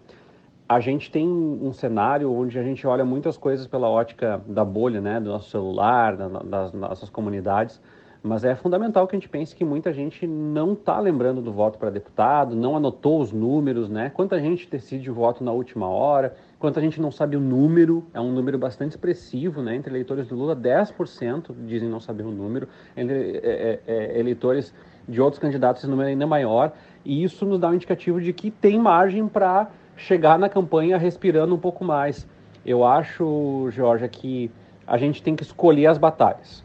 a 0.72 0.80
gente 0.80 1.12
tem 1.12 1.28
um 1.28 1.74
cenário 1.74 2.32
onde 2.32 2.58
a 2.58 2.64
gente 2.64 2.88
olha 2.88 3.04
muitas 3.04 3.36
coisas 3.36 3.68
pela 3.68 3.90
ótica 3.90 4.42
da 4.48 4.64
bolha, 4.64 5.02
né, 5.02 5.20
do 5.20 5.30
nosso 5.30 5.50
celular, 5.50 6.16
da- 6.16 6.30
das 6.30 6.72
nossas 6.72 7.10
comunidades, 7.10 7.82
mas 8.24 8.46
é 8.46 8.56
fundamental 8.56 9.06
que 9.06 9.14
a 9.14 9.20
gente 9.20 9.28
pense 9.28 9.54
que 9.54 9.66
muita 9.66 9.92
gente 9.92 10.26
não 10.26 10.72
está 10.72 10.98
lembrando 10.98 11.42
do 11.42 11.52
voto 11.52 11.78
para 11.78 11.90
deputado, 11.90 12.56
não 12.56 12.78
anotou 12.78 13.20
os 13.20 13.34
números, 13.34 13.90
né? 13.90 14.12
Quanta 14.14 14.40
gente 14.40 14.70
decide 14.70 15.12
o 15.12 15.14
voto 15.14 15.44
na 15.44 15.52
última 15.52 15.90
hora, 15.90 16.38
quanta 16.58 16.80
gente 16.80 17.02
não 17.02 17.12
sabe 17.12 17.36
o 17.36 17.42
número, 17.42 18.06
é 18.14 18.22
um 18.22 18.32
número 18.32 18.58
bastante 18.58 18.92
expressivo, 18.92 19.62
né? 19.62 19.76
Entre 19.76 19.92
eleitores 19.92 20.28
do 20.28 20.36
Lula, 20.36 20.56
10% 20.56 21.54
dizem 21.66 21.90
não 21.90 22.00
saber 22.00 22.24
o 22.24 22.32
número, 22.32 22.70
entre 22.96 23.42
é, 23.44 23.82
é, 23.86 23.94
é, 23.94 24.20
eleitores 24.20 24.74
de 25.06 25.20
outros 25.20 25.40
candidatos, 25.40 25.82
esse 25.82 25.90
número 25.90 26.08
é 26.08 26.12
ainda 26.14 26.28
maior, 26.28 26.72
e 27.04 27.24
isso 27.24 27.46
nos 27.46 27.60
dá 27.60 27.68
um 27.68 27.74
indicativo 27.74 28.22
de 28.22 28.32
que 28.32 28.50
tem 28.50 28.80
margem 28.80 29.28
para 29.28 29.68
chegar 29.96 30.38
na 30.38 30.50
campanha 30.50 30.98
respirando 30.98 31.56
um 31.56 31.60
pouco 31.60 31.84
mais. 31.84 32.28
Eu 32.66 32.86
acho, 32.86 33.70
Georgia, 33.72 34.08
que 34.08 34.52
a 34.86 34.98
gente 34.98 35.22
tem 35.22 35.36
que 35.36 35.44
escolher 35.44 35.88
as 35.88 35.98
batalhas. 35.98 36.64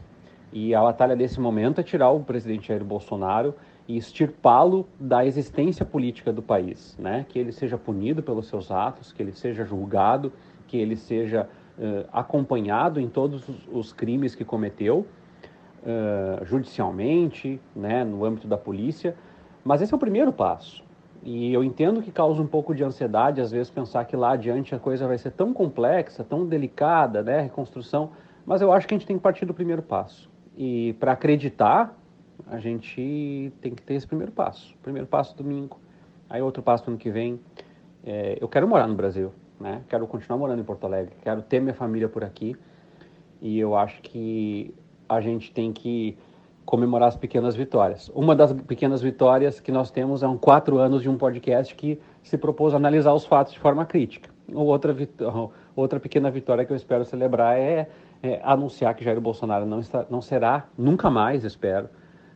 E 0.51 0.73
a 0.73 0.81
batalha 0.81 1.15
desse 1.15 1.39
momento 1.39 1.81
é 1.81 1.83
tirar 1.83 2.09
o 2.11 2.21
presidente 2.21 2.67
Jair 2.69 2.83
Bolsonaro 2.83 3.53
e 3.87 3.97
extirpá-lo 3.97 4.87
da 4.99 5.25
existência 5.25 5.85
política 5.85 6.31
do 6.31 6.41
país, 6.41 6.95
né? 6.99 7.25
Que 7.29 7.39
ele 7.39 7.51
seja 7.51 7.77
punido 7.77 8.21
pelos 8.21 8.47
seus 8.47 8.71
atos, 8.71 9.11
que 9.11 9.21
ele 9.21 9.31
seja 9.31 9.63
julgado, 9.63 10.31
que 10.67 10.77
ele 10.77 10.95
seja 10.95 11.47
eh, 11.79 12.05
acompanhado 12.11 12.99
em 12.99 13.07
todos 13.07 13.47
os, 13.47 13.67
os 13.71 13.93
crimes 13.93 14.35
que 14.35 14.43
cometeu, 14.43 15.05
eh, 15.85 16.39
judicialmente, 16.43 17.59
né? 17.75 18.03
No 18.03 18.25
âmbito 18.25 18.47
da 18.47 18.57
polícia. 18.57 19.15
Mas 19.63 19.81
esse 19.81 19.93
é 19.93 19.95
o 19.95 19.99
primeiro 19.99 20.33
passo. 20.33 20.83
E 21.29 21.53
eu 21.53 21.61
entendo 21.61 22.01
que 22.01 22.09
causa 22.09 22.41
um 22.41 22.47
pouco 22.47 22.73
de 22.73 22.85
ansiedade, 22.85 23.41
às 23.41 23.51
vezes, 23.51 23.69
pensar 23.69 24.05
que 24.05 24.15
lá 24.15 24.31
adiante 24.31 24.73
a 24.73 24.79
coisa 24.79 25.05
vai 25.05 25.17
ser 25.17 25.31
tão 25.31 25.53
complexa, 25.53 26.23
tão 26.23 26.45
delicada, 26.45 27.21
né? 27.21 27.41
Reconstrução. 27.41 28.11
Mas 28.45 28.61
eu 28.61 28.71
acho 28.71 28.87
que 28.87 28.93
a 28.93 28.97
gente 28.97 29.05
tem 29.05 29.17
que 29.17 29.21
partir 29.21 29.43
do 29.45 29.53
primeiro 29.53 29.81
passo. 29.81 30.29
E 30.55 30.95
para 31.01 31.11
acreditar, 31.11 31.93
a 32.49 32.59
gente 32.59 33.51
tem 33.59 33.75
que 33.75 33.81
ter 33.81 33.95
esse 33.95 34.07
primeiro 34.07 34.31
passo. 34.31 34.73
Primeiro 34.81 35.05
passo 35.05 35.35
domingo, 35.35 35.77
aí 36.29 36.41
outro 36.41 36.63
passo 36.63 36.85
no 36.85 36.91
ano 36.91 36.97
que 36.97 37.11
vem. 37.11 37.37
É, 38.05 38.37
eu 38.39 38.47
quero 38.47 38.65
morar 38.65 38.87
no 38.87 38.95
Brasil, 38.95 39.33
né? 39.59 39.81
Quero 39.89 40.07
continuar 40.07 40.37
morando 40.37 40.61
em 40.61 40.63
Porto 40.63 40.85
Alegre, 40.85 41.13
quero 41.21 41.41
ter 41.41 41.59
minha 41.59 41.73
família 41.73 42.07
por 42.07 42.23
aqui. 42.23 42.55
E 43.41 43.59
eu 43.59 43.75
acho 43.75 44.01
que 44.01 44.73
a 45.09 45.19
gente 45.19 45.51
tem 45.51 45.73
que 45.73 46.17
comemorar 46.67 47.07
as 47.07 47.15
pequenas 47.15 47.55
vitórias. 47.55 48.11
Uma 48.13 48.35
das 48.35 48.51
pequenas 48.51 49.01
vitórias 49.01 49.61
que 49.61 49.71
nós 49.71 49.89
temos 49.89 50.21
é 50.21 50.27
um 50.27 50.37
quatro 50.37 50.77
anos 50.79 51.01
de 51.01 51.07
um 51.07 51.17
podcast 51.17 51.73
que 51.73 51.97
se 52.21 52.37
propôs 52.37 52.73
a 52.73 52.77
analisar 52.77 53.13
os 53.13 53.25
fatos 53.25 53.53
de 53.53 53.59
forma 53.59 53.85
crítica. 53.85 54.29
Outra, 54.53 54.93
outra 55.73 55.97
pequena 55.97 56.29
vitória 56.29 56.65
que 56.65 56.73
eu 56.73 56.75
espero 56.75 57.05
celebrar 57.05 57.57
é, 57.57 57.87
é 58.21 58.41
anunciar 58.43 58.93
que 58.95 59.03
Jair 59.05 59.21
Bolsonaro 59.21 59.65
não, 59.65 59.79
está, 59.79 60.05
não 60.09 60.21
será, 60.21 60.67
nunca 60.77 61.09
mais, 61.09 61.45
espero, 61.45 61.87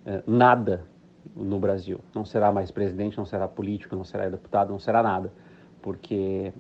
é, 0.05 0.23
nada 0.25 0.86
no 1.36 1.59
Brasil. 1.59 1.99
Não 2.15 2.23
será 2.23 2.53
mais 2.53 2.71
presidente, 2.71 3.17
não 3.17 3.25
será 3.25 3.49
político, 3.49 3.97
não 3.97 4.05
será 4.05 4.29
deputado, 4.29 4.69
não 4.69 4.79
será 4.79 5.03
nada. 5.03 5.29
Porque 5.82 6.53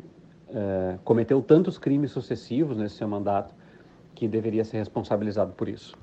é, 0.49 0.97
cometeu 1.05 1.41
tantos 1.41 1.77
crimes 1.77 2.11
sucessivos 2.11 2.75
nesse 2.75 2.95
seu 2.95 3.07
mandato 3.07 3.55
que 4.13 4.27
deveria 4.27 4.65
ser 4.65 4.79
responsabilizado 4.79 5.53
por 5.53 5.69
isso. 5.69 5.97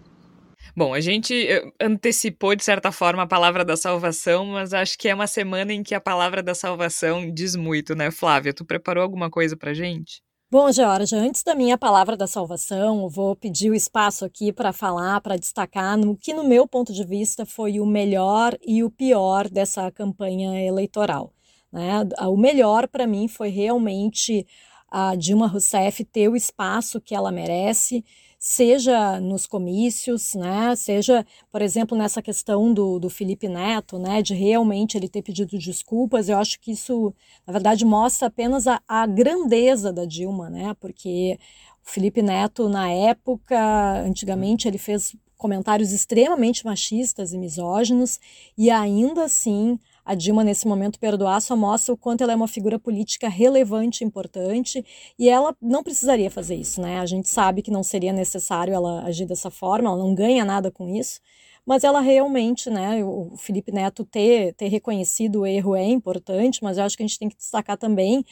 Bom, 0.76 0.94
a 0.94 1.00
gente 1.00 1.34
eh, 1.34 1.62
antecipou, 1.80 2.54
de 2.54 2.64
certa 2.64 2.92
forma, 2.92 3.22
a 3.22 3.26
palavra 3.26 3.64
da 3.64 3.76
salvação, 3.76 4.46
mas 4.46 4.72
acho 4.72 4.96
que 4.98 5.08
é 5.08 5.14
uma 5.14 5.26
semana 5.26 5.72
em 5.72 5.82
que 5.82 5.94
a 5.94 6.00
palavra 6.00 6.42
da 6.42 6.54
salvação 6.54 7.32
diz 7.32 7.56
muito, 7.56 7.94
né, 7.94 8.10
Flávia? 8.10 8.54
Tu 8.54 8.64
preparou 8.64 9.02
alguma 9.02 9.30
coisa 9.30 9.56
pra 9.56 9.74
gente? 9.74 10.22
Bom, 10.50 10.72
Georgia, 10.72 11.18
antes 11.18 11.42
da 11.42 11.54
minha 11.54 11.76
palavra 11.76 12.16
da 12.16 12.26
salvação, 12.26 13.02
eu 13.02 13.08
vou 13.10 13.36
pedir 13.36 13.70
o 13.70 13.74
espaço 13.74 14.24
aqui 14.24 14.50
para 14.50 14.72
falar, 14.72 15.20
para 15.20 15.36
destacar 15.36 15.94
no 15.98 16.16
que, 16.16 16.32
no 16.32 16.42
meu 16.42 16.66
ponto 16.66 16.90
de 16.90 17.04
vista, 17.04 17.44
foi 17.44 17.78
o 17.78 17.84
melhor 17.84 18.56
e 18.66 18.82
o 18.82 18.90
pior 18.90 19.46
dessa 19.46 19.90
campanha 19.90 20.58
eleitoral. 20.64 21.34
Né? 21.70 22.00
O 22.22 22.36
melhor 22.38 22.88
para 22.88 23.06
mim 23.06 23.28
foi 23.28 23.50
realmente 23.50 24.46
a 24.90 25.14
Dilma 25.14 25.46
Rousseff 25.46 26.02
ter 26.04 26.30
o 26.30 26.36
espaço 26.36 26.98
que 26.98 27.14
ela 27.14 27.30
merece, 27.30 28.02
seja 28.38 29.20
nos 29.20 29.46
comícios, 29.46 30.34
né, 30.34 30.76
seja, 30.76 31.26
por 31.50 31.60
exemplo, 31.60 31.98
nessa 31.98 32.22
questão 32.22 32.72
do, 32.72 33.00
do 33.00 33.10
Felipe 33.10 33.48
Neto, 33.48 33.98
né, 33.98 34.22
de 34.22 34.32
realmente 34.32 34.96
ele 34.96 35.08
ter 35.08 35.22
pedido 35.22 35.58
desculpas, 35.58 36.28
eu 36.28 36.38
acho 36.38 36.60
que 36.60 36.70
isso, 36.70 37.12
na 37.46 37.52
verdade, 37.52 37.84
mostra 37.84 38.28
apenas 38.28 38.68
a, 38.68 38.80
a 38.86 39.06
grandeza 39.06 39.92
da 39.92 40.04
Dilma, 40.04 40.48
né, 40.48 40.74
porque 40.78 41.38
o 41.84 41.90
Felipe 41.90 42.22
Neto, 42.22 42.68
na 42.68 42.88
época, 42.90 43.58
antigamente, 44.04 44.68
ele 44.68 44.78
fez 44.78 45.16
comentários 45.36 45.92
extremamente 45.92 46.64
machistas 46.64 47.32
e 47.32 47.38
misóginos, 47.38 48.20
e 48.56 48.70
ainda 48.70 49.24
assim 49.24 49.78
a 50.08 50.14
Dilma, 50.14 50.42
nesse 50.42 50.66
momento, 50.66 50.98
perdoar 50.98 51.38
só 51.42 51.54
mostra 51.54 51.92
o 51.92 51.96
quanto 51.96 52.22
ela 52.22 52.32
é 52.32 52.36
uma 52.36 52.48
figura 52.48 52.78
política 52.78 53.28
relevante, 53.28 54.02
importante, 54.02 54.82
e 55.18 55.28
ela 55.28 55.54
não 55.60 55.82
precisaria 55.82 56.30
fazer 56.30 56.54
isso, 56.54 56.80
né? 56.80 56.98
A 56.98 57.04
gente 57.04 57.28
sabe 57.28 57.60
que 57.60 57.70
não 57.70 57.82
seria 57.82 58.10
necessário 58.10 58.72
ela 58.72 59.02
agir 59.02 59.26
dessa 59.26 59.50
forma, 59.50 59.90
ela 59.90 59.98
não 59.98 60.14
ganha 60.14 60.46
nada 60.46 60.70
com 60.70 60.88
isso, 60.88 61.20
mas 61.66 61.84
ela 61.84 62.00
realmente, 62.00 62.70
né, 62.70 63.04
o 63.04 63.36
Felipe 63.36 63.70
Neto 63.70 64.02
ter, 64.02 64.54
ter 64.54 64.68
reconhecido 64.68 65.40
o 65.40 65.46
erro 65.46 65.76
é 65.76 65.84
importante, 65.84 66.64
mas 66.64 66.78
eu 66.78 66.84
acho 66.84 66.96
que 66.96 67.02
a 67.02 67.06
gente 67.06 67.18
tem 67.18 67.28
que 67.28 67.36
destacar 67.36 67.76
também 67.76 68.24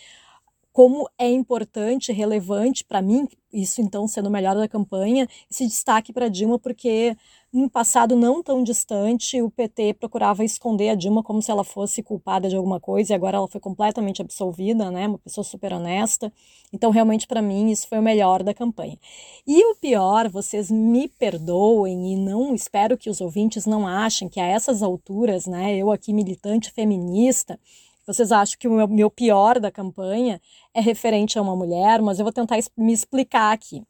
como 0.73 1.09
é 1.19 1.31
importante, 1.31 2.13
relevante 2.13 2.85
para 2.85 3.01
mim, 3.03 3.27
isso 3.53 3.81
então 3.81 4.07
sendo 4.07 4.29
o 4.29 4.31
melhor 4.31 4.55
da 4.55 4.69
campanha, 4.69 5.27
esse 5.51 5.67
destaque 5.67 6.13
para 6.13 6.29
Dilma, 6.29 6.59
porque 6.59 7.17
num 7.57 7.69
passado 7.71 8.15
não 8.15 8.43
tão 8.43 8.63
distante, 8.63 9.41
o 9.41 9.51
PT 9.51 9.95
procurava 9.95 10.45
esconder 10.45 10.91
a 10.91 10.95
Dilma 10.95 11.23
como 11.23 11.41
se 11.41 11.51
ela 11.51 11.65
fosse 11.65 12.03
culpada 12.03 12.49
de 12.49 12.57
alguma 12.57 12.79
coisa, 12.79 13.13
e 13.13 13.17
agora 13.17 13.39
ela 13.39 13.49
foi 13.49 13.61
completamente 13.61 14.21
absolvida, 14.21 14.91
né? 14.91 15.09
Uma 15.09 15.19
pessoa 15.19 15.43
super 15.43 15.73
honesta. 15.73 16.31
Então, 16.73 16.91
realmente, 16.91 17.27
para 17.27 17.41
mim, 17.41 17.71
isso 17.71 17.89
foi 17.89 17.99
o 17.99 18.03
melhor 18.03 18.43
da 18.43 18.53
campanha. 18.53 18.99
E 19.47 19.65
o 19.65 19.75
pior, 19.77 20.29
vocês 20.29 20.71
me 20.71 21.09
perdoem 21.09 22.13
e 22.13 22.17
não 22.17 22.55
espero 22.55 22.99
que 22.99 23.09
os 23.09 23.23
ouvintes 23.23 23.65
não 23.65 23.87
achem 23.87 24.29
que 24.29 24.39
a 24.39 24.47
essas 24.47 24.83
alturas, 24.83 25.47
né, 25.47 25.77
eu 25.77 25.91
aqui 25.91 26.13
militante 26.13 26.71
feminista, 26.71 27.59
vocês 28.07 28.31
acham 28.31 28.59
que 28.59 28.69
o 28.69 28.73
meu, 28.73 28.87
meu 28.87 29.11
pior 29.11 29.59
da 29.59 29.71
campanha 29.71 30.41
é 30.75 30.81
referente 30.81 31.39
a 31.39 31.43
uma 31.43 31.57
mulher, 31.57 32.03
mas 32.03 32.19
eu 32.19 32.25
vou 32.25 32.33
tentar 32.33 32.59
me 32.77 32.93
explicar 32.93 33.53
aqui. 33.53 33.83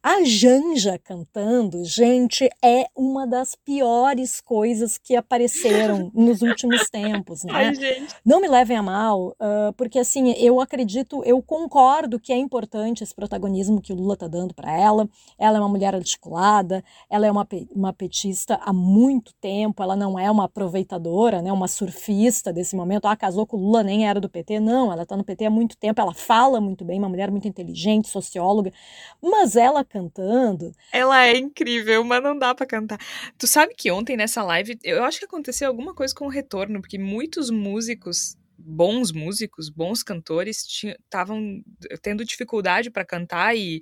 A 0.00 0.22
Janja 0.22 0.96
cantando, 0.96 1.84
gente, 1.84 2.48
é 2.62 2.86
uma 2.94 3.26
das 3.26 3.56
piores 3.56 4.40
coisas 4.40 4.96
que 4.96 5.16
apareceram 5.16 6.08
nos 6.14 6.40
últimos 6.40 6.88
tempos, 6.88 7.42
né? 7.42 7.52
Ai, 7.52 7.74
gente. 7.74 8.14
Não 8.24 8.40
me 8.40 8.46
levem 8.46 8.76
a 8.76 8.82
mal, 8.82 9.30
uh, 9.30 9.72
porque 9.76 9.98
assim, 9.98 10.32
eu 10.34 10.60
acredito, 10.60 11.20
eu 11.24 11.42
concordo 11.42 12.20
que 12.20 12.32
é 12.32 12.36
importante 12.36 13.02
esse 13.02 13.12
protagonismo 13.12 13.80
que 13.80 13.92
o 13.92 13.96
Lula 13.96 14.16
tá 14.16 14.28
dando 14.28 14.54
para 14.54 14.72
ela. 14.72 15.08
Ela 15.36 15.58
é 15.58 15.60
uma 15.60 15.68
mulher 15.68 15.96
articulada, 15.96 16.84
ela 17.10 17.26
é 17.26 17.30
uma, 17.30 17.46
uma 17.74 17.92
petista 17.92 18.54
há 18.62 18.72
muito 18.72 19.34
tempo, 19.40 19.82
ela 19.82 19.96
não 19.96 20.16
é 20.16 20.30
uma 20.30 20.44
aproveitadora, 20.44 21.42
né? 21.42 21.52
Uma 21.52 21.66
surfista 21.66 22.52
desse 22.52 22.76
momento. 22.76 23.06
Ah, 23.06 23.16
casou 23.16 23.44
com 23.44 23.56
o 23.56 23.60
Lula, 23.60 23.82
nem 23.82 24.06
era 24.06 24.20
do 24.20 24.28
PT. 24.28 24.60
Não, 24.60 24.92
ela 24.92 25.04
tá 25.04 25.16
no 25.16 25.24
PT 25.24 25.46
há 25.46 25.50
muito 25.50 25.76
tempo, 25.76 26.00
ela 26.00 26.14
fala 26.14 26.60
muito 26.60 26.84
bem, 26.84 27.00
uma 27.00 27.08
mulher 27.08 27.32
muito 27.32 27.48
inteligente, 27.48 28.08
socióloga, 28.08 28.72
mas 29.20 29.56
ela 29.56 29.87
cantando. 29.88 30.72
Ela 30.92 31.26
é 31.26 31.36
incrível, 31.36 32.04
mas 32.04 32.22
não 32.22 32.38
dá 32.38 32.54
para 32.54 32.66
cantar. 32.66 32.98
Tu 33.36 33.46
sabe 33.46 33.74
que 33.74 33.90
ontem 33.90 34.16
nessa 34.16 34.42
live, 34.42 34.78
eu 34.82 35.04
acho 35.04 35.18
que 35.18 35.24
aconteceu 35.24 35.68
alguma 35.68 35.94
coisa 35.94 36.14
com 36.14 36.26
o 36.26 36.30
retorno, 36.30 36.80
porque 36.80 36.98
muitos 36.98 37.50
músicos 37.50 38.36
bons 38.58 39.12
músicos, 39.12 39.70
bons 39.70 40.02
cantores 40.02 40.66
estavam 40.84 41.62
tendo 42.02 42.24
dificuldade 42.24 42.90
para 42.90 43.04
cantar 43.04 43.56
e, 43.56 43.80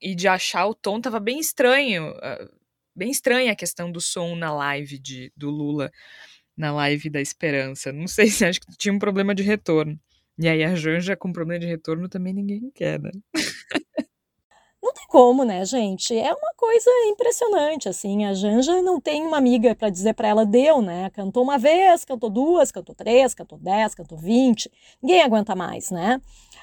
e 0.00 0.14
de 0.14 0.28
achar 0.28 0.66
o 0.66 0.74
tom 0.74 1.00
tava 1.00 1.18
bem 1.18 1.40
estranho, 1.40 2.10
uh, 2.10 2.48
bem 2.94 3.10
estranha 3.10 3.52
a 3.52 3.56
questão 3.56 3.90
do 3.90 4.00
som 4.00 4.36
na 4.36 4.52
live 4.52 4.98
de, 4.98 5.32
do 5.34 5.50
Lula, 5.50 5.90
na 6.56 6.72
live 6.72 7.08
da 7.08 7.20
Esperança. 7.20 7.90
Não 7.90 8.06
sei 8.06 8.28
se 8.28 8.44
acho 8.44 8.60
que 8.60 8.76
tinha 8.76 8.92
um 8.92 8.98
problema 8.98 9.34
de 9.34 9.42
retorno. 9.42 9.98
E 10.38 10.48
aí 10.48 10.62
a 10.64 10.74
Janja 10.74 11.16
com 11.16 11.32
problema 11.32 11.60
de 11.60 11.66
retorno 11.66 12.08
também 12.08 12.32
ninguém 12.34 12.70
quer, 12.74 13.00
né? 13.00 13.10
Não 14.82 14.92
tem 14.92 15.06
como, 15.06 15.44
né, 15.44 15.64
gente? 15.64 16.18
É 16.18 16.34
uma 16.34 16.52
coisa 16.56 16.90
impressionante, 17.06 17.88
assim. 17.88 18.24
A 18.24 18.34
Janja 18.34 18.82
não 18.82 19.00
tem 19.00 19.24
uma 19.24 19.36
amiga 19.36 19.76
para 19.76 19.88
dizer 19.88 20.12
para 20.14 20.26
ela, 20.26 20.44
deu, 20.44 20.82
né? 20.82 21.08
Cantou 21.10 21.44
uma 21.44 21.56
vez, 21.56 22.04
cantou 22.04 22.28
duas, 22.28 22.72
cantou 22.72 22.92
três, 22.92 23.32
cantou 23.32 23.58
dez, 23.58 23.94
cantou 23.94 24.18
vinte. 24.18 24.68
Ninguém 25.00 25.22
aguenta 25.22 25.54
mais, 25.54 25.90
né? 25.90 26.20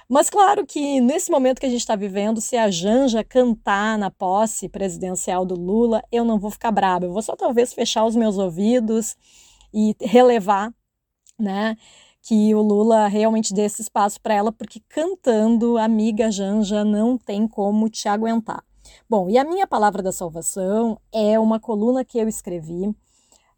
Mas 0.09 0.30
claro 0.30 0.65
que 0.65 0.99
nesse 0.99 1.32
momento 1.32 1.59
que 1.59 1.65
a 1.65 1.70
gente 1.70 1.80
está 1.80 1.95
vivendo, 1.95 2.41
se 2.41 2.57
a 2.57 2.70
Janja 2.70 3.24
cantar 3.24 3.97
na 3.97 4.11
posse 4.11 4.67
presidencial 4.67 5.45
do 5.45 5.55
Lula, 5.55 6.03
eu 6.11 6.26
não 6.26 6.38
vou 6.38 6.51
ficar 6.51 6.72
braba. 6.72 7.05
Eu 7.05 7.13
vou 7.13 7.22
só 7.22 7.38
talvez 7.38 7.74
fechar 7.74 8.03
os 8.05 8.17
meus 8.17 8.38
ouvidos 8.38 9.15
e 9.74 9.95
relevar, 10.01 10.74
né? 11.39 11.78
Que 12.22 12.53
o 12.53 12.61
Lula 12.61 13.07
realmente 13.07 13.53
dê 13.53 13.63
esse 13.63 13.82
espaço 13.82 14.22
para 14.22 14.34
ela, 14.34 14.51
porque 14.51 14.82
cantando, 14.89 15.78
amiga 15.78 16.32
Janja, 16.32 16.84
não 16.84 17.17
tem 17.17 17.47
como 17.47 17.89
te 17.89 18.07
aguentar. 18.07 18.63
Bom, 19.09 19.30
e 19.30 19.38
a 19.38 19.43
minha 19.43 19.67
palavra 19.67 20.01
da 20.01 20.11
salvação 20.11 20.99
é 21.11 21.39
uma 21.39 21.59
coluna 21.59 22.03
que 22.03 22.17
eu 22.17 22.28
escrevi 22.28 22.88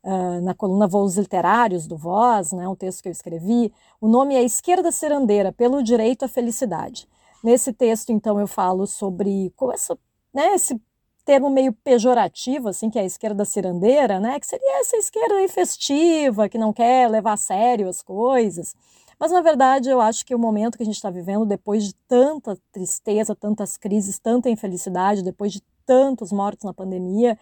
uh, 0.04 0.42
na 0.42 0.54
coluna 0.54 0.88
Voos 0.88 1.18
Literários 1.18 1.88
do 1.88 1.98
Voz, 1.98 2.52
né, 2.52 2.68
um 2.68 2.76
texto 2.76 3.02
que 3.02 3.10
eu 3.10 3.12
escrevi. 3.12 3.74
O 4.00 4.08
nome 4.08 4.36
é 4.36 4.44
Esquerda 4.44 4.92
Serandeira, 4.92 5.52
pelo 5.52 5.84
Direito 5.84 6.26
à 6.26 6.28
Felicidade. 6.28 7.08
Nesse 7.44 7.74
texto, 7.74 8.12
então, 8.12 8.40
eu 8.40 8.48
falo 8.48 8.86
sobre 8.86 9.52
essa, 9.74 9.98
né, 10.34 10.54
esse 10.54 10.80
termo 11.26 11.50
meio 11.50 11.74
pejorativo, 11.74 12.70
assim, 12.70 12.90
que 12.90 12.98
é 13.00 13.02
a 13.04 13.06
esquerda 13.06 13.46
cirandeira, 13.46 14.20
né? 14.20 14.40
Que 14.40 14.48
seria 14.48 14.82
essa 14.82 14.98
esquerda 14.98 15.36
aí 15.36 15.48
festiva, 15.48 16.50
que 16.50 16.58
não 16.58 16.74
quer 16.74 17.10
levar 17.10 17.34
a 17.34 17.38
sério 17.38 17.88
as 17.88 18.02
coisas. 18.02 18.76
Mas, 19.20 19.32
na 19.32 19.42
verdade, 19.42 19.90
eu 19.90 20.02
acho 20.02 20.26
que 20.26 20.34
o 20.34 20.40
momento 20.40 20.78
que 20.78 20.84
a 20.84 20.86
gente 20.86 20.96
está 20.96 21.12
vivendo, 21.12 21.46
depois 21.46 21.84
de 21.84 21.94
tanta 22.08 22.58
tristeza, 22.72 23.36
tantas 23.36 23.78
crises, 23.78 24.18
tanta 24.18 24.50
infelicidade, 24.50 25.24
depois 25.24 25.54
de 25.54 25.62
tantos 25.86 26.32
mortos 26.32 26.64
na 26.64 26.74
pandemia, 26.74 27.38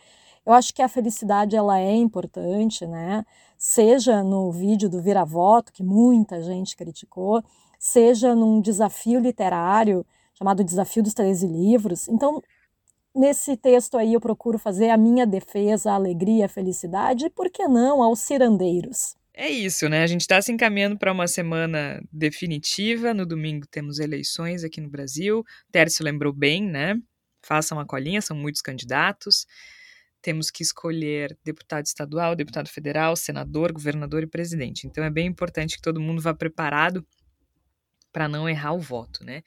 eu 0.45 0.53
acho 0.53 0.73
que 0.73 0.81
a 0.81 0.89
felicidade 0.89 1.55
ela 1.55 1.79
é 1.79 1.95
importante, 1.95 2.85
né? 2.85 3.25
Seja 3.57 4.23
no 4.23 4.51
vídeo 4.51 4.89
do 4.89 5.01
Vira-Voto, 5.01 5.71
que 5.71 5.83
muita 5.83 6.41
gente 6.41 6.75
criticou, 6.75 7.43
seja 7.77 8.35
num 8.35 8.59
desafio 8.59 9.19
literário 9.19 10.05
chamado 10.33 10.63
Desafio 10.63 11.03
dos 11.03 11.13
13 11.13 11.47
Livros. 11.47 12.07
Então, 12.07 12.41
Nesse 13.15 13.57
texto 13.57 13.97
aí 13.97 14.13
eu 14.13 14.19
procuro 14.19 14.59
fazer 14.59 14.89
a 14.89 14.97
minha 14.97 15.25
defesa, 15.25 15.91
a 15.91 15.95
alegria, 15.95 16.45
a 16.45 16.49
felicidade 16.49 17.25
e, 17.25 17.29
por 17.29 17.49
que 17.49 17.67
não, 17.67 18.03
aos 18.03 18.19
cirandeiros. 18.19 19.15
É 19.33 19.49
isso, 19.49 19.87
né? 19.87 20.03
A 20.03 20.07
gente 20.07 20.21
está 20.21 20.41
se 20.41 20.51
encaminhando 20.51 20.97
para 20.97 21.11
uma 21.11 21.27
semana 21.27 22.03
definitiva. 22.11 23.13
No 23.13 23.25
domingo 23.25 23.65
temos 23.67 23.97
eleições 23.97 24.63
aqui 24.63 24.81
no 24.81 24.89
Brasil. 24.89 25.43
Tércio 25.71 26.03
lembrou 26.03 26.33
bem, 26.33 26.63
né? 26.63 26.95
Façam 27.41 27.77
uma 27.77 27.85
colinha, 27.85 28.21
são 28.21 28.35
muitos 28.35 28.61
candidatos. 28.61 29.47
Temos 30.21 30.51
que 30.51 30.61
escolher 30.61 31.37
deputado 31.43 31.85
estadual, 31.85 32.35
deputado 32.35 32.67
federal, 32.67 33.15
senador, 33.15 33.71
governador 33.71 34.23
e 34.23 34.27
presidente. 34.27 34.85
Então 34.85 35.03
é 35.03 35.09
bem 35.09 35.27
importante 35.27 35.77
que 35.77 35.81
todo 35.81 36.01
mundo 36.01 36.21
vá 36.21 36.33
preparado 36.33 37.07
para 38.11 38.27
não 38.27 38.49
errar 38.49 38.73
o 38.73 38.79
voto, 38.79 39.23
né? 39.23 39.41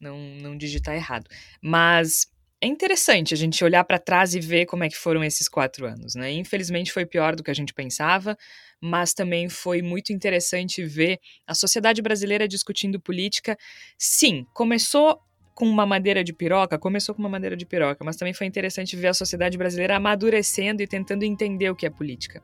Não, 0.00 0.18
não 0.42 0.56
digitar 0.56 0.96
errado. 0.96 1.28
Mas 1.62 2.26
é 2.60 2.66
interessante 2.66 3.32
a 3.32 3.36
gente 3.36 3.62
olhar 3.64 3.84
para 3.84 3.98
trás 3.98 4.34
e 4.34 4.40
ver 4.40 4.66
como 4.66 4.82
é 4.82 4.88
que 4.88 4.96
foram 4.96 5.22
esses 5.22 5.48
quatro 5.48 5.86
anos, 5.86 6.14
né? 6.14 6.32
Infelizmente 6.32 6.92
foi 6.92 7.06
pior 7.06 7.36
do 7.36 7.42
que 7.42 7.50
a 7.50 7.54
gente 7.54 7.72
pensava, 7.72 8.36
mas 8.80 9.14
também 9.14 9.48
foi 9.48 9.80
muito 9.80 10.12
interessante 10.12 10.84
ver 10.84 11.20
a 11.46 11.54
sociedade 11.54 12.02
brasileira 12.02 12.48
discutindo 12.48 13.00
política. 13.00 13.56
Sim, 13.96 14.44
começou 14.52 15.20
com 15.54 15.66
uma 15.66 15.84
madeira 15.84 16.22
de 16.22 16.32
piroca, 16.32 16.78
começou 16.78 17.14
com 17.14 17.20
uma 17.20 17.28
madeira 17.28 17.56
de 17.56 17.66
piroca, 17.66 18.04
mas 18.04 18.16
também 18.16 18.32
foi 18.32 18.46
interessante 18.46 18.96
ver 18.96 19.08
a 19.08 19.14
sociedade 19.14 19.58
brasileira 19.58 19.96
amadurecendo 19.96 20.82
e 20.82 20.86
tentando 20.86 21.24
entender 21.24 21.68
o 21.70 21.74
que 21.74 21.86
é 21.86 21.90
política. 21.90 22.42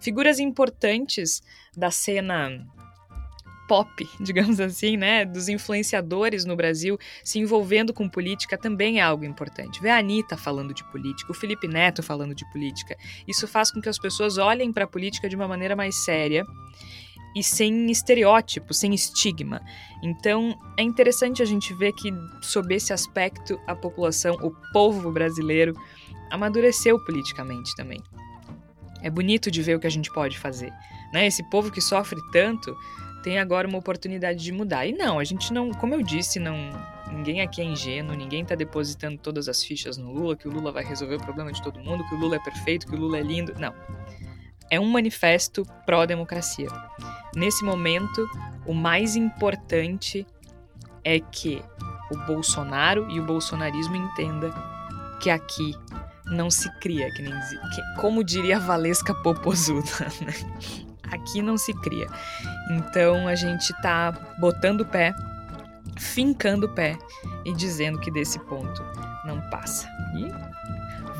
Figuras 0.00 0.40
importantes 0.40 1.42
da 1.76 1.90
cena 1.90 2.66
pop, 3.66 4.08
digamos 4.20 4.60
assim, 4.60 4.96
né, 4.96 5.24
dos 5.24 5.48
influenciadores 5.48 6.44
no 6.44 6.56
Brasil 6.56 6.98
se 7.22 7.38
envolvendo 7.38 7.92
com 7.92 8.08
política 8.08 8.56
também 8.56 8.98
é 8.98 9.02
algo 9.02 9.24
importante. 9.24 9.80
Ver 9.80 9.90
a 9.90 9.98
Anitta 9.98 10.36
falando 10.36 10.72
de 10.72 10.84
política, 10.84 11.32
o 11.32 11.34
Felipe 11.34 11.68
Neto 11.68 12.02
falando 12.02 12.34
de 12.34 12.48
política. 12.50 12.96
Isso 13.26 13.46
faz 13.46 13.70
com 13.70 13.80
que 13.80 13.88
as 13.88 13.98
pessoas 13.98 14.38
olhem 14.38 14.72
para 14.72 14.84
a 14.84 14.88
política 14.88 15.28
de 15.28 15.36
uma 15.36 15.48
maneira 15.48 15.76
mais 15.76 16.04
séria 16.04 16.44
e 17.36 17.42
sem 17.42 17.90
estereótipo, 17.90 18.72
sem 18.72 18.94
estigma. 18.94 19.60
Então, 20.02 20.58
é 20.74 20.82
interessante 20.82 21.42
a 21.42 21.44
gente 21.44 21.74
ver 21.74 21.92
que, 21.92 22.10
sob 22.40 22.74
esse 22.74 22.94
aspecto, 22.94 23.60
a 23.66 23.74
população, 23.74 24.34
o 24.36 24.50
povo 24.72 25.12
brasileiro, 25.12 25.74
amadureceu 26.30 26.98
politicamente 27.04 27.76
também. 27.76 28.02
É 29.02 29.10
bonito 29.10 29.50
de 29.50 29.62
ver 29.62 29.76
o 29.76 29.80
que 29.80 29.86
a 29.86 29.90
gente 29.90 30.10
pode 30.10 30.38
fazer. 30.38 30.72
Né? 31.12 31.26
Esse 31.26 31.42
povo 31.50 31.70
que 31.70 31.80
sofre 31.80 32.18
tanto 32.32 32.74
tem 33.26 33.40
agora 33.40 33.66
uma 33.66 33.78
oportunidade 33.78 34.38
de 34.38 34.52
mudar. 34.52 34.86
E 34.86 34.92
não, 34.92 35.18
a 35.18 35.24
gente 35.24 35.52
não, 35.52 35.72
como 35.72 35.92
eu 35.92 36.00
disse, 36.00 36.38
não, 36.38 36.56
ninguém 37.10 37.40
aqui 37.40 37.60
é 37.60 37.64
ingênuo, 37.64 38.14
ninguém 38.14 38.42
está 38.42 38.54
depositando 38.54 39.18
todas 39.18 39.48
as 39.48 39.64
fichas 39.64 39.96
no 39.96 40.12
Lula, 40.12 40.36
que 40.36 40.46
o 40.46 40.50
Lula 40.52 40.70
vai 40.70 40.84
resolver 40.84 41.16
o 41.16 41.20
problema 41.20 41.50
de 41.50 41.60
todo 41.60 41.80
mundo, 41.80 42.08
que 42.08 42.14
o 42.14 42.18
Lula 42.18 42.36
é 42.36 42.38
perfeito, 42.38 42.86
que 42.86 42.94
o 42.94 42.96
Lula 42.96 43.18
é 43.18 43.22
lindo. 43.22 43.52
Não. 43.58 43.74
É 44.70 44.78
um 44.78 44.86
manifesto 44.88 45.66
pró-democracia. 45.84 46.68
Nesse 47.34 47.64
momento, 47.64 48.28
o 48.64 48.72
mais 48.72 49.16
importante 49.16 50.24
é 51.02 51.18
que 51.18 51.60
o 52.12 52.16
Bolsonaro 52.26 53.10
e 53.10 53.18
o 53.18 53.26
bolsonarismo 53.26 53.96
entenda 53.96 54.54
que 55.20 55.30
aqui 55.30 55.74
não 56.26 56.48
se 56.48 56.70
cria, 56.78 57.10
que 57.10 57.22
nem 57.22 57.32
que, 57.32 58.00
como 58.00 58.22
diria 58.22 58.58
a 58.58 58.60
Valesca 58.60 59.12
Popozuda, 59.16 59.90
né? 60.24 60.32
Aqui 61.10 61.42
não 61.42 61.56
se 61.56 61.72
cria. 61.74 62.06
Então 62.70 63.28
a 63.28 63.34
gente 63.34 63.72
tá 63.80 64.12
botando 64.38 64.80
o 64.80 64.86
pé, 64.86 65.14
fincando 65.98 66.66
o 66.66 66.68
pé 66.68 66.98
e 67.44 67.52
dizendo 67.52 67.98
que 67.98 68.10
desse 68.10 68.38
ponto 68.40 68.82
não 69.24 69.40
passa. 69.50 69.88
E 70.14 70.30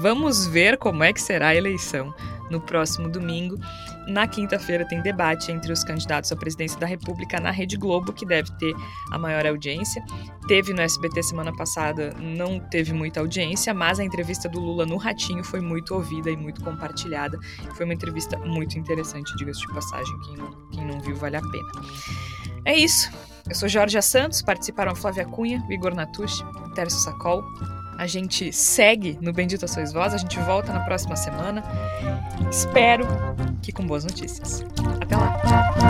vamos 0.00 0.46
ver 0.46 0.76
como 0.76 1.04
é 1.04 1.12
que 1.12 1.20
será 1.20 1.48
a 1.48 1.54
eleição 1.54 2.12
no 2.50 2.60
próximo 2.60 3.08
domingo. 3.08 3.58
Na 4.06 4.26
quinta-feira 4.26 4.86
tem 4.86 5.02
debate 5.02 5.50
entre 5.50 5.72
os 5.72 5.82
candidatos 5.82 6.30
à 6.30 6.36
presidência 6.36 6.78
da 6.78 6.86
República 6.86 7.40
na 7.40 7.50
Rede 7.50 7.76
Globo, 7.76 8.12
que 8.12 8.24
deve 8.24 8.50
ter 8.58 8.74
a 9.10 9.18
maior 9.18 9.44
audiência. 9.46 10.04
Teve 10.46 10.72
no 10.72 10.80
SBT 10.80 11.22
semana 11.24 11.52
passada, 11.52 12.14
não 12.20 12.60
teve 12.60 12.92
muita 12.92 13.20
audiência, 13.20 13.74
mas 13.74 13.98
a 13.98 14.04
entrevista 14.04 14.48
do 14.48 14.60
Lula 14.60 14.86
no 14.86 14.96
Ratinho 14.96 15.42
foi 15.42 15.60
muito 15.60 15.94
ouvida 15.94 16.30
e 16.30 16.36
muito 16.36 16.62
compartilhada. 16.62 17.38
Foi 17.74 17.84
uma 17.84 17.94
entrevista 17.94 18.38
muito 18.38 18.78
interessante, 18.78 19.36
diga-se 19.36 19.60
de 19.60 19.68
passagem. 19.74 20.18
Quem 20.20 20.36
não, 20.36 20.50
quem 20.70 20.86
não 20.86 21.00
viu, 21.00 21.16
vale 21.16 21.36
a 21.36 21.42
pena. 21.42 21.72
É 22.64 22.76
isso. 22.76 23.10
Eu 23.48 23.54
sou 23.54 23.68
Jorge 23.68 24.00
Santos, 24.02 24.42
participaram 24.42 24.94
Flávia 24.94 25.24
Cunha, 25.24 25.64
Igor 25.70 25.94
Natucci, 25.94 26.42
o 26.42 26.70
Tércio 26.70 26.98
Sacol, 26.98 27.44
a 27.98 28.06
gente 28.06 28.52
segue 28.52 29.18
no 29.20 29.32
Bendita 29.32 29.66
Sois 29.66 29.92
Vós, 29.92 30.14
a 30.14 30.18
gente 30.18 30.38
volta 30.40 30.72
na 30.72 30.80
próxima 30.80 31.16
semana. 31.16 31.62
Espero 32.50 33.06
que 33.62 33.72
com 33.72 33.86
boas 33.86 34.04
notícias. 34.04 34.64
Até 35.00 35.16
lá! 35.16 35.85